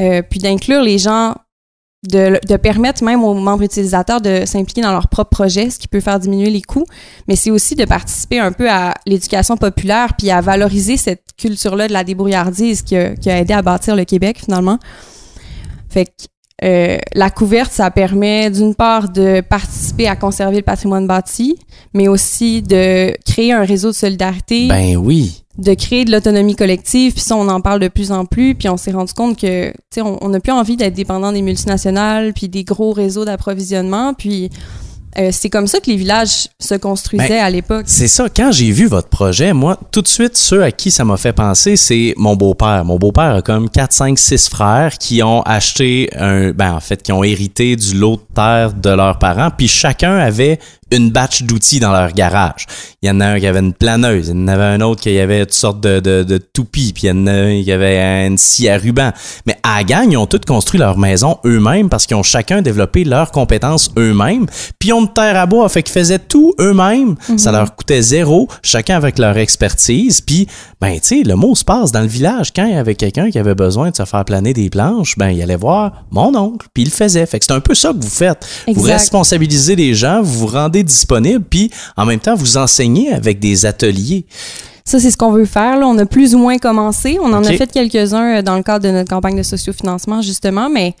Euh, 0.00 0.22
puis 0.22 0.40
d'inclure 0.40 0.82
les 0.82 0.98
gens 0.98 1.34
de, 2.08 2.56
permettre 2.56 3.02
même 3.02 3.24
aux 3.24 3.34
membres 3.34 3.62
utilisateurs 3.62 4.20
de 4.20 4.44
s'impliquer 4.44 4.82
dans 4.82 4.92
leur 4.92 5.08
propre 5.08 5.30
projet, 5.30 5.70
ce 5.70 5.78
qui 5.78 5.88
peut 5.88 6.00
faire 6.00 6.18
diminuer 6.18 6.50
les 6.50 6.62
coûts, 6.62 6.86
mais 7.28 7.36
c'est 7.36 7.50
aussi 7.50 7.74
de 7.74 7.84
participer 7.84 8.38
un 8.38 8.52
peu 8.52 8.70
à 8.70 8.94
l'éducation 9.06 9.56
populaire 9.56 10.14
puis 10.16 10.30
à 10.30 10.40
valoriser 10.40 10.96
cette 10.96 11.24
culture-là 11.38 11.88
de 11.88 11.92
la 11.92 12.04
débrouillardise 12.04 12.82
qui 12.82 12.96
a, 12.96 13.16
qui 13.16 13.30
a 13.30 13.38
aidé 13.38 13.54
à 13.54 13.62
bâtir 13.62 13.96
le 13.96 14.04
Québec 14.04 14.40
finalement. 14.44 14.78
Fait 15.88 16.06
que 16.06 16.10
euh, 16.62 16.98
la 17.14 17.30
couverte, 17.30 17.72
ça 17.72 17.90
permet 17.90 18.50
d'une 18.50 18.74
part 18.74 19.08
de 19.08 19.40
participer 19.40 20.06
à 20.06 20.14
conserver 20.14 20.56
le 20.56 20.62
patrimoine 20.62 21.06
bâti, 21.06 21.58
mais 21.94 22.06
aussi 22.06 22.62
de 22.62 23.12
créer 23.24 23.52
un 23.52 23.64
réseau 23.64 23.88
de 23.88 23.94
solidarité 23.94 24.68
Ben 24.68 24.96
oui. 24.96 25.42
de 25.58 25.74
créer 25.74 26.04
de 26.04 26.12
l'autonomie 26.12 26.54
collective, 26.54 27.12
puis 27.12 27.22
ça, 27.22 27.36
on 27.36 27.48
en 27.48 27.60
parle 27.60 27.80
de 27.80 27.88
plus 27.88 28.12
en 28.12 28.24
plus, 28.24 28.54
puis 28.54 28.68
on 28.68 28.76
s'est 28.76 28.92
rendu 28.92 29.12
compte 29.14 29.38
que, 29.38 29.70
tu 29.70 29.76
sais, 29.90 30.00
on 30.00 30.18
on 30.24 30.28
n'a 30.28 30.38
plus 30.38 30.52
envie 30.52 30.76
d'être 30.76 30.94
dépendant 30.94 31.32
des 31.32 31.42
multinationales, 31.42 32.32
puis 32.32 32.48
des 32.48 32.62
gros 32.62 32.92
réseaux 32.92 33.24
d'approvisionnement, 33.24 34.14
puis 34.14 34.50
euh, 35.18 35.30
c'est 35.32 35.50
comme 35.50 35.66
ça 35.66 35.80
que 35.80 35.90
les 35.90 35.96
villages 35.96 36.48
se 36.58 36.74
construisaient 36.74 37.28
Ben, 37.28 37.44
à 37.44 37.50
l'époque. 37.50 37.84
C'est 37.86 38.08
ça, 38.08 38.28
quand 38.28 38.50
j'ai 38.52 38.70
vu 38.70 38.86
votre 38.86 39.08
projet, 39.08 39.52
moi, 39.52 39.78
tout 39.90 40.02
de 40.02 40.08
suite, 40.08 40.36
ceux 40.36 40.62
à 40.62 40.72
qui 40.72 40.90
ça 40.90 41.04
m'a 41.04 41.16
fait 41.16 41.32
penser, 41.32 41.76
c'est 41.76 42.14
mon 42.16 42.36
beau-père. 42.36 42.84
Mon 42.84 42.98
beau-père 42.98 43.36
a 43.36 43.42
comme 43.42 43.70
4, 43.70 43.92
5, 43.92 44.18
6 44.18 44.48
frères 44.48 44.98
qui 44.98 45.22
ont 45.22 45.42
acheté 45.42 46.10
un, 46.16 46.50
ben, 46.50 46.72
en 46.72 46.80
fait, 46.80 47.02
qui 47.02 47.12
ont 47.12 47.22
hérité 47.22 47.76
du 47.76 47.94
lot 47.94 48.16
de 48.16 48.34
terre 48.34 48.72
de 48.72 48.90
leurs 48.90 49.18
parents, 49.18 49.50
puis 49.56 49.68
chacun 49.68 50.16
avait 50.16 50.58
une 50.90 51.10
batch 51.10 51.42
d'outils 51.42 51.80
dans 51.80 51.92
leur 51.92 52.12
garage. 52.12 52.66
Il 53.02 53.08
y 53.08 53.10
en 53.10 53.20
a 53.20 53.26
un 53.26 53.40
qui 53.40 53.46
avait 53.46 53.60
une 53.60 53.72
planeuse, 53.72 54.28
il 54.28 54.36
y 54.36 54.44
en 54.44 54.48
avait 54.48 54.64
un 54.64 54.80
autre 54.80 55.00
qui 55.00 55.18
avait 55.18 55.44
toutes 55.44 55.54
sortes 55.54 55.80
de, 55.80 56.00
de, 56.00 56.22
de 56.22 56.38
toupies, 56.38 56.92
puis 56.92 57.04
il 57.04 57.08
y 57.08 57.10
en 57.10 57.26
a 57.26 57.32
un 57.32 57.62
qui 57.62 57.72
avait 57.72 58.26
une 58.26 58.38
scie 58.38 58.68
à 58.68 58.78
ruban. 58.78 59.12
Mais 59.46 59.56
à 59.62 59.78
la 59.78 59.84
gang, 59.84 60.10
ils 60.10 60.16
ont 60.16 60.26
tous 60.26 60.40
construit 60.46 60.78
leur 60.78 60.98
maison 60.98 61.38
eux-mêmes 61.44 61.88
parce 61.88 62.06
qu'ils 62.06 62.16
ont 62.16 62.22
chacun 62.22 62.62
développé 62.62 63.04
leurs 63.04 63.30
compétences 63.30 63.90
eux-mêmes, 63.98 64.46
puis 64.78 64.90
ils 64.90 64.92
ont 64.92 65.02
de 65.02 65.08
terre 65.08 65.36
à 65.36 65.46
bois, 65.46 65.68
fait 65.68 65.82
qu'ils 65.82 65.92
faisaient 65.92 66.18
tout 66.18 66.54
eux-mêmes. 66.60 67.16
Ça 67.36 67.50
leur 67.52 67.74
coûtait 67.74 68.02
zéro, 68.02 68.48
chacun 68.62 68.96
avec 68.96 69.18
leur 69.18 69.36
expertise, 69.36 70.20
puis 70.20 70.46
ben 70.80 70.94
tu 70.94 71.00
sais, 71.02 71.22
le 71.22 71.34
mot 71.34 71.54
se 71.54 71.64
passe 71.64 71.92
dans 71.92 72.02
le 72.02 72.06
village. 72.06 72.52
Quand 72.54 72.66
il 72.66 72.74
y 72.74 72.76
avait 72.76 72.94
quelqu'un 72.94 73.30
qui 73.30 73.38
avait 73.38 73.54
besoin 73.54 73.90
de 73.90 73.96
se 73.96 74.04
faire 74.04 74.24
planer 74.24 74.52
des 74.52 74.70
planches, 74.70 75.16
ben 75.16 75.30
il 75.30 75.42
allait 75.42 75.56
voir 75.56 76.04
mon 76.10 76.34
oncle, 76.36 76.66
puis 76.72 76.84
il 76.84 76.86
le 76.86 76.94
faisait. 76.94 77.26
Fait 77.26 77.38
que 77.38 77.44
c'est 77.46 77.52
un 77.54 77.60
peu 77.60 77.74
ça 77.74 77.92
que 77.92 78.00
vous 78.00 78.08
faites. 78.08 78.46
Vous 78.72 78.82
responsabilisez 78.82 79.76
les 79.76 79.94
gens, 79.94 80.22
vous 80.22 80.40
vous 80.40 80.46
rendez 80.46 80.83
disponible, 80.84 81.44
puis 81.44 81.70
en 81.96 82.06
même 82.06 82.20
temps, 82.20 82.34
vous 82.34 82.56
enseignez 82.56 83.12
avec 83.12 83.40
des 83.40 83.66
ateliers. 83.66 84.26
Ça, 84.84 85.00
c'est 85.00 85.10
ce 85.10 85.16
qu'on 85.16 85.32
veut 85.32 85.46
faire. 85.46 85.78
Là. 85.78 85.86
On 85.86 85.96
a 85.98 86.04
plus 86.06 86.34
ou 86.34 86.38
moins 86.38 86.58
commencé. 86.58 87.18
On 87.20 87.32
en 87.32 87.42
a 87.42 87.52
fait 87.52 87.72
quelques-uns 87.72 88.38
euh, 88.38 88.42
dans 88.42 88.56
le 88.56 88.62
cadre 88.62 88.84
de 88.86 88.90
notre 88.92 89.08
campagne 89.08 89.36
de 89.36 89.42
sociofinancement, 89.42 90.20
justement, 90.20 90.68
mais 90.68 90.94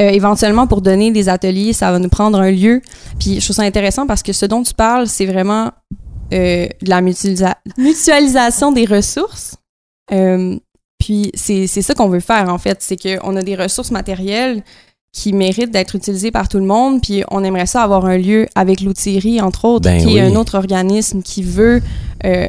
euh, 0.00 0.08
éventuellement, 0.10 0.66
pour 0.66 0.82
donner 0.82 1.10
des 1.10 1.28
ateliers, 1.28 1.72
ça 1.72 1.90
va 1.90 1.98
nous 1.98 2.10
prendre 2.10 2.38
un 2.38 2.50
lieu. 2.50 2.82
Puis 3.18 3.40
je 3.40 3.44
trouve 3.44 3.56
ça 3.56 3.62
intéressant 3.62 4.06
parce 4.06 4.22
que 4.22 4.32
ce 4.32 4.44
dont 4.44 4.62
tu 4.62 4.74
parles, 4.74 5.06
c'est 5.06 5.24
vraiment 5.24 5.70
euh, 6.32 6.66
de 6.82 6.88
la 6.90 7.00
mutualisa- 7.00 7.56
mutualisation 7.78 8.72
des 8.72 8.84
ressources. 8.84 9.56
Euh, 10.12 10.56
puis 10.98 11.30
c'est 11.34 11.66
ça 11.66 11.94
qu'on 11.94 12.08
veut 12.08 12.20
faire, 12.20 12.48
en 12.48 12.58
fait. 12.58 12.78
C'est 12.80 12.96
qu'on 12.96 13.36
a 13.36 13.42
des 13.42 13.56
ressources 13.56 13.90
matérielles 13.90 14.62
qui 15.14 15.32
méritent 15.32 15.70
d'être 15.70 15.94
utilisées 15.94 16.30
par 16.32 16.48
tout 16.48 16.58
le 16.58 16.66
monde. 16.66 17.00
Puis 17.00 17.22
on 17.30 17.42
aimerait 17.44 17.66
ça 17.66 17.82
avoir 17.82 18.04
un 18.04 18.18
lieu 18.18 18.46
avec 18.56 18.80
l'outillerie, 18.82 19.40
entre 19.40 19.64
autres, 19.64 19.84
Ben 19.84 20.04
qui 20.04 20.16
est 20.18 20.20
un 20.20 20.34
autre 20.34 20.56
organisme 20.58 21.22
qui 21.22 21.42
veut 21.42 21.80
euh, 22.26 22.48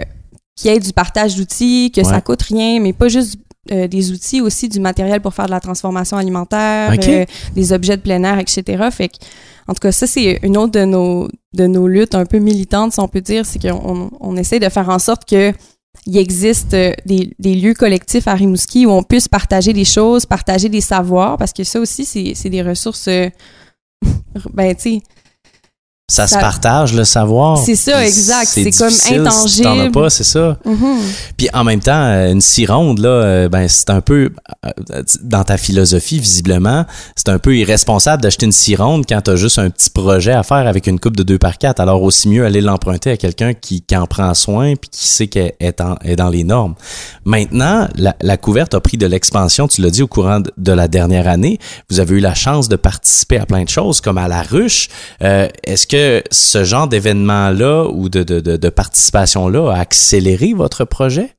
qu'il 0.57 0.71
y 0.71 0.73
ait 0.73 0.79
du 0.79 0.91
partage 0.91 1.35
d'outils, 1.35 1.91
que 1.95 2.03
ça 2.03 2.15
Ouais. 2.15 2.21
coûte 2.21 2.41
rien, 2.41 2.79
mais 2.81 2.91
pas 2.91 3.07
juste 3.07 3.37
euh, 3.71 3.87
des 3.87 4.11
outils, 4.11 4.41
aussi 4.41 4.67
du 4.69 4.79
matériel 4.79 5.21
pour 5.21 5.33
faire 5.33 5.45
de 5.45 5.51
la 5.51 5.59
transformation 5.59 6.17
alimentaire, 6.17 6.91
euh, 7.07 7.25
des 7.55 7.71
objets 7.73 7.97
de 7.97 8.01
plein 8.01 8.23
air, 8.23 8.39
etc. 8.39 8.63
Fait 8.91 9.09
que, 9.09 9.15
en 9.67 9.73
tout 9.73 9.79
cas, 9.81 9.91
ça, 9.91 10.07
c'est 10.07 10.39
une 10.43 10.55
autre 10.57 10.71
de 10.71 10.85
nos, 10.85 11.27
de 11.53 11.65
nos 11.67 11.87
luttes 11.87 12.15
un 12.15 12.25
peu 12.25 12.37
militantes, 12.39 12.93
si 12.93 12.99
on 12.99 13.07
peut 13.07 13.21
dire, 13.21 13.45
c'est 13.45 13.59
qu'on 13.59 14.09
on 14.19 14.37
essaie 14.37 14.59
de 14.59 14.69
faire 14.69 14.89
en 14.89 14.99
sorte 14.99 15.25
que 15.27 15.51
il 16.05 16.17
existe 16.17 16.73
euh, 16.73 16.93
des, 17.05 17.33
des 17.39 17.55
lieux 17.55 17.73
collectifs 17.73 18.27
à 18.27 18.33
Rimouski 18.33 18.85
où 18.85 18.91
on 18.91 19.03
puisse 19.03 19.27
partager 19.27 19.73
des 19.73 19.85
choses, 19.85 20.25
partager 20.25 20.69
des 20.69 20.81
savoirs, 20.81 21.37
parce 21.37 21.53
que 21.53 21.63
ça 21.63 21.79
aussi, 21.79 22.05
c'est 22.35 22.49
des 22.49 22.61
ressources, 22.61 23.07
euh, 23.07 23.29
ben, 24.53 24.75
tu 24.75 24.81
sais, 24.81 25.01
Ça, 26.07 26.27
se 26.27 26.35
partage 26.35 26.93
le 26.93 27.03
savoir. 27.03 27.57
C'est 27.57 27.75
ça, 27.75 28.05
exact. 28.05 28.45
C'est 28.45 28.69
comme 28.71 28.89
difficile 28.89 29.27
Si 29.47 29.61
t'en 29.63 29.69
as 29.69 29.73
intangible. 29.73 29.91
pas, 29.91 30.09
c'est 30.11 30.23
ça. 30.23 30.55
mhm. 30.63 30.99
Puis 31.35 31.49
en 31.51 31.63
même 31.63 31.79
temps, 31.79 31.99
euh, 31.99 32.31
une 32.31 32.41
cironde, 32.41 32.99
là, 32.99 33.09
euh, 33.09 33.49
ben, 33.49 33.67
c'est 33.67 33.89
un 33.89 34.01
peu, 34.01 34.29
euh, 34.65 35.01
dans 35.23 35.43
ta 35.43 35.57
philosophie, 35.57 36.19
visiblement, 36.19 36.85
c'est 37.15 37.29
un 37.29 37.39
peu 37.39 37.57
irresponsable 37.57 38.21
d'acheter 38.21 38.45
une 38.45 38.51
cironde 38.51 39.05
quand 39.09 39.19
t'as 39.21 39.35
juste 39.35 39.57
un 39.57 39.71
petit 39.71 39.89
projet 39.89 40.33
à 40.33 40.43
faire 40.43 40.67
avec 40.67 40.85
une 40.85 40.99
coupe 40.99 41.17
de 41.17 41.23
2 41.23 41.39
par 41.39 41.57
4 41.57 41.79
Alors 41.79 42.03
aussi 42.03 42.29
mieux 42.29 42.45
aller 42.45 42.61
l'emprunter 42.61 43.09
à 43.09 43.17
quelqu'un 43.17 43.55
qui, 43.55 43.81
qui 43.81 43.97
en 43.97 44.05
prend 44.05 44.31
soin 44.35 44.75
puis 44.75 44.91
qui 44.91 45.07
sait 45.07 45.25
qu'elle 45.25 45.53
est, 45.59 45.81
est 46.03 46.15
dans 46.15 46.29
les 46.29 46.43
normes. 46.43 46.75
Maintenant, 47.25 47.87
la, 47.95 48.15
la 48.21 48.37
couverte 48.37 48.75
a 48.75 48.79
pris 48.79 48.97
de 48.97 49.07
l'expansion, 49.07 49.67
tu 49.67 49.81
l'as 49.81 49.89
dit, 49.89 50.03
au 50.03 50.07
courant 50.07 50.39
de, 50.39 50.51
de 50.55 50.71
la 50.71 50.87
dernière 50.87 51.27
année. 51.27 51.57
Vous 51.89 51.99
avez 51.99 52.17
eu 52.17 52.19
la 52.19 52.35
chance 52.35 52.69
de 52.69 52.75
participer 52.75 53.39
à 53.39 53.47
plein 53.47 53.63
de 53.63 53.69
choses, 53.69 54.01
comme 54.01 54.19
à 54.19 54.27
la 54.27 54.43
ruche. 54.43 54.89
Euh, 55.23 55.47
Est-ce 55.63 55.87
que 55.87 55.94
ce 56.31 56.63
genre 56.63 56.87
d'événement-là 56.87 57.87
ou 57.91 58.09
de, 58.09 58.23
de, 58.23 58.39
de, 58.39 58.57
de 58.57 58.69
participation-là 58.69 59.71
a 59.73 59.79
accéléré 59.79 60.53
votre 60.53 60.85
projet? 60.85 61.31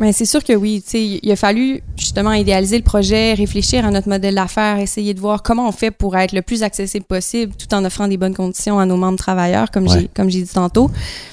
Ben, 0.00 0.12
c'est 0.12 0.24
sûr 0.24 0.42
que 0.42 0.54
oui. 0.54 0.82
Il 0.94 1.30
a 1.30 1.36
fallu 1.36 1.82
justement 1.96 2.32
idéaliser 2.32 2.78
le 2.78 2.82
projet, 2.82 3.34
réfléchir 3.34 3.84
à 3.84 3.90
notre 3.90 4.08
modèle 4.08 4.34
d'affaires, 4.34 4.78
essayer 4.78 5.12
de 5.14 5.20
voir 5.20 5.42
comment 5.42 5.68
on 5.68 5.72
fait 5.72 5.90
pour 5.90 6.16
être 6.16 6.32
le 6.32 6.42
plus 6.42 6.62
accessible 6.62 7.04
possible 7.04 7.52
tout 7.56 7.72
en 7.74 7.84
offrant 7.84 8.08
des 8.08 8.16
bonnes 8.16 8.34
conditions 8.34 8.78
à 8.78 8.86
nos 8.86 8.96
membres 8.96 9.18
travailleurs, 9.18 9.70
comme 9.70 9.86
Ouais. 9.86 10.00
j'ai 10.00 10.08
comme 10.08 10.30
j'ai 10.30 10.42
dit 10.42 10.52
tantôt. 10.52 10.90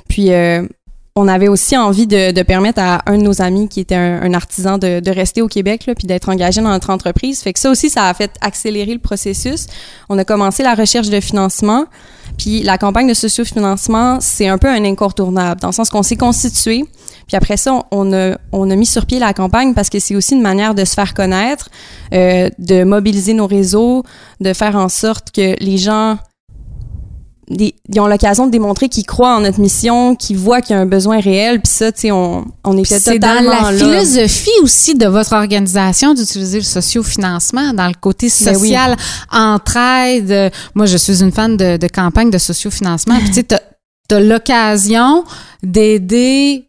Puis 0.10 0.32
euh, 0.34 0.68
on 1.16 1.28
avait 1.28 1.48
aussi 1.48 1.78
envie 1.78 2.06
de, 2.06 2.32
de 2.32 2.42
permettre 2.44 2.82
à 2.82 3.02
un 3.10 3.18
de 3.18 3.24
nos 3.24 3.42
amis 3.42 3.70
qui 3.70 3.80
était 3.80 3.96
un, 3.96 4.22
un 4.22 4.34
artisan 4.34 4.78
de, 4.78 5.00
de 5.00 5.12
rester 5.12 5.42
au 5.42 5.48
Québec 5.48 5.86
là, 5.88 5.96
puis 5.96 6.06
d'être 6.06 6.28
engagé 6.30 6.62
dans 6.62 6.70
notre 6.70 6.90
entreprise. 6.90 7.40
Fait 7.42 7.54
que 7.54 7.60
ça 7.60 7.72
aussi, 7.72 7.90
ça 7.90 8.10
a 8.10 8.14
fait 8.14 8.32
accélérer 8.42 8.94
le 8.94 9.00
processus. 9.00 9.68
On 10.10 10.18
a 10.18 10.26
commencé 10.26 10.64
la 10.64 10.76
recherche 10.76 11.10
de 11.10 11.20
financement. 11.22 11.86
Puis 12.40 12.64
la 12.64 12.78
campagne 12.78 13.08
de 13.08 13.14
sociofinancement, 13.14 14.20
c'est 14.22 14.48
un 14.48 14.58
peu 14.58 14.70
un 14.70 14.84
incontournable, 14.86 15.60
dans 15.60 15.68
le 15.68 15.74
sens 15.74 15.90
qu'on 15.90 16.04
s'est 16.04 16.16
constitué. 16.16 16.86
Puis 17.28 17.36
après 17.36 17.58
ça, 17.58 17.84
on 17.92 18.14
a, 18.14 18.38
on 18.54 18.72
a 18.72 18.76
mis 18.76 18.86
sur 18.86 19.06
pied 19.06 19.20
la 19.20 19.34
campagne 19.34 19.74
parce 19.74 19.90
que 19.90 20.00
c'est 20.00 20.16
aussi 20.16 20.36
une 20.36 20.42
manière 20.42 20.74
de 20.74 20.86
se 20.86 20.94
faire 20.94 21.14
connaître, 21.14 21.70
euh, 22.14 22.50
de 22.58 22.86
mobiliser 22.86 23.34
nos 23.34 23.46
réseaux, 23.46 24.04
de 24.40 24.54
faire 24.54 24.78
en 24.78 24.88
sorte 24.88 25.32
que 25.32 25.62
les 25.64 25.78
gens 25.78 26.18
des- 27.50 27.74
ils 27.92 28.00
ont 28.00 28.08
l'occasion 28.08 28.46
de 28.46 28.52
démontrer 28.52 28.90
qu'ils 28.90 29.06
croient 29.06 29.36
en 29.36 29.42
notre 29.42 29.60
mission, 29.60 30.16
qu'ils 30.16 30.38
voient 30.38 30.62
qu'il 30.62 30.76
y 30.76 30.80
a 30.80 30.82
un 30.82 30.86
besoin 30.86 31.20
réel. 31.20 31.62
Puis 31.62 31.72
ça, 31.72 31.92
tu 31.92 32.02
sais, 32.02 32.12
on, 32.12 32.46
on 32.64 32.78
était 32.78 33.00
C'est 33.00 33.18
dans 33.20 33.44
la 33.44 33.72
là. 33.72 33.74
philosophie 33.74 34.50
aussi 34.62 34.96
de 34.96 35.08
votre 35.08 35.34
organisation 35.34 36.14
d'utiliser 36.14 36.60
le 36.60 36.64
sociofinancement 36.64 37.74
dans 37.74 37.88
le 37.88 37.96
côté 38.00 38.28
Ben 38.46 38.56
oui. 38.58 38.70
social, 38.70 38.96
entraide. 39.32 40.32
Euh, 40.32 40.50
Moi, 40.76 40.86
je 40.86 40.98
suis 40.98 41.22
une 41.24 41.32
fan 41.32 41.58
de, 41.58 41.78
de 41.78 41.88
campagne 41.88 42.30
de 42.30 42.38
sociofinancement. 42.38 43.18
Puis 43.20 43.28
tu 43.30 43.34
sais, 43.34 43.44
t'as 43.44 43.60
as, 44.16 44.20
l'occasion 44.20 45.24
d'aider 45.64 46.66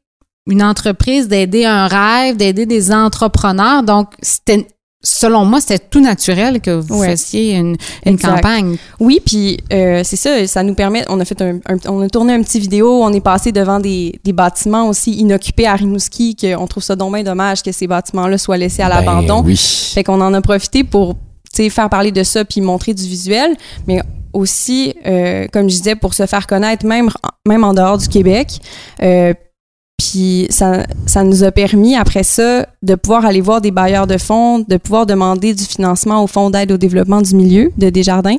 une 0.46 0.62
entreprise, 0.62 1.28
d'aider 1.28 1.64
un 1.64 1.86
rêve, 1.86 2.36
d'aider 2.36 2.66
des 2.66 2.90
entrepreneurs. 2.92 3.82
Donc, 3.82 4.08
c'était 4.22 4.66
selon 5.02 5.44
moi, 5.44 5.60
c'était 5.60 5.78
tout 5.78 6.00
naturel 6.00 6.60
que 6.60 6.70
vous 6.70 7.00
Ouais. 7.00 7.08
fassiez 7.08 7.54
une, 7.56 7.76
une 8.04 8.18
campagne. 8.18 8.76
Oui, 8.98 9.20
puis 9.24 9.56
euh, 9.72 10.02
c'est 10.04 10.16
ça, 10.16 10.46
ça 10.46 10.62
nous 10.62 10.74
permet. 10.74 11.04
On 11.08 11.18
a 11.20 11.24
fait 11.24 11.40
un, 11.40 11.56
un- 11.66 11.78
on 11.88 12.02
a 12.02 12.08
tourné 12.08 12.34
un 12.34 12.42
petit 12.42 12.60
vidéo, 12.60 13.02
on 13.02 13.12
est 13.12 13.20
passé 13.20 13.50
devant 13.52 13.80
des, 13.80 14.20
des 14.24 14.32
bâtiments 14.32 14.88
aussi 14.88 15.12
inoccupés 15.12 15.66
à 15.66 15.74
Rimouski, 15.74 16.36
qu'on 16.36 16.66
trouve 16.66 16.82
ça 16.82 16.96
bien 16.96 17.22
dommage 17.22 17.62
que 17.62 17.72
ces 17.72 17.86
bâtiments-là 17.86 18.36
soient 18.38 18.58
laissés 18.58 18.82
à 18.82 18.88
l'abandon. 18.88 19.40
Ben 19.40 19.46
oui. 19.48 19.56
Fait 19.94 20.04
qu'on 20.04 20.20
en 20.20 20.34
a 20.34 20.40
profité 20.42 20.84
pour 20.84 21.14
tu 21.52 21.64
sais, 21.64 21.70
faire 21.70 21.88
parler 21.88 22.12
de 22.12 22.22
ça 22.22 22.44
puis 22.44 22.60
montrer 22.60 22.94
du 22.94 23.02
visuel, 23.04 23.56
mais 23.88 24.02
aussi, 24.32 24.94
euh, 25.06 25.48
comme 25.52 25.68
je 25.68 25.76
disais, 25.76 25.96
pour 25.96 26.14
se 26.14 26.24
faire 26.26 26.46
connaître 26.46 26.86
même, 26.86 27.10
même 27.48 27.64
en 27.64 27.74
dehors 27.74 27.98
du 27.98 28.06
Québec. 28.06 28.58
Euh, 29.02 29.34
puis 30.00 30.46
ça, 30.48 30.86
ça 31.04 31.24
nous 31.24 31.44
a 31.44 31.52
permis, 31.52 31.94
après 31.94 32.22
ça, 32.22 32.66
de 32.82 32.94
pouvoir 32.94 33.26
aller 33.26 33.42
voir 33.42 33.60
des 33.60 33.70
bailleurs 33.70 34.06
de 34.06 34.16
fonds, 34.16 34.60
de 34.60 34.76
pouvoir 34.78 35.04
demander 35.04 35.52
du 35.52 35.64
financement 35.64 36.24
au 36.24 36.26
Fonds 36.26 36.48
d'aide 36.48 36.72
au 36.72 36.78
développement 36.78 37.20
du 37.20 37.34
milieu 37.34 37.70
de 37.76 37.90
Desjardins. 37.90 38.38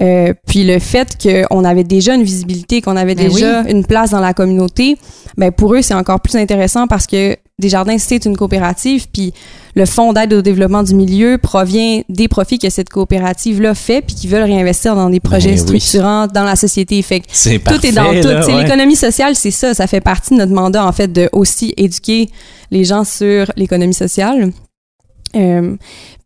Euh, 0.00 0.34
puis 0.48 0.64
le 0.64 0.80
fait 0.80 1.16
qu'on 1.22 1.64
avait 1.64 1.84
déjà 1.84 2.16
une 2.16 2.24
visibilité, 2.24 2.80
qu'on 2.80 2.96
avait 2.96 3.14
Ben 3.14 3.28
déjà 3.28 3.62
une 3.68 3.84
place 3.84 4.10
dans 4.10 4.20
la 4.20 4.34
communauté, 4.34 4.98
ben 5.36 5.52
pour 5.52 5.74
eux, 5.74 5.82
c'est 5.82 5.94
encore 5.94 6.18
plus 6.18 6.34
intéressant 6.34 6.88
parce 6.88 7.06
que 7.06 7.36
Desjardins, 7.58 7.98
c'est 7.98 8.24
une 8.24 8.36
coopérative, 8.36 9.06
puis 9.12 9.32
le 9.74 9.84
Fonds 9.84 10.12
d'aide 10.12 10.32
au 10.32 10.42
développement 10.42 10.82
du 10.82 10.94
milieu 10.94 11.38
provient 11.38 12.02
des 12.08 12.28
profits 12.28 12.58
que 12.58 12.70
cette 12.70 12.88
coopérative-là 12.88 13.74
fait, 13.74 14.00
puis 14.00 14.14
qui 14.14 14.28
veulent 14.28 14.44
réinvestir 14.44 14.94
dans 14.94 15.10
des 15.10 15.20
projets 15.20 15.50
Ben 15.50 15.60
oui. 15.60 15.80
structurants 15.80 16.26
dans 16.28 16.44
la 16.44 16.56
société. 16.56 17.00
Fait 17.02 17.20
que 17.20 17.26
C'est 17.32 17.58
tout 17.58 17.84
est 17.84 17.92
dans 17.92 18.12
tout. 18.20 18.28
ouais. 18.28 18.62
L'économie 18.62 18.96
sociale, 18.96 19.34
c'est 19.34 19.50
ça. 19.50 19.74
Ça 19.74 19.86
fait 19.86 20.00
partie 20.00 20.34
de 20.34 20.38
notre 20.38 20.52
mandat, 20.52 20.84
en 20.86 20.92
fait, 20.92 21.08
de 21.12 21.28
aussi 21.32 21.74
éduquer 21.76 22.28
les 22.70 22.84
gens 22.84 23.04
sur 23.04 23.50
l'économie 23.56 23.94
sociale. 23.94 24.52
Euh, 25.36 25.76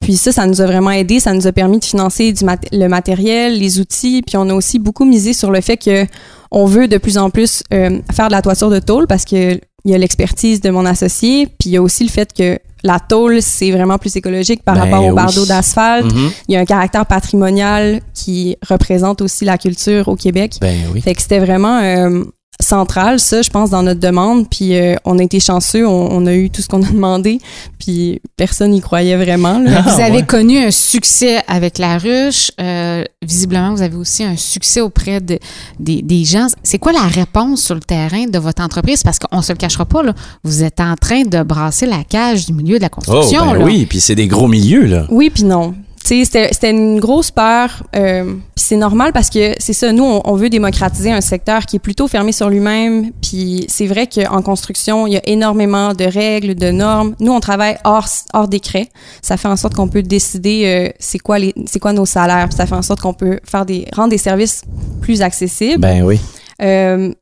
puis 0.01 0.17
ça, 0.17 0.33
ça 0.33 0.47
nous 0.47 0.61
a 0.61 0.67
vraiment 0.67 0.91
aidé. 0.93 1.19
Ça 1.19 1.33
nous 1.33 1.47
a 1.47 1.53
permis 1.53 1.79
de 1.79 1.85
financer 1.85 2.33
du 2.33 2.45
mat- 2.45 2.65
le 2.73 2.87
matériel, 2.89 3.59
les 3.59 3.81
outils. 3.81 4.23
Puis 4.23 4.37
on 4.37 4.49
a 4.49 4.55
aussi 4.55 4.79
beaucoup 4.79 5.05
misé 5.05 5.33
sur 5.33 5.51
le 5.51 5.61
fait 5.61 5.77
que 5.77 6.07
on 6.51 6.67
veut 6.67 6.87
de 6.89 6.99
plus 6.99 7.19
en 7.19 7.31
plus 7.31 7.63
euh, 7.73 7.99
faire 8.13 8.29
de 8.29 8.33
la 8.33 8.43
toiture 8.43 8.71
de 8.71 8.79
tôle 8.79 9.07
parce 9.07 9.25
que 9.25 9.59
il 9.85 9.91
y 9.91 9.95
a 9.95 9.99
l'expertise 9.99 10.61
de 10.61 10.71
mon 10.71 10.87
associé. 10.87 11.47
Puis 11.47 11.71
il 11.71 11.73
y 11.73 11.77
a 11.77 11.83
aussi 11.83 12.05
le 12.05 12.11
fait 12.11 12.33
que 12.33 12.59
la 12.85 12.99
tôle, 12.99 13.41
c'est 13.43 13.71
vraiment 13.71 13.99
plus 13.99 14.17
écologique 14.17 14.63
par 14.65 14.75
Ben 14.75 14.83
rapport 14.83 15.05
au 15.07 15.15
bardeau 15.15 15.47
d'asphalte. 15.47 16.13
Mhm. 16.13 16.31
Il 16.49 16.55
y 16.55 16.57
a 16.57 16.61
un 16.61 16.65
caractère 16.65 17.07
patrimonial 17.07 18.01
qui 18.13 18.57
représente 18.69 19.21
aussi 19.23 19.45
la 19.45 19.59
culture 19.59 20.09
au 20.09 20.17
Québec. 20.17 20.57
Ben 20.61 20.77
oui. 20.93 21.01
Fait 21.01 21.15
que 21.15 21.23
c'était 21.23 21.39
vraiment 21.39 21.79
euh, 21.79 22.25
central, 22.73 23.21
ça, 23.21 23.43
je 23.43 23.51
pense, 23.51 23.69
dans 23.71 23.83
notre 23.83 24.01
demande. 24.01 24.49
Puis 24.49 24.75
euh, 24.77 24.95
on 25.05 25.19
a 25.19 25.23
été 25.23 25.41
chanceux, 25.41 25.87
on, 25.87 26.09
on 26.11 26.27
a 26.27 26.33
eu 26.35 26.49
tout 26.49 26.63
ce 26.63 26.69
qu'on 26.69 26.83
a 26.83 26.89
demandé. 26.89 27.39
Puis 27.79 28.21
personne 28.37 28.71
n'y 28.71 28.81
croyait 28.81 29.17
vraiment. 29.17 29.59
là. 29.59 29.83
Ah, 29.85 29.91
vous 29.95 30.01
avez 30.01 30.19
ouais. 30.19 30.23
connu 30.27 30.59
un 30.59 30.71
succès 30.71 31.43
avec 31.49 31.79
la 31.79 31.99
ruche. 31.99 32.51
Euh, 32.61 33.05
visiblement, 33.21 33.75
vous 33.75 33.83
avez 33.83 33.97
aussi 33.97 34.25
un 34.25 34.37
succès 34.37 34.81
auprès 34.81 35.21
de, 35.21 35.39
des, 35.79 36.01
des 36.03 36.25
gens. 36.25 36.47
C'est 36.63 36.79
quoi 36.79 36.93
la 36.93 37.07
réponse 37.09 37.63
sur 37.63 37.75
le 37.75 37.81
terrain 37.83 38.25
de 38.27 38.39
votre 38.39 38.63
entreprise? 38.63 39.03
Parce 39.03 39.19
qu'on 39.19 39.43
se 39.43 39.53
le 39.53 39.59
cachera 39.59 39.85
pas, 39.85 40.03
là, 40.03 40.15
vous 40.45 40.63
êtes 40.63 40.81
en 40.81 40.95
train 40.97 41.23
de 41.25 41.43
brasser 41.43 41.87
la 41.87 42.05
cage 42.09 42.47
du 42.47 42.53
milieu 42.55 42.77
de 42.77 42.83
la 42.83 42.89
Oh, 42.93 43.01
construction. 43.01 43.45
ben 43.53 43.59
là. 43.59 43.65
oui, 43.65 43.87
puis 43.87 44.01
c'est 44.01 44.15
des 44.15 44.27
gros 44.29 44.49
milieux, 44.49 44.87
là. 44.87 45.07
Oui, 45.11 45.29
puis 45.31 45.45
non. 45.45 45.75
C'était 46.05 46.71
une 46.71 47.01
grosse 47.01 47.31
peur. 47.31 47.83
Euh, 47.97 48.35
c'est 48.57 48.77
normal 48.77 49.13
parce 49.13 49.31
que 49.31 49.55
c'est 49.59 49.73
ça, 49.73 49.93
nous, 49.93 50.05
on, 50.05 50.35
veut 50.35 50.49
démocratiser 50.49 51.11
un 51.11 51.21
secteur 51.21 51.67
qui 51.67 51.77
est 51.77 51.79
plutôt 51.81 52.09
fermé 52.09 52.33
sur 52.33 52.49
lui-même. 52.49 53.13
Puis 53.23 53.65
c'est 53.69 53.87
vrai 53.87 54.07
qu'en 54.07 54.43
construction, 54.43 55.07
il 55.07 55.15
y 55.15 55.17
a 55.17 55.23
énormément 55.25 55.95
de 55.95 56.05
règles, 56.05 56.55
de 56.55 56.71
normes. 56.71 57.15
Nous, 57.21 57.33
on 57.33 57.41
travaille 57.41 57.77
hors, 57.85 58.07
hors 58.33 58.49
décret. 58.49 58.89
Ça 59.23 59.37
fait 59.37 59.49
en 59.49 59.57
sorte 59.57 59.75
qu'on 59.75 59.89
peut 59.89 60.03
décider 60.03 60.65
euh, 60.67 60.93
c'est 60.99 61.19
quoi 61.19 61.39
les 61.39 61.55
c'est 61.67 61.79
quoi 61.79 61.93
nos 61.93 62.07
salaires. 62.07 62.49
ça 62.53 62.67
fait 62.67 62.75
en 62.75 62.83
sorte 62.83 63.01
qu'on 63.01 63.15
peut 63.15 63.39
faire 63.45 63.65
des 63.65 63.87
rendre 63.95 64.11
des 64.11 64.19
services 64.19 64.63
plus 65.01 65.23
accessibles. 65.23 65.81
Ben 65.81 66.03
oui. 66.03 66.19
Euh, 66.63 67.13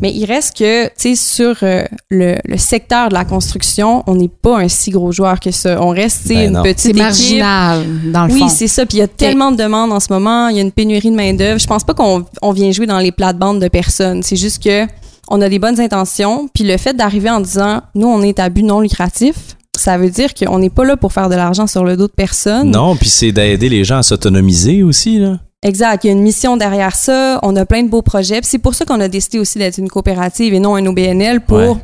mais 0.00 0.12
il 0.12 0.24
reste 0.26 0.56
que, 0.56 0.86
tu 0.86 0.92
sais, 0.96 1.14
sur 1.16 1.56
euh, 1.62 1.84
le, 2.10 2.36
le, 2.44 2.56
secteur 2.56 3.08
de 3.08 3.14
la 3.14 3.24
construction, 3.24 4.04
on 4.06 4.14
n'est 4.14 4.28
pas 4.28 4.58
un 4.58 4.68
si 4.68 4.90
gros 4.90 5.10
joueur 5.12 5.40
que 5.40 5.50
ça. 5.50 5.82
On 5.82 5.90
reste, 5.90 6.28
ben 6.28 6.54
une 6.54 6.62
petite 6.62 6.86
équipe. 6.86 7.02
marginal, 7.02 7.84
dans 8.12 8.26
le 8.26 8.32
oui, 8.32 8.38
fond. 8.38 8.46
Oui, 8.46 8.52
c'est 8.54 8.68
ça. 8.68 8.86
Puis 8.86 8.98
il 8.98 9.00
y 9.00 9.04
a 9.04 9.08
tellement 9.08 9.50
de 9.50 9.56
demandes 9.56 9.92
en 9.92 10.00
ce 10.00 10.12
moment. 10.12 10.48
Il 10.48 10.56
y 10.56 10.58
a 10.60 10.62
une 10.62 10.72
pénurie 10.72 11.10
de 11.10 11.16
main-d'œuvre. 11.16 11.58
Je 11.58 11.66
pense 11.66 11.84
pas 11.84 11.94
qu'on 11.94 12.24
on 12.42 12.52
vient 12.52 12.70
jouer 12.70 12.86
dans 12.86 12.98
les 12.98 13.12
plates-bandes 13.12 13.60
de 13.60 13.68
personnes. 13.68 14.22
C'est 14.22 14.36
juste 14.36 14.62
que 14.62 14.86
on 15.30 15.40
a 15.40 15.48
des 15.48 15.58
bonnes 15.58 15.80
intentions. 15.80 16.48
Puis 16.54 16.64
le 16.64 16.76
fait 16.76 16.94
d'arriver 16.94 17.30
en 17.30 17.40
disant, 17.40 17.82
nous, 17.94 18.06
on 18.06 18.22
est 18.22 18.38
à 18.38 18.48
but 18.48 18.62
non 18.62 18.80
lucratif, 18.80 19.56
ça 19.76 19.98
veut 19.98 20.10
dire 20.10 20.34
qu'on 20.34 20.58
n'est 20.58 20.70
pas 20.70 20.84
là 20.84 20.96
pour 20.96 21.12
faire 21.12 21.28
de 21.28 21.34
l'argent 21.34 21.66
sur 21.66 21.84
le 21.84 21.96
dos 21.96 22.06
de 22.06 22.12
personne. 22.12 22.70
Non, 22.70 22.96
puis 22.96 23.08
c'est 23.08 23.32
d'aider 23.32 23.68
les 23.68 23.84
gens 23.84 23.98
à 23.98 24.02
s'autonomiser 24.02 24.82
aussi, 24.82 25.18
là. 25.18 25.38
Exact. 25.62 26.04
Il 26.04 26.06
y 26.06 26.10
a 26.10 26.12
une 26.12 26.22
mission 26.22 26.56
derrière 26.56 26.94
ça. 26.94 27.40
On 27.42 27.56
a 27.56 27.66
plein 27.66 27.82
de 27.82 27.88
beaux 27.88 28.02
projets. 28.02 28.40
C'est 28.42 28.58
pour 28.58 28.74
ça 28.74 28.84
qu'on 28.84 29.00
a 29.00 29.08
décidé 29.08 29.38
aussi 29.38 29.58
d'être 29.58 29.78
une 29.78 29.88
coopérative 29.88 30.54
et 30.54 30.60
non 30.60 30.76
un 30.76 30.86
OBNL 30.86 31.40
pour 31.40 31.78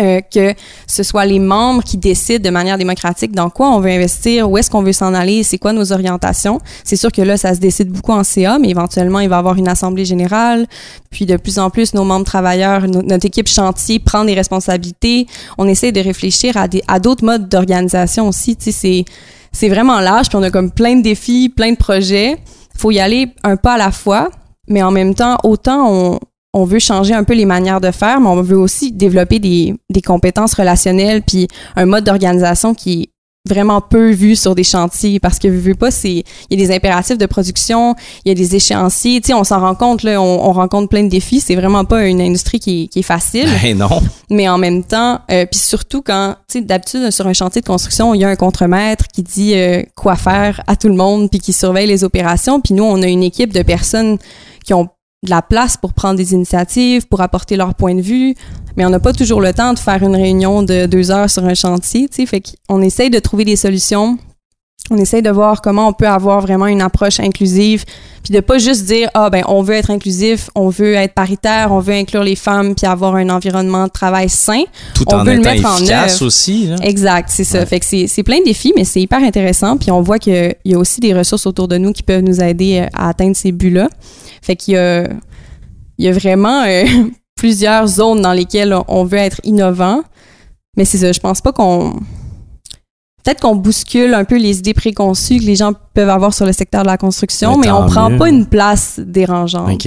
euh, 0.00 0.20
que 0.20 0.54
ce 0.88 1.04
soit 1.04 1.24
les 1.24 1.38
membres 1.38 1.84
qui 1.84 1.96
décident 1.96 2.42
de 2.42 2.50
manière 2.50 2.76
démocratique 2.78 3.30
dans 3.30 3.48
quoi 3.48 3.70
on 3.70 3.78
veut 3.78 3.90
investir, 3.90 4.50
où 4.50 4.58
est-ce 4.58 4.68
qu'on 4.68 4.82
veut 4.82 4.92
s'en 4.92 5.14
aller, 5.14 5.44
c'est 5.44 5.56
quoi 5.56 5.72
nos 5.72 5.92
orientations. 5.92 6.60
C'est 6.82 6.96
sûr 6.96 7.12
que 7.12 7.22
là, 7.22 7.36
ça 7.36 7.54
se 7.54 7.60
décide 7.60 7.90
beaucoup 7.90 8.12
en 8.12 8.24
CA, 8.24 8.58
mais 8.58 8.70
éventuellement, 8.70 9.20
il 9.20 9.28
va 9.28 9.36
y 9.36 9.38
avoir 9.38 9.56
une 9.56 9.68
assemblée 9.68 10.04
générale. 10.04 10.66
Puis 11.10 11.26
de 11.26 11.36
plus 11.36 11.60
en 11.60 11.70
plus, 11.70 11.94
nos 11.94 12.02
membres 12.02 12.26
travailleurs, 12.26 12.88
notre 12.88 13.24
équipe 13.24 13.48
chantier 13.48 14.00
prend 14.00 14.24
des 14.24 14.34
responsabilités. 14.34 15.28
On 15.58 15.68
essaie 15.68 15.92
de 15.92 16.00
réfléchir 16.00 16.56
à, 16.56 16.66
des, 16.66 16.82
à 16.88 16.98
d'autres 16.98 17.24
modes 17.24 17.48
d'organisation 17.48 18.26
aussi. 18.28 18.56
Tu 18.56 18.64
sais, 18.64 18.72
c'est, 18.72 19.04
c'est 19.52 19.68
vraiment 19.68 20.00
large, 20.00 20.28
puis 20.28 20.36
on 20.36 20.42
a 20.42 20.50
comme 20.50 20.72
plein 20.72 20.96
de 20.96 21.02
défis, 21.02 21.48
plein 21.48 21.70
de 21.70 21.76
projets 21.76 22.36
faut 22.76 22.90
y 22.90 23.00
aller 23.00 23.28
un 23.42 23.56
pas 23.56 23.74
à 23.74 23.78
la 23.78 23.90
fois, 23.90 24.30
mais 24.68 24.82
en 24.82 24.90
même 24.90 25.14
temps, 25.14 25.38
autant 25.44 25.90
on, 25.90 26.20
on 26.52 26.64
veut 26.64 26.78
changer 26.78 27.14
un 27.14 27.24
peu 27.24 27.34
les 27.34 27.46
manières 27.46 27.80
de 27.80 27.90
faire, 27.90 28.20
mais 28.20 28.28
on 28.28 28.40
veut 28.40 28.58
aussi 28.58 28.92
développer 28.92 29.38
des, 29.38 29.74
des 29.90 30.02
compétences 30.02 30.54
relationnelles 30.54 31.22
puis 31.22 31.48
un 31.76 31.86
mode 31.86 32.04
d'organisation 32.04 32.74
qui 32.74 33.10
vraiment 33.46 33.82
peu 33.82 34.10
vu 34.10 34.36
sur 34.36 34.54
des 34.54 34.64
chantiers 34.64 35.20
parce 35.20 35.38
que 35.38 35.48
vu 35.48 35.74
pas 35.74 35.90
c'est 35.90 36.24
il 36.48 36.58
y 36.58 36.62
a 36.62 36.66
des 36.66 36.74
impératifs 36.74 37.18
de 37.18 37.26
production 37.26 37.94
il 38.24 38.30
y 38.30 38.32
a 38.32 38.34
des 38.34 38.56
échéanciers 38.56 39.20
tu 39.20 39.26
sais 39.26 39.34
on 39.34 39.44
s'en 39.44 39.60
rend 39.60 39.74
compte 39.74 40.02
là 40.02 40.18
on, 40.18 40.48
on, 40.48 40.52
rencontre 40.52 40.88
plein 40.88 41.02
de 41.02 41.10
défis 41.10 41.40
c'est 41.40 41.54
vraiment 41.54 41.84
pas 41.84 42.06
une 42.06 42.22
industrie 42.22 42.58
qui, 42.58 42.88
qui 42.88 43.00
est 43.00 43.02
facile. 43.02 43.46
Ben 43.62 43.76
non. 43.76 44.00
Mais 44.30 44.48
en 44.48 44.56
même 44.56 44.82
temps 44.82 45.20
euh, 45.30 45.44
puis 45.44 45.60
surtout 45.60 46.00
quand 46.00 46.36
tu 46.48 46.60
sais 46.60 46.64
d'habitude 46.64 47.10
sur 47.10 47.26
un 47.26 47.34
chantier 47.34 47.60
de 47.60 47.66
construction 47.66 48.14
il 48.14 48.22
y 48.22 48.24
a 48.24 48.30
un 48.30 48.36
contremaître 48.36 49.08
qui 49.08 49.22
dit 49.22 49.52
euh, 49.56 49.82
quoi 49.94 50.16
faire 50.16 50.62
à 50.66 50.76
tout 50.76 50.88
le 50.88 50.94
monde 50.94 51.28
puis 51.28 51.38
qui 51.38 51.52
surveille 51.52 51.86
les 51.86 52.02
opérations 52.02 52.62
puis 52.62 52.72
nous 52.72 52.84
on 52.84 53.02
a 53.02 53.06
une 53.06 53.22
équipe 53.22 53.52
de 53.52 53.60
personnes 53.60 54.16
qui 54.64 54.72
ont 54.72 54.88
de 55.24 55.30
la 55.30 55.42
place 55.42 55.76
pour 55.76 55.92
prendre 55.92 56.16
des 56.16 56.32
initiatives, 56.32 57.06
pour 57.08 57.20
apporter 57.20 57.56
leur 57.56 57.74
point 57.74 57.94
de 57.94 58.00
vue, 58.00 58.34
mais 58.76 58.84
on 58.84 58.90
n'a 58.90 59.00
pas 59.00 59.12
toujours 59.12 59.40
le 59.40 59.52
temps 59.52 59.72
de 59.72 59.78
faire 59.78 60.02
une 60.02 60.14
réunion 60.14 60.62
de 60.62 60.86
deux 60.86 61.10
heures 61.10 61.30
sur 61.30 61.44
un 61.44 61.54
chantier, 61.54 62.08
tu 62.08 62.16
sais, 62.16 62.26
fait 62.26 62.42
qu'on 62.68 62.80
essaye 62.82 63.10
de 63.10 63.18
trouver 63.18 63.44
des 63.44 63.56
solutions, 63.56 64.18
on 64.90 64.98
essaye 64.98 65.22
de 65.22 65.30
voir 65.30 65.62
comment 65.62 65.88
on 65.88 65.92
peut 65.94 66.08
avoir 66.08 66.42
vraiment 66.42 66.66
une 66.66 66.82
approche 66.82 67.18
inclusive, 67.18 67.84
puis 68.22 68.34
de 68.34 68.40
pas 68.40 68.58
juste 68.58 68.84
dire 68.84 69.08
ah 69.14 69.30
ben 69.30 69.42
on 69.48 69.62
veut 69.62 69.74
être 69.74 69.90
inclusif, 69.90 70.50
on 70.54 70.68
veut 70.68 70.92
être 70.94 71.14
paritaire, 71.14 71.72
on 71.72 71.78
veut 71.78 71.94
inclure 71.94 72.22
les 72.22 72.36
femmes 72.36 72.74
puis 72.74 72.86
avoir 72.86 73.14
un 73.14 73.30
environnement 73.30 73.84
de 73.84 73.90
travail 73.90 74.28
sain. 74.28 74.64
Tout 74.94 75.04
on 75.06 75.16
en 75.16 75.24
veut 75.24 75.32
étant 75.32 75.50
le 75.50 75.56
mettre 75.56 75.78
efficace 75.78 76.20
en 76.20 76.26
aussi. 76.26 76.66
Là. 76.66 76.76
Exact, 76.82 77.30
c'est 77.32 77.44
ça. 77.44 77.64
Fait 77.64 77.80
que 77.80 77.86
c'est 77.86 78.22
plein 78.22 78.40
de 78.40 78.44
défis, 78.44 78.74
mais 78.76 78.84
c'est 78.84 79.00
hyper 79.00 79.22
intéressant. 79.22 79.78
Puis 79.78 79.90
on 79.90 80.02
voit 80.02 80.18
qu'il 80.18 80.54
y 80.64 80.74
a 80.74 80.78
aussi 80.78 81.00
des 81.00 81.14
ressources 81.14 81.46
autour 81.46 81.66
de 81.66 81.78
nous 81.78 81.92
qui 81.92 82.02
peuvent 82.02 82.22
nous 82.22 82.42
aider 82.42 82.80
euh, 82.80 82.86
à 82.92 83.08
atteindre 83.08 83.36
ces 83.36 83.52
buts-là. 83.52 83.88
Fait 84.42 84.56
qu'il 84.56 84.74
y 84.74 84.76
a, 84.76 85.04
il 85.96 86.04
y 86.04 86.08
a 86.08 86.12
vraiment 86.12 86.62
euh, 86.66 86.84
plusieurs 87.36 87.86
zones 87.86 88.20
dans 88.20 88.32
lesquelles 88.32 88.76
on 88.88 89.04
veut 89.04 89.18
être 89.18 89.40
innovant. 89.44 90.02
Mais 90.76 90.84
c'est 90.84 90.98
ça, 90.98 91.12
je 91.12 91.20
pense 91.20 91.40
pas 91.40 91.52
qu'on. 91.52 91.94
Peut-être 93.24 93.40
qu'on 93.40 93.56
bouscule 93.56 94.12
un 94.12 94.24
peu 94.24 94.36
les 94.36 94.58
idées 94.58 94.74
préconçues 94.74 95.38
que 95.38 95.44
les 95.44 95.56
gens 95.56 95.72
peuvent 95.94 96.10
avoir 96.10 96.34
sur 96.34 96.44
le 96.44 96.52
secteur 96.52 96.82
de 96.82 96.88
la 96.88 96.98
construction, 96.98 97.56
mais, 97.56 97.70
on 97.70 97.86
prend 97.86 98.14
pas 98.18 98.28
une 98.28 98.44
place 98.44 99.00
dérangeante. 99.02 99.82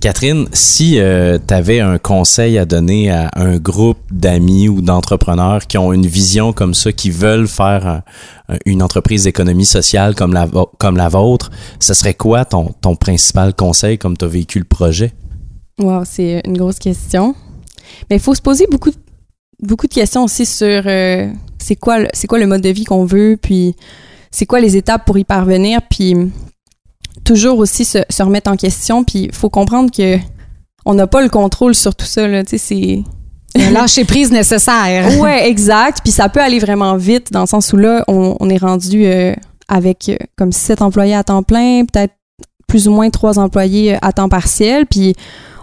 Catherine, 0.00 0.46
si 0.52 0.98
euh, 0.98 1.38
tu 1.46 1.54
avais 1.54 1.80
un 1.80 1.96
conseil 1.96 2.58
à 2.58 2.66
donner 2.66 3.10
à 3.10 3.30
un 3.34 3.56
groupe 3.56 3.98
d'amis 4.10 4.68
ou 4.68 4.82
d'entrepreneurs 4.82 5.66
qui 5.66 5.78
ont 5.78 5.94
une 5.94 6.06
vision 6.06 6.52
comme 6.52 6.74
ça, 6.74 6.92
qui 6.92 7.10
veulent 7.10 7.48
faire 7.48 8.02
une 8.66 8.82
entreprise 8.82 9.24
d'économie 9.24 9.64
sociale 9.64 10.14
comme 10.14 10.34
la, 10.34 10.46
comme 10.78 10.98
la 10.98 11.08
vôtre, 11.08 11.50
ce 11.78 11.94
serait 11.94 12.14
quoi 12.14 12.44
ton, 12.44 12.74
ton 12.82 12.94
principal 12.94 13.54
conseil 13.54 13.96
comme 13.96 14.18
tu 14.18 14.26
as 14.26 14.28
vécu 14.28 14.58
le 14.58 14.66
projet? 14.66 15.12
Wow, 15.78 16.02
c'est 16.04 16.42
une 16.44 16.58
grosse 16.58 16.78
question. 16.78 17.34
Mais 18.10 18.16
il 18.16 18.22
faut 18.22 18.34
se 18.34 18.42
poser 18.42 18.66
beaucoup, 18.70 18.90
beaucoup 19.62 19.86
de 19.86 19.94
questions 19.94 20.24
aussi 20.24 20.44
sur 20.44 20.82
euh, 20.86 21.32
c'est 21.60 21.76
quoi, 21.76 21.98
c'est 22.12 22.26
quoi 22.26 22.38
le 22.38 22.46
mode 22.46 22.62
de 22.62 22.68
vie 22.68 22.84
qu'on 22.84 23.04
veut, 23.04 23.38
puis 23.40 23.76
c'est 24.30 24.46
quoi 24.46 24.60
les 24.60 24.76
étapes 24.76 25.04
pour 25.04 25.18
y 25.18 25.24
parvenir, 25.24 25.80
puis 25.88 26.14
toujours 27.24 27.58
aussi 27.58 27.84
se, 27.84 27.98
se 28.08 28.22
remettre 28.22 28.50
en 28.50 28.56
question, 28.56 29.04
puis 29.04 29.24
il 29.24 29.34
faut 29.34 29.50
comprendre 29.50 29.90
que 29.90 30.18
on 30.86 30.94
n'a 30.94 31.06
pas 31.06 31.22
le 31.22 31.28
contrôle 31.28 31.74
sur 31.74 31.94
tout 31.94 32.06
ça, 32.06 32.26
là, 32.26 32.42
tu 32.42 32.58
sais, 32.58 33.04
c'est... 33.54 33.70
lâcher 33.70 34.04
prise 34.04 34.32
nécessaire. 34.32 35.18
ouais, 35.20 35.48
exact. 35.48 35.98
Puis 36.02 36.12
ça 36.12 36.28
peut 36.28 36.40
aller 36.40 36.58
vraiment 36.58 36.96
vite 36.96 37.32
dans 37.32 37.42
le 37.42 37.46
sens 37.46 37.72
où 37.72 37.76
là, 37.76 38.04
on, 38.08 38.36
on 38.40 38.48
est 38.48 38.56
rendu 38.56 39.04
euh, 39.04 39.34
avec 39.68 40.08
euh, 40.08 40.16
comme 40.36 40.52
sept 40.52 40.80
employés 40.80 41.14
à 41.14 41.22
temps 41.22 41.42
plein, 41.42 41.84
peut-être 41.84 42.14
plus 42.66 42.88
ou 42.88 42.92
moins 42.92 43.10
trois 43.10 43.38
employés 43.38 43.98
à 44.00 44.12
temps 44.12 44.28
partiel. 44.28 44.86
Puis 44.86 45.14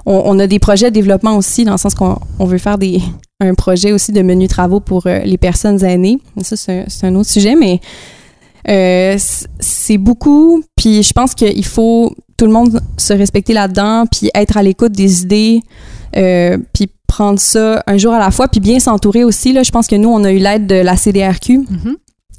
on, 0.07 0.21
on, 0.25 0.39
a 0.39 0.47
des 0.47 0.57
projets 0.57 0.89
de 0.89 0.95
développement 0.95 1.35
aussi, 1.35 1.65
dans 1.65 1.73
le 1.73 1.77
sens 1.77 1.93
qu'on 1.93 2.17
on 2.39 2.45
veut 2.45 2.57
faire 2.57 2.77
des, 2.77 3.01
un 3.41 3.53
projet 3.53 3.91
aussi 3.91 4.13
de 4.13 4.21
menus 4.21 4.47
travaux 4.47 4.79
pour 4.79 5.05
euh, 5.05 5.19
les 5.19 5.37
personnes 5.37 5.83
aînées. 5.83 6.17
Ça, 6.41 6.55
c'est 6.55 6.85
un, 7.03 7.09
un, 7.09 7.15
autre 7.15 7.29
sujet, 7.29 7.55
mais 7.55 7.81
euh, 8.69 9.17
c'est 9.59 9.97
beaucoup. 9.97 10.63
Puis 10.77 11.03
je 11.03 11.11
pense 11.11 11.35
qu'il 11.35 11.65
faut 11.65 12.15
tout 12.37 12.45
le 12.45 12.51
monde 12.51 12.79
se 12.97 13.13
respecter 13.13 13.53
là-dedans, 13.53 14.05
puis 14.09 14.29
être 14.33 14.55
à 14.55 14.63
l'écoute 14.63 14.93
des 14.93 15.23
idées, 15.23 15.61
euh, 16.15 16.57
puis 16.73 16.89
prendre 17.07 17.39
ça 17.39 17.83
un 17.85 17.97
jour 17.97 18.13
à 18.13 18.19
la 18.19 18.31
fois, 18.31 18.47
puis 18.47 18.61
bien 18.61 18.79
s'entourer 18.79 19.25
aussi. 19.25 19.51
Là, 19.51 19.63
je 19.63 19.71
pense 19.71 19.87
que 19.87 19.95
nous, 19.95 20.09
on 20.09 20.23
a 20.23 20.31
eu 20.31 20.37
l'aide 20.37 20.67
de 20.67 20.75
la 20.75 20.95
CDRQ. 20.95 21.59
Mm-hmm. 21.59 21.95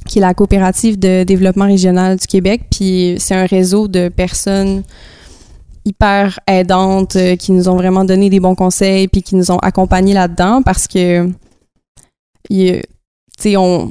qui 0.06 0.18
est 0.18 0.22
la 0.22 0.32
coopérative 0.32 0.98
de 0.98 1.22
développement 1.24 1.66
régional 1.66 2.16
du 2.16 2.26
Québec, 2.26 2.62
puis 2.70 3.16
c'est 3.18 3.34
un 3.34 3.44
réseau 3.44 3.88
de 3.88 4.08
personnes 4.08 4.84
hyper 5.88 6.38
aidantes 6.46 7.16
euh, 7.16 7.36
qui 7.36 7.52
nous 7.52 7.68
ont 7.68 7.76
vraiment 7.76 8.04
donné 8.04 8.30
des 8.30 8.40
bons 8.40 8.54
conseils 8.54 9.08
puis 9.08 9.22
qui 9.22 9.34
nous 9.34 9.50
ont 9.50 9.58
accompagnés 9.58 10.14
là-dedans 10.14 10.62
parce 10.62 10.86
que 10.86 11.28
tu 12.48 12.80
sais 13.38 13.56
on 13.56 13.90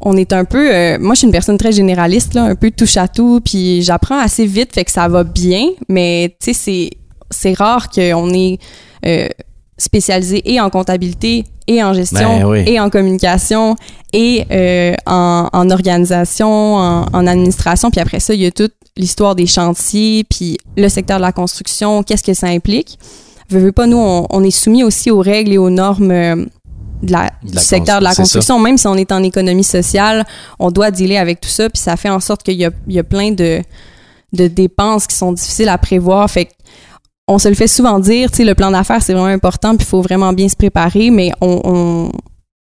on 0.00 0.16
est 0.16 0.32
un 0.32 0.44
peu. 0.44 0.72
Euh, 0.72 0.98
moi, 1.00 1.14
je 1.14 1.18
suis 1.18 1.26
une 1.26 1.32
personne 1.32 1.58
très 1.58 1.72
généraliste, 1.72 2.34
là, 2.34 2.44
un 2.44 2.54
peu 2.54 2.70
touche 2.70 2.96
à 2.96 3.08
tout, 3.08 3.40
puis 3.44 3.82
j'apprends 3.82 4.18
assez 4.18 4.46
vite, 4.46 4.72
fait 4.72 4.84
que 4.84 4.90
ça 4.90 5.08
va 5.08 5.24
bien, 5.24 5.66
mais 5.88 6.36
tu 6.40 6.52
sais, 6.52 6.52
c'est, 6.52 6.90
c'est 7.30 7.54
rare 7.54 7.88
qu'on 7.90 8.30
est 8.30 8.58
euh, 9.04 9.28
spécialisé 9.76 10.42
et 10.52 10.60
en 10.60 10.70
comptabilité, 10.70 11.44
et 11.66 11.82
en 11.82 11.92
gestion, 11.92 12.50
ben 12.50 12.66
et 12.66 12.80
en 12.80 12.88
communication, 12.88 13.76
et 14.12 14.44
euh, 14.50 14.94
en, 15.06 15.48
en, 15.52 15.70
organisation, 15.70 16.76
en, 16.76 17.06
en, 17.12 17.26
administration, 17.26 17.90
puis 17.90 18.00
après 18.00 18.20
ça, 18.20 18.34
il 18.34 18.40
y 18.40 18.46
a 18.46 18.50
toute 18.50 18.74
l'histoire 18.98 19.34
des 19.34 19.46
chantiers, 19.46 20.24
puis 20.24 20.58
le 20.76 20.88
secteur 20.90 21.16
de 21.16 21.22
la 21.22 21.32
construction, 21.32 22.02
qu'est-ce 22.02 22.22
que 22.22 22.34
ça 22.34 22.48
implique? 22.48 22.98
Veux, 23.48 23.60
veux 23.60 23.72
pas, 23.72 23.86
nous, 23.86 23.96
on, 23.96 24.26
on, 24.28 24.44
est 24.44 24.50
soumis 24.50 24.84
aussi 24.84 25.10
aux 25.10 25.20
règles 25.20 25.52
et 25.54 25.58
aux 25.58 25.70
normes 25.70 26.12
de 27.02 27.12
la, 27.12 27.30
du 27.42 27.58
secteur 27.58 28.00
de 28.00 28.04
la 28.04 28.14
construction. 28.14 28.58
Même 28.58 28.76
si 28.76 28.86
on 28.86 28.94
est 28.94 29.12
en 29.12 29.22
économie 29.22 29.64
sociale, 29.64 30.26
on 30.58 30.70
doit 30.70 30.90
dealer 30.90 31.16
avec 31.16 31.40
tout 31.40 31.48
ça. 31.48 31.70
Puis 31.70 31.80
ça 31.80 31.96
fait 31.96 32.10
en 32.10 32.20
sorte 32.20 32.42
qu'il 32.42 32.56
y 32.56 32.64
a, 32.64 32.70
il 32.86 32.94
y 32.94 32.98
a 32.98 33.04
plein 33.04 33.30
de, 33.30 33.62
de 34.32 34.46
dépenses 34.48 35.06
qui 35.06 35.16
sont 35.16 35.32
difficiles 35.32 35.68
à 35.68 35.78
prévoir. 35.78 36.30
Fait 36.30 36.48
on 37.30 37.38
se 37.38 37.48
le 37.48 37.54
fait 37.54 37.68
souvent 37.68 37.98
dire, 37.98 38.30
tu 38.30 38.38
sais, 38.38 38.44
le 38.44 38.54
plan 38.54 38.70
d'affaires, 38.70 39.02
c'est 39.02 39.12
vraiment 39.12 39.26
important, 39.26 39.76
puis 39.76 39.86
il 39.86 39.90
faut 39.90 40.00
vraiment 40.00 40.32
bien 40.32 40.48
se 40.48 40.56
préparer, 40.56 41.10
mais 41.10 41.30
on, 41.42 41.60
on, 41.62 42.12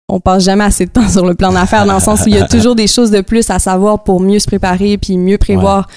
on, 0.09 0.20
passe 0.20 0.44
jamais 0.44 0.64
assez 0.64 0.86
de 0.86 0.90
temps 0.90 1.09
sur 1.11 1.26
le 1.26 1.34
plan 1.34 1.52
d'affaires 1.52 1.86
dans 1.86 1.94
le 1.94 2.00
sens 2.00 2.20
où 2.22 2.28
il 2.28 2.34
y 2.34 2.38
a 2.38 2.46
toujours 2.48 2.74
des 2.74 2.86
choses 2.86 3.11
de 3.11 3.20
plus 3.20 3.48
à 3.50 3.59
savoir 3.59 4.02
pour 4.02 4.20
mieux 4.20 4.38
se 4.38 4.46
préparer, 4.46 4.98
puis 4.98 5.18
mieux 5.18 5.38
prévoir. 5.38 5.88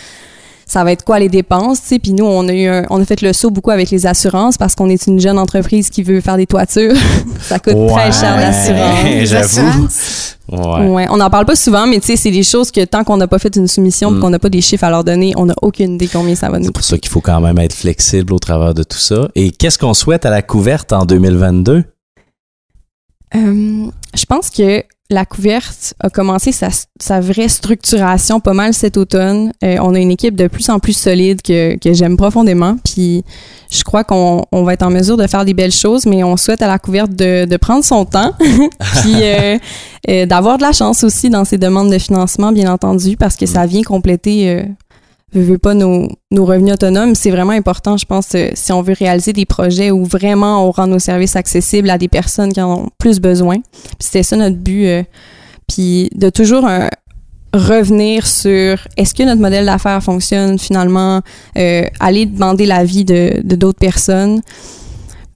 ça 0.66 0.84
va 0.84 0.91
être 0.91 1.03
quoi 1.03 1.18
les 1.20 1.30
dépenses, 1.30 1.82
tu 1.82 1.88
sais. 1.88 1.99
Puis 1.99 2.14
nous, 2.14 2.26
on 2.26 2.47
a 2.47 2.53
eu 2.53 2.68
un- 2.68 2.86
on 2.91 3.01
a 3.01 3.05
fait 3.05 3.22
le 3.22 3.34
saut 3.34 3.49
beaucoup 3.49 3.72
avec 3.72 3.89
les 3.89 4.05
assurances 4.05 4.55
parce 4.57 4.76
qu'on 4.76 4.88
est 4.89 5.07
une 5.07 5.20
jeune 5.20 5.39
entreprise 5.39 5.89
qui 5.89 6.03
veut 6.03 6.22
faire 6.22 6.38
des 6.38 6.45
toitures. 6.45 6.93
ça 7.41 7.57
coûte 7.60 7.88
très 7.88 8.12
cher 8.12 8.36
l'assurance. 8.36 9.26
J'avoue. 9.28 9.88
Ouais. 10.51 10.88
Ouais, 10.88 11.07
on 11.12 11.18
n'en 11.18 11.30
parle 11.30 11.45
pas 11.45 11.55
souvent, 11.55 11.86
mais 11.88 11.99
tu 11.99 12.07
sais, 12.07 12.16
c'est 12.16 12.32
des 12.32 12.41
choses 12.43 12.72
que 12.72 12.84
tant 12.86 13.03
qu'on 13.03 13.18
n'a 13.18 13.28
pas 13.28 13.38
fait 13.39 13.55
une 13.55 13.68
soumission, 13.68 14.10
Mm. 14.12 14.20
qu'on 14.20 14.30
n'a 14.32 14.39
pas 14.39 14.49
des 14.49 14.62
chiffres 14.62 14.84
à 14.84 14.89
leur 14.89 15.03
donner, 15.03 15.34
on 15.38 15.45
n'a 15.45 15.53
aucune 15.62 15.93
idée 15.95 16.07
combien 16.12 16.34
ça 16.36 16.49
va 16.49 16.57
nous 16.57 16.66
C'est 16.66 16.72
pour 16.72 16.82
coûter. 16.82 16.95
ça 16.95 16.97
qu'il 16.97 17.12
faut 17.12 17.22
quand 17.22 17.39
même 17.41 17.60
être 17.60 17.74
flexible 17.74 18.34
au 18.34 18.39
travers 18.39 18.74
de 18.74 18.82
tout 18.84 18.97
ça. 18.97 19.28
Et 19.36 19.51
qu'est-ce 19.51 19.78
qu'on 19.78 19.93
souhaite 19.93 20.26
à 20.26 20.32
la 20.32 20.41
couverte 20.41 20.91
en 20.93 21.05
2022? 21.05 21.84
Euh, 23.36 23.90
je 24.16 24.26
pense 24.26 24.50
que 24.50 24.84
la 25.12 25.26
couverte 25.26 25.96
a 26.00 26.10
commencé 26.10 26.52
sa, 26.52 26.70
sa 27.00 27.20
vraie 27.20 27.48
structuration 27.48 28.40
pas 28.40 28.54
mal 28.54 28.76
cet 28.76 28.96
automne. 28.96 29.52
Euh, 29.64 29.78
on 29.82 29.96
a 29.96 30.00
une 30.00 30.12
équipe 30.12 30.36
de 30.36 30.48
plus 30.48 30.70
en 30.70 30.78
plus 30.78 30.94
solide 30.94 31.42
que, 31.42 31.78
que 31.78 31.94
j'aime 31.94 32.16
profondément. 32.16 32.78
Puis 32.86 33.24
je 33.72 33.84
crois 33.84 34.04
qu'on 34.04 34.46
on 34.52 34.64
va 34.64 34.74
être 34.74 34.84
en 34.84 34.92
mesure 34.92 35.18
de 35.18 35.26
faire 35.26 35.46
des 35.46 35.56
belles 35.56 35.72
choses, 35.72 36.06
mais 36.06 36.24
on 36.24 36.38
souhaite 36.38 36.62
à 36.62 36.68
la 36.68 36.78
couverte 36.78 37.12
de, 37.12 37.46
de 37.46 37.58
prendre 37.58 37.84
son 37.84 38.06
temps, 38.06 38.34
puis 38.40 39.16
euh, 39.24 39.58
euh, 40.10 40.26
d'avoir 40.28 40.58
de 40.58 40.64
la 40.64 40.74
chance 40.74 41.04
aussi 41.04 41.32
dans 41.32 41.44
ces 41.44 41.58
demandes 41.58 41.92
de 41.92 41.98
financement, 41.98 42.52
bien 42.52 42.72
entendu, 42.72 43.18
parce 43.18 43.36
que 43.36 43.48
ça 43.48 43.66
vient 43.66 43.84
compléter. 43.84 44.64
Veux, 45.34 45.44
veux 45.44 45.58
pas 45.58 45.74
nos, 45.74 46.10
nos 46.32 46.46
revenus 46.46 46.74
autonomes, 46.74 47.16
c'est 47.16 47.32
vraiment 47.32 47.52
important, 47.54 47.98
je 47.98 48.06
pense, 48.06 48.34
euh, 48.36 48.50
si 48.54 48.72
on 48.72 48.82
veut 48.82 48.96
réaliser 48.98 49.34
des 49.34 49.46
projets 49.46 49.92
où 49.92 50.04
vraiment 50.04 50.68
on 50.68 50.72
rend 50.72 50.88
nos 50.88 51.00
services 51.00 51.36
accessibles 51.36 51.90
à 51.90 51.98
des 51.98 52.08
personnes 52.08 52.52
qui 52.52 52.62
en 52.62 52.80
ont 52.80 52.90
plus 52.98 53.20
besoin. 53.20 53.58
Puis 53.58 53.96
c'était 54.00 54.24
ça 54.24 54.36
notre 54.36 54.58
but. 54.58 54.86
euh, 54.88 55.04
puis 55.70 56.10
de 56.16 56.30
toujours 56.30 56.68
euh, 56.68 56.88
revenir 57.54 58.28
sur 58.28 58.80
est-ce 58.98 59.14
que 59.14 59.24
notre 59.24 59.42
modèle 59.42 59.66
d'affaires 59.66 60.04
fonctionne 60.04 60.60
finalement, 60.60 61.22
euh, 61.58 61.84
aller 62.00 62.26
demander 62.26 62.66
l'avis 62.66 63.06
de 63.06 63.42
d'autres 63.44 63.80
personnes. 63.80 64.42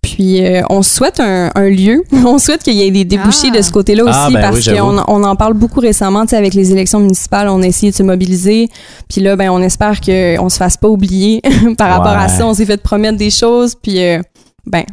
Puis 0.04 0.46
euh, 0.46 0.62
on 0.70 0.84
souhaite 0.84 1.20
un, 1.20 1.50
un 1.56 1.70
lieu, 1.70 2.04
on 2.26 2.38
souhaite 2.38 2.62
qu'il 2.62 2.74
y 2.74 2.84
ait 2.84 2.92
des 2.92 3.06
débouchés 3.06 3.48
Ah. 3.52 3.58
de 3.58 3.62
ce 3.64 3.72
côté-là 3.72 4.04
aussi 4.04 4.14
Ah, 4.14 4.30
ben 4.32 4.42
parce 4.42 4.68
oui, 4.68 4.78
qu'on 4.78 5.02
on 5.08 5.24
en 5.24 5.36
parle 5.36 5.54
beaucoup 5.54 5.80
récemment, 5.80 6.24
tu 6.24 6.30
sais, 6.32 6.36
avec 6.38 6.54
les 6.54 6.72
élections 6.72 7.00
municipales, 7.00 7.48
on 7.50 7.62
a 7.64 7.66
essayé 7.66 7.92
de 7.92 7.96
se 7.96 8.04
mobiliser. 8.04 8.70
Puis 9.10 9.22
là, 9.22 9.36
ben 9.36 9.50
on 9.50 9.62
espère 9.62 10.02
qu'on 10.02 10.50
se 10.50 10.58
fasse 10.58 10.78
pas 10.78 10.90
oublier 10.90 11.42
par 11.78 11.90
rapport 11.90 12.08
à 12.18 12.28
ça. 12.28 12.46
On 12.46 12.54
s'est 12.54 12.66
fait 12.66 12.82
promettre 12.84 13.18
des 13.18 13.30
choses, 13.32 13.76
puis 13.82 14.04
euh, 14.04 14.20
ben 14.68 14.84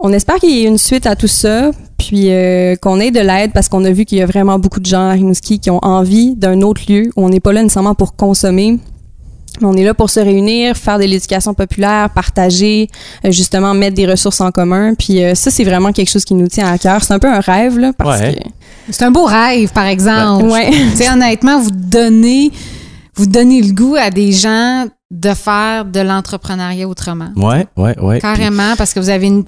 on 0.00 0.12
espère 0.12 0.36
qu'il 0.36 0.50
y 0.50 0.64
ait 0.64 0.68
une 0.68 0.78
suite 0.78 1.06
à 1.06 1.14
tout 1.16 1.26
ça, 1.26 1.70
puis 1.98 2.30
euh, 2.30 2.76
qu'on 2.76 3.00
ait 3.00 3.10
de 3.10 3.20
l'aide 3.20 3.52
parce 3.52 3.68
qu'on 3.68 3.84
a 3.84 3.90
vu 3.90 4.04
qu'il 4.04 4.18
y 4.18 4.22
a 4.22 4.26
vraiment 4.26 4.58
beaucoup 4.58 4.80
de 4.80 4.86
gens 4.86 5.08
à 5.08 5.12
Rimouski 5.12 5.58
qui 5.58 5.70
ont 5.70 5.80
envie 5.84 6.34
d'un 6.36 6.62
autre 6.62 6.82
lieu 6.88 7.10
où 7.16 7.24
on 7.24 7.28
n'est 7.28 7.40
pas 7.40 7.52
là 7.52 7.62
nécessairement 7.62 7.94
pour 7.96 8.14
consommer. 8.16 8.78
Mais 9.60 9.66
on 9.66 9.74
est 9.74 9.84
là 9.84 9.94
pour 9.94 10.10
se 10.10 10.20
réunir, 10.20 10.76
faire 10.76 10.98
de 10.98 11.04
l'éducation 11.04 11.54
populaire, 11.54 12.10
partager, 12.10 12.88
euh, 13.24 13.30
justement 13.32 13.74
mettre 13.74 13.94
des 13.96 14.06
ressources 14.06 14.40
en 14.40 14.50
commun. 14.50 14.94
Puis 14.94 15.22
euh, 15.22 15.34
ça, 15.34 15.50
c'est 15.50 15.64
vraiment 15.64 15.92
quelque 15.92 16.10
chose 16.10 16.24
qui 16.24 16.34
nous 16.34 16.48
tient 16.48 16.70
à 16.72 16.78
cœur. 16.78 17.02
C'est 17.02 17.12
un 17.14 17.18
peu 17.18 17.28
un 17.28 17.40
rêve, 17.40 17.78
là, 17.78 17.92
parce 17.96 18.20
Ouais. 18.20 18.34
que... 18.34 18.40
C'est 18.90 19.04
un 19.04 19.10
beau 19.10 19.24
rêve, 19.24 19.70
par 19.72 19.86
exemple. 19.86 20.46
Ouais. 20.46 20.70
Tu 20.70 20.96
sais, 20.96 21.10
honnêtement, 21.10 21.60
vous 21.60 21.70
donnez, 21.70 22.50
vous 23.14 23.26
donnez 23.26 23.60
le 23.60 23.72
goût 23.72 23.96
à 23.96 24.10
des 24.10 24.32
gens 24.32 24.86
de 25.10 25.34
faire 25.34 25.84
de 25.84 26.00
l'entrepreneuriat 26.00 26.86
autrement. 26.88 27.30
Ouais, 27.36 27.66
ouais, 27.76 27.98
ouais. 28.00 28.20
Carrément, 28.20 28.74
parce 28.76 28.92
que 28.94 29.00
vous 29.00 29.08
avez 29.10 29.26
une, 29.26 29.44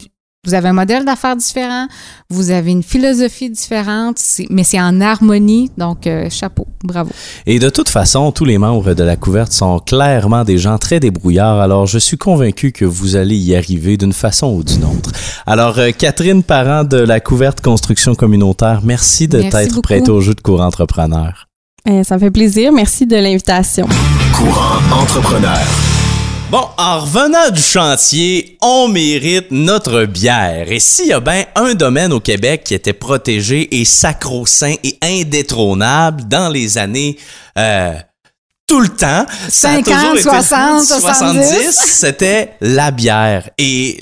vous 0.47 0.55
avez 0.55 0.68
un 0.68 0.72
modèle 0.72 1.05
d'affaires 1.05 1.36
différent, 1.36 1.86
vous 2.30 2.51
avez 2.51 2.70
une 2.70 2.82
philosophie 2.82 3.51
différente, 3.51 4.18
mais 4.49 4.64
c'est 4.64 4.80
en 4.80 5.01
harmonie. 5.03 5.70
Donc, 5.76 6.07
euh, 6.07 6.30
chapeau, 6.30 6.66
bravo. 6.82 7.11
Et 7.47 7.59
de 7.59 7.68
toute 7.68 7.91
façon, 7.91 8.32
tous 8.32 8.47
les 8.47 8.57
membres 8.57 8.95
de 8.95 9.05
la 9.05 9.16
couverte 9.16 9.53
sont 9.53 9.80
clairement 9.80 10.45
des 10.45 10.57
gens 10.57 10.78
très 10.78 10.99
débrouillards, 10.99 11.61
alors 11.61 11.86
je 11.86 11.99
suis 11.99 12.16
convaincu 12.16 12.72
que 12.72 12.86
vous 12.86 13.16
allez 13.16 13.36
y 13.36 13.55
arriver 13.55 13.99
d'une 13.99 14.14
façon 14.14 14.55
ou 14.55 14.64
d'une 14.64 14.84
autre. 14.84 15.12
Alors, 15.47 15.78
euh, 15.78 15.91
Catherine 15.91 16.43
Parent 16.43 16.84
de 16.84 16.97
la 16.97 17.20
couverte 17.20 17.61
construction 17.61 18.14
communautaire, 18.14 18.80
merci 18.82 19.28
de 19.28 19.43
t'être 19.43 19.82
prêtée 19.82 20.11
au 20.11 20.22
jeu 20.22 20.34
de 20.34 20.41
cours 20.41 20.62
entrepreneur. 20.62 21.49
Euh, 21.88 22.03
ça 22.03 22.16
me 22.16 22.20
fait 22.20 22.30
plaisir. 22.30 22.72
Merci 22.72 23.07
de 23.07 23.16
l'invitation. 23.16 23.86
Courant 24.34 25.03
entrepreneur. 25.03 25.59
Bon, 26.51 26.66
en 26.78 26.98
revenant 26.98 27.48
du 27.51 27.62
chantier, 27.62 28.59
on 28.61 28.88
mérite 28.88 29.53
notre 29.53 30.05
bière. 30.05 30.72
Et 30.72 30.80
s'il 30.80 31.07
y 31.07 31.12
a 31.12 31.20
bien 31.20 31.44
un 31.55 31.74
domaine 31.74 32.12
au 32.12 32.18
Québec 32.18 32.64
qui 32.64 32.74
était 32.74 32.92
protégé 32.92 33.80
et 33.80 33.84
sacro-saint 33.84 34.74
et 34.82 34.98
indétrônable 35.01 36.26
dans 36.26 36.48
les 36.48 36.76
années 36.76 37.16
euh, 37.57 37.92
tout 38.66 38.80
le 38.80 38.88
temps, 38.88 39.26
ça 39.48 39.70
a 39.70 39.74
50, 39.76 39.84
toujours 39.84 40.14
été 40.14 40.22
60, 40.22 40.82
70. 40.82 41.70
c'était 41.72 42.55
la 42.61 42.90
bière. 42.90 43.51
Et 43.57 44.01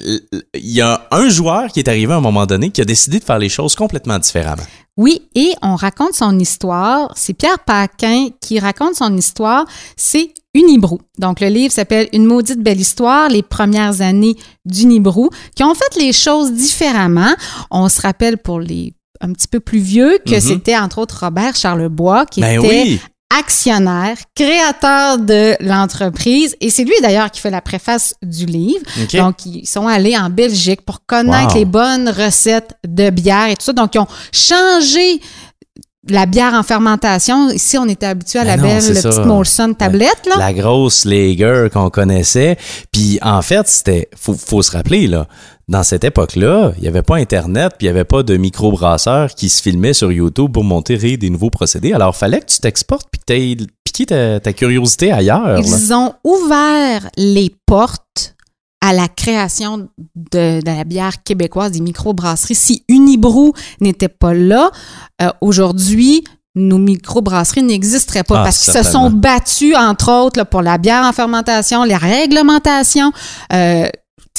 il 0.55 0.73
y 0.73 0.81
a 0.81 1.07
un 1.11 1.29
joueur 1.29 1.69
qui 1.69 1.81
est 1.81 1.89
arrivé 1.89 2.15
à 2.15 2.17
un 2.17 2.23
moment 2.23 2.47
donné 2.47 2.71
qui 2.71 2.81
a 2.81 2.87
décidé 2.87 3.19
de 3.19 3.25
faire 3.25 3.39
les 3.39 3.51
choses 3.51 3.75
complètement 3.75 4.19
différemment. 4.19 4.65
Oui, 4.97 5.29
et 5.35 5.53
on 5.63 5.77
raconte 5.77 6.15
son 6.15 6.39
histoire. 6.39 7.13
C'est 7.15 7.35
Pierre 7.35 7.61
Paquin 7.61 8.29
qui 8.41 8.59
raconte 8.59 8.95
son 8.97 9.15
histoire. 9.17 9.67
C'est 9.97 10.33
Unibrou. 10.59 10.99
Donc, 11.19 11.41
le 11.41 11.49
livre 11.49 11.73
s'appelle 11.73 12.09
Une 12.13 12.25
maudite 12.27 12.61
belle 12.61 12.81
histoire, 12.81 13.29
les 13.29 13.43
premières 13.43 14.01
années 14.01 14.37
d'Unibrou, 14.65 15.31
qui 15.55 15.63
ont 15.65 15.75
fait 15.75 15.99
les 15.99 16.13
choses 16.13 16.53
différemment. 16.53 17.33
On 17.71 17.89
se 17.89 18.01
rappelle 18.01 18.39
pour 18.39 18.61
les 18.61 18.95
un 19.21 19.33
petit 19.33 19.49
peu 19.49 19.59
plus 19.61 19.81
vieux 19.81 20.19
que 20.25 20.35
Mhm. 20.37 20.41
c'était 20.41 20.77
entre 20.77 20.99
autres 20.99 21.19
Robert 21.25 21.57
Charlebois 21.57 22.25
qui 22.27 22.41
Ben 22.41 22.59
était 22.61 22.83
oui, 22.85 23.01
actionnaire, 23.37 24.17
créateur 24.35 25.19
de 25.19 25.55
l'entreprise 25.61 26.55
et 26.61 26.71
c'est 26.71 26.85
lui 26.85 26.95
d'ailleurs 27.03 27.31
qui 27.31 27.41
fait 27.41 27.51
la 27.51 27.61
préface 27.61 28.15
du 28.23 28.47
livre. 28.47 28.81
Donc, 29.15 29.45
ils 29.45 29.67
sont 29.67 29.87
allés 29.87 30.17
en 30.17 30.31
Belgique 30.31 30.83
pour 30.83 31.05
connaître 31.07 31.55
Wow. 31.55 31.59
les 31.59 31.65
bonnes 31.65 32.09
recettes 32.09 32.75
de 32.87 33.11
bière 33.11 33.49
et 33.49 33.57
tout 33.57 33.65
ça. 33.65 33.73
Donc, 33.73 33.95
ils 33.95 33.99
ont 33.99 34.07
changé 34.33 35.21
la 36.09 36.27
bière 36.27 36.55
en 36.55 36.63
fermentation. 36.63 37.51
Ici, 37.51 37.79
on 37.79 37.87
était 37.87 38.07
habitué 38.07 38.39
à 38.39 38.45
Ben 38.45 38.49
la 38.51 38.57
non, 38.57 38.63
belle 38.69 38.95
petite 39.03 39.25
Molson 39.25 39.75
tablette. 39.75 40.27
Là. 40.27 40.37
la 40.39 40.53
grosse 40.53 41.05
Lager 41.05 41.69
qu'on 41.73 41.91
connaissait. 41.91 42.57
Puis 42.93 43.19
en 43.23 43.43
fait, 43.43 43.67
c'était 43.69 44.09
faut, 44.17 44.35
faut 44.35 44.63
se 44.63 44.71
rappeler 44.73 45.07
là, 45.07 45.27
dans 45.69 45.83
cette 45.83 46.05
époque-là, 46.05 46.73
il 46.77 46.83
n'y 46.83 46.89
avait 46.89 47.03
pas 47.03 47.17
Internet, 47.17 47.75
puis 47.79 47.87
il 47.87 47.91
n'y 47.91 47.97
avait 47.97 48.05
pas 48.05 48.23
de 48.23 48.37
microbrasseur 48.37 49.35
qui 49.35 49.51
se 49.51 49.61
filmait 49.63 49.93
sur 49.93 50.11
YouTube 50.11 50.53
pour 50.53 50.65
montrer 50.65 51.17
des 51.17 51.31
nouveaux 51.31 51.51
procédés. 51.51 51.93
Alors, 51.93 52.17
fallait 52.17 52.41
que 52.41 52.47
tu 52.47 52.59
t'exportes 52.59 53.07
puis 53.11 53.21
que 53.21 53.25
tu 53.27 53.33
aies 53.63 53.67
piqué 53.85 54.07
ta, 54.07 54.41
ta 54.41 54.53
curiosité 54.55 55.13
ailleurs. 55.13 55.47
là. 55.47 55.61
Ils 55.61 55.93
ont 55.93 56.15
ouvert 56.25 57.11
les 57.19 57.55
portes 57.67 58.35
à 58.81 58.93
la 58.93 59.09
création 59.09 59.89
de, 60.15 60.61
de 60.61 60.67
la 60.67 60.85
bière 60.85 61.23
québécoise, 61.23 61.73
des 61.73 61.81
microbrasseries. 61.81 62.55
Si 62.55 62.85
Unibrou 62.89 63.53
n'était 63.81 64.09
pas 64.09 64.35
là, 64.35 64.71
euh, 65.21 65.31
aujourd'hui, 65.41 66.25
nos 66.55 66.79
microbrasseries 66.79 67.63
n'existeraient 67.63 68.23
pas 68.25 68.41
Ah, 68.41 68.45
parce 68.45 68.59
qu'ils 68.65 68.73
se 68.73 68.83
sont 68.83 69.11
battus, 69.11 69.75
entre 69.77 70.11
autres, 70.13 70.39
là, 70.39 70.45
pour 70.45 70.63
la 70.63 70.79
bière 70.79 71.05
en 71.05 71.13
fermentation, 71.13 71.85
les 71.85 71.97
réglementations. 71.97 73.13
Euh, 73.53 73.89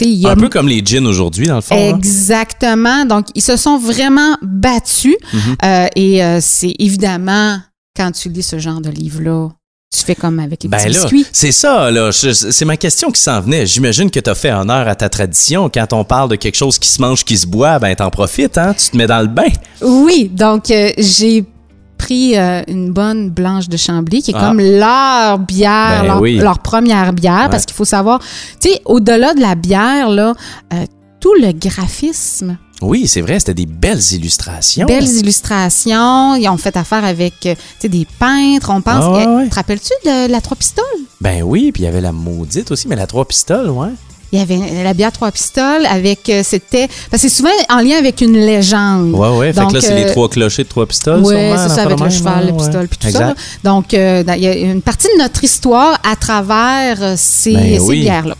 y 0.01 0.25
a 0.25 0.31
Un 0.31 0.35
peu 0.35 0.47
comme 0.49 0.67
les 0.69 0.81
gins 0.85 1.05
aujourd'hui, 1.05 1.47
dans 1.47 1.55
le 1.55 1.61
fond. 1.61 1.75
là. 1.75 1.89
Exactement. 1.89 3.05
Donc, 3.05 3.27
ils 3.35 3.41
se 3.41 3.57
sont 3.57 3.77
vraiment 3.77 4.37
battus. 4.41 5.15
Mhm. 5.33 5.55
Euh, 5.63 5.87
et 5.95 6.23
euh, 6.23 6.39
c'est 6.41 6.73
évidemment, 6.79 7.57
quand 7.95 8.11
tu 8.11 8.29
lis 8.29 8.43
ce 8.43 8.59
genre 8.59 8.79
de 8.81 8.89
livre-là, 8.89 9.49
tu 9.91 10.05
fais 10.05 10.13
comme 10.15 10.39
avec 10.39 10.61
les 10.63 10.69
Ben 10.69 10.77
petits 10.77 10.89
là, 10.93 11.01
biscuits? 11.01 11.25
c'est 11.31 11.51
ça, 11.51 11.89
là. 11.89 12.11
C'est 12.11 12.65
ma 12.65 12.77
question 12.77 13.09
qui 13.09 13.19
s'en 13.21 13.41
venait. 13.41 13.65
J'imagine 13.65 14.11
que 14.11 14.19
tu 14.19 14.29
as 14.29 14.35
fait 14.35 14.51
honneur 14.51 14.87
à 14.87 14.93
ta 14.95 15.09
tradition. 15.09 15.69
Quand 15.73 15.93
on 15.93 16.03
parle 16.03 16.29
de 16.29 16.35
quelque 16.35 16.55
chose 16.57 16.77
qui 16.77 16.87
se 16.87 17.01
mange, 17.01 17.25
qui 17.25 17.35
se 17.37 17.47
boit, 17.47 17.79
ben 17.79 17.95
t'en 17.95 18.09
profites, 18.11 18.57
hein? 18.59 18.75
Tu 18.77 18.91
te 18.91 18.97
mets 18.97 19.07
dans 19.07 19.21
le 19.21 19.27
bain. 19.27 19.47
Oui, 19.81 20.29
donc 20.31 20.69
euh, 20.69 20.91
j'ai 20.99 21.43
pris 21.97 22.37
euh, 22.37 22.61
une 22.67 22.91
bonne 22.93 23.29
blanche 23.31 23.67
de 23.67 23.77
Chambly 23.77 24.21
qui 24.21 24.29
est 24.31 24.35
Ah. 24.37 24.47
comme 24.49 24.59
leur 24.61 25.39
bière, 25.39 26.01
Ben 26.01 26.07
leur, 26.07 26.21
oui. 26.21 26.37
leur 26.37 26.59
première 26.59 27.11
bière, 27.11 27.45
Ouais. 27.45 27.49
parce 27.49 27.65
qu'il 27.65 27.75
faut 27.75 27.83
savoir, 27.85 28.19
tu 28.61 28.69
sais, 28.69 28.81
au-delà 28.85 29.33
de 29.33 29.41
la 29.41 29.55
bière, 29.55 30.09
là, 30.09 30.33
euh, 30.71 30.85
tout 31.19 31.33
le 31.33 31.51
graphisme, 31.51 32.57
Oui, 32.81 33.07
c'est 33.07 33.21
vrai, 33.21 33.39
c'était 33.39 33.53
des 33.53 33.65
belles 33.65 34.01
illustrations. 34.13 34.85
belles 34.85 35.07
illustrations, 35.07 36.35
ils 36.35 36.47
ont 36.47 36.57
fait 36.57 36.77
affaire 36.77 37.03
avec, 37.03 37.45
euh, 37.45 37.55
des 37.83 38.07
peintres, 38.19 38.71
on 38.73 38.81
pense. 38.81 39.03
Ah 39.03 39.11
ouais, 39.11 39.25
ouais. 39.27 39.49
Te 39.49 39.55
rappelles-tu 39.55 39.91
de 40.05 40.31
la 40.31 40.41
Trois 40.41 40.55
Pistoles? 40.57 40.85
Ben 41.21 41.43
oui, 41.43 41.71
puis 41.73 41.83
il 41.83 41.85
y 41.85 41.89
avait 41.89 42.01
la 42.01 42.13
maudite 42.13 42.71
aussi, 42.71 42.87
mais 42.87 42.95
la 42.95 43.07
trois 43.07 43.25
pistoles, 43.25 43.69
ouais. 43.69 43.89
Il 44.31 44.39
y 44.39 44.41
avait 44.41 44.83
la 44.83 44.93
bière 44.93 45.11
Trois 45.11 45.31
Pistoles 45.31 45.85
avec, 45.89 46.29
euh, 46.29 46.41
c'était, 46.43 46.87
parce 47.09 47.23
que 47.23 47.29
c'est 47.29 47.35
souvent 47.35 47.49
en 47.69 47.79
lien 47.79 47.97
avec 47.97 48.21
une 48.21 48.33
légende. 48.33 49.11
Ouais, 49.13 49.29
ouais. 49.37 49.53
Fait 49.53 49.61
Donc, 49.61 49.69
que 49.71 49.75
là, 49.75 49.81
c'est 49.81 49.93
euh, 49.93 50.05
les 50.05 50.11
trois 50.11 50.29
clochers 50.29 50.63
de 50.63 50.69
trois 50.69 50.85
pistoles. 50.85 51.21
Oui, 51.23 51.33
c'est 51.35 51.69
ça, 51.69 51.83
avec 51.83 51.99
le 51.99 52.09
cheval, 52.09 52.45
le 52.47 52.51
ouais. 52.51 52.57
pistolet, 52.57 52.87
puis 52.87 52.97
tout 52.99 53.07
Exact. 53.07 53.19
ça. 53.19 53.25
là. 53.27 53.35
Donc, 53.63 53.93
euh, 53.93 54.23
il 54.35 54.43
y 54.43 54.47
a 54.47 54.53
une 54.55 54.81
partie 54.81 55.07
de 55.17 55.21
notre 55.21 55.43
histoire 55.43 55.99
à 56.09 56.15
travers 56.15 56.97
euh, 57.01 57.13
ces, 57.17 57.53
Ben 57.53 57.73
ces 57.75 57.79
oui. 57.79 58.01
bières-là. 58.01 58.35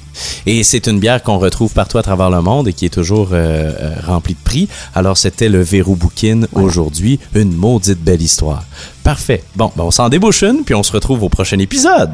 Et 0.45 0.63
c'est 0.63 0.85
une 0.87 0.99
bière 0.99 1.23
qu'on 1.23 1.39
retrouve 1.39 1.71
partout 1.71 1.97
à 1.97 2.03
travers 2.03 2.29
le 2.29 2.41
monde 2.41 2.67
et 2.67 2.73
qui 2.73 2.85
est 2.85 2.89
toujours 2.93 3.29
euh, 3.31 3.71
euh, 3.79 3.93
remplie 4.05 4.33
de 4.33 4.39
prix. 4.43 4.67
Alors, 4.93 5.17
c'était 5.17 5.47
le 5.49 5.61
Verrou 5.61 5.95
Bouquin 5.95 6.41
aujourd'hui. 6.53 7.19
Une 7.33 7.53
maudite 7.55 7.99
belle 8.03 8.21
histoire. 8.21 8.63
Parfait. 9.03 9.43
Bon, 9.55 9.71
ben, 9.77 9.85
on 9.85 9.91
s'en 9.91 10.09
débouche 10.09 10.43
une, 10.43 10.63
puis 10.65 10.75
on 10.75 10.83
se 10.83 10.91
retrouve 10.91 11.23
au 11.23 11.29
prochain 11.29 11.57
épisode. 11.59 12.11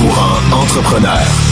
Courant 0.00 0.62
entrepreneur. 0.62 1.49